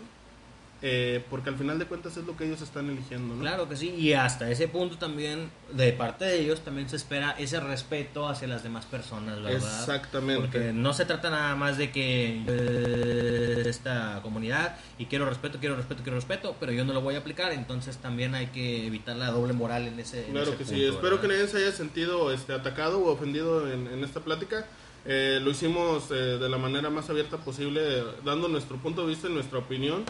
eh, 0.81 1.25
porque 1.29 1.51
al 1.51 1.57
final 1.57 1.79
de 1.79 1.87
cuentas 1.87 2.17
es 2.17 2.25
lo 2.25 2.37
que 2.37 2.45
ellos 2.45 2.61
están 2.63 2.89
eligiendo, 2.89 3.35
¿no? 3.35 3.41
Claro 3.41 3.69
que 3.69 3.77
sí, 3.77 3.91
y 3.91 4.13
hasta 4.13 4.49
ese 4.49 4.69
punto 4.69 4.97
también, 4.97 5.51
de 5.73 5.93
parte 5.93 6.25
de 6.25 6.41
ellos, 6.41 6.61
también 6.61 6.89
se 6.89 6.95
espera 6.95 7.35
ese 7.39 7.59
respeto 7.59 8.29
hacia 8.29 8.47
las 8.47 8.63
demás 8.63 8.87
personas, 8.87 9.43
¿verdad? 9.43 9.55
Exactamente. 9.55 10.41
Porque 10.41 10.73
no 10.73 10.93
se 10.93 11.05
trata 11.05 11.31
nada 11.31 11.57
más 11.57 11.79
de 11.79 11.91
que 11.91 12.45
eh, 12.47 13.65
esta 13.67 14.21
comunidad 14.23 14.79
y 14.99 15.07
quiero 15.07 15.29
respeto, 15.29 15.59
quiero 15.59 15.75
respeto, 15.75 16.03
quiero 16.05 16.17
respeto, 16.17 16.57
pero 16.61 16.71
yo 16.71 16.85
no 16.85 16.93
lo 16.93 17.01
voy 17.01 17.17
a 17.17 17.19
aplicar, 17.19 17.53
entonces 17.53 17.97
también 17.97 18.37
hay 18.37 18.47
que 18.47 18.87
evitar 18.87 19.17
la 19.17 19.33
doble 19.33 19.53
moral 19.53 19.89
en 19.89 19.99
ese 19.99 20.27
en 20.27 20.33
Claro 20.33 20.51
ese 20.51 20.59
que 20.59 20.65
sí, 20.65 20.75
punto, 20.75 20.95
espero 20.95 21.21
que 21.21 21.29
nadie 21.29 21.49
se 21.49 21.57
haya 21.57 21.73
sentido 21.73 22.31
este, 22.33 22.53
atacado 22.53 23.01
o 23.01 23.11
ofendido 23.11 23.69
en, 23.69 23.89
en 23.89 24.05
esta 24.05 24.21
plática. 24.21 24.65
Eh, 25.05 25.41
lo 25.43 25.51
hicimos 25.51 26.11
eh, 26.11 26.15
de 26.15 26.49
la 26.49 26.59
manera 26.59 26.91
más 26.91 27.09
abierta 27.09 27.39
posible, 27.39 27.81
dando 28.25 28.47
nuestro 28.47 28.77
punto 28.77 29.03
de 29.03 29.09
vista 29.09 29.29
y 29.29 29.33
nuestra 29.33 29.59
opinión. 29.59 30.05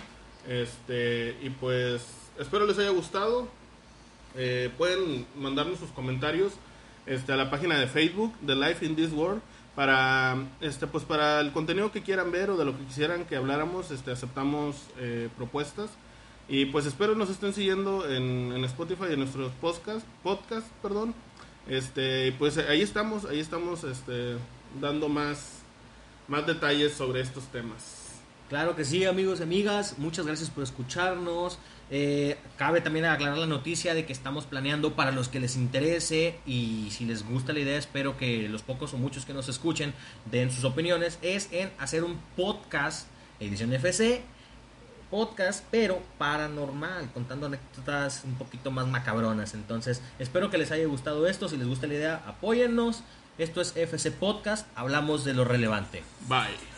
Este, 0.46 1.37
y 1.42 1.51
pues 1.51 2.07
espero 2.38 2.66
les 2.66 2.79
haya 2.79 2.90
gustado. 2.90 3.48
Eh, 4.37 4.70
pueden 4.77 5.27
mandarnos 5.37 5.79
sus 5.79 5.90
comentarios 5.90 6.53
este, 7.07 7.33
a 7.33 7.37
la 7.37 7.51
página 7.51 7.79
de 7.79 7.87
Facebook 7.87 8.33
de 8.40 8.55
Life 8.55 8.85
in 8.85 8.94
This 8.94 9.12
World 9.12 9.40
para 9.74 10.37
este 10.61 10.87
pues 10.87 11.05
para 11.05 11.40
el 11.40 11.53
contenido 11.53 11.92
que 11.92 12.03
quieran 12.03 12.31
ver 12.33 12.51
o 12.51 12.57
de 12.57 12.64
lo 12.64 12.77
que 12.77 12.85
quisieran 12.85 13.24
que 13.24 13.37
habláramos 13.37 13.90
este 13.90 14.11
aceptamos 14.11 14.77
eh, 14.98 15.29
propuestas. 15.37 15.90
Y 16.48 16.66
pues 16.66 16.87
espero 16.87 17.14
nos 17.14 17.31
estén 17.31 17.53
siguiendo 17.53 18.09
en, 18.09 18.53
en 18.53 18.64
Spotify 18.64 19.05
y 19.11 19.12
en 19.12 19.20
nuestros 19.20 19.53
podcast 19.61 20.05
podcast 20.22 20.66
perdón. 20.83 21.14
Este 21.68 22.33
pues 22.38 22.59
ahí 22.59 22.83
estamos 22.83 23.24
ahí 23.24 23.40
estamos 23.40 23.85
este 23.85 24.37
dando 24.81 25.09
más 25.09 25.61
más 26.27 26.46
detalles 26.46 26.92
sobre 26.94 27.20
estos 27.20 27.44
temas 27.44 27.97
Claro 28.48 28.74
que 28.74 28.84
sí, 28.84 29.04
amigos 29.04 29.40
y 29.40 29.42
amigas, 29.42 29.96
muchas 29.98 30.26
gracias 30.26 30.48
por 30.48 30.64
escucharnos. 30.64 31.58
Eh, 31.90 32.38
cabe 32.56 32.80
también 32.80 33.04
aclarar 33.04 33.37
la 33.37 33.46
noticia 33.46 33.94
de 33.94 34.06
que 34.06 34.12
estamos 34.12 34.46
planeando 34.46 34.94
para 34.94 35.11
los 35.11 35.28
que 35.28 35.38
les 35.38 35.56
interese 35.56 36.38
y 36.46 36.88
si 36.90 37.04
les 37.04 37.26
gusta 37.26 37.52
la 37.52 37.61
idea, 37.61 37.78
espero 37.78 38.16
que 38.16 38.48
los 38.48 38.62
pocos 38.62 38.94
o 38.94 38.98
muchos 38.98 39.26
que 39.26 39.34
nos 39.34 39.48
escuchen 39.48 39.92
den 40.30 40.50
sus 40.50 40.64
opiniones, 40.64 41.18
es 41.20 41.48
en 41.52 41.70
hacer 41.78 42.04
un 42.04 42.18
podcast, 42.37 43.08
edición 43.38 43.72
FC, 43.72 44.22
podcast, 45.11 45.64
pero 45.70 46.00
paranormal, 46.16 47.11
contando 47.12 47.46
anécdotas 47.46 48.22
un 48.24 48.34
poquito 48.37 48.70
más 48.70 48.87
macabronas. 48.87 49.52
Entonces, 49.52 50.00
espero 50.18 50.50
que 50.50 50.56
les 50.56 50.70
haya 50.72 50.87
gustado 50.87 51.26
esto, 51.26 51.48
si 51.48 51.58
les 51.58 51.66
gusta 51.66 51.87
la 51.87 51.94
idea, 51.94 52.22
apóyennos. 52.26 53.02
Esto 53.37 53.61
es 53.61 53.76
FC 53.76 54.11
Podcast, 54.11 54.66
hablamos 54.74 55.24
de 55.24 55.32
lo 55.32 55.44
relevante. 55.44 56.02
bye 56.28 56.77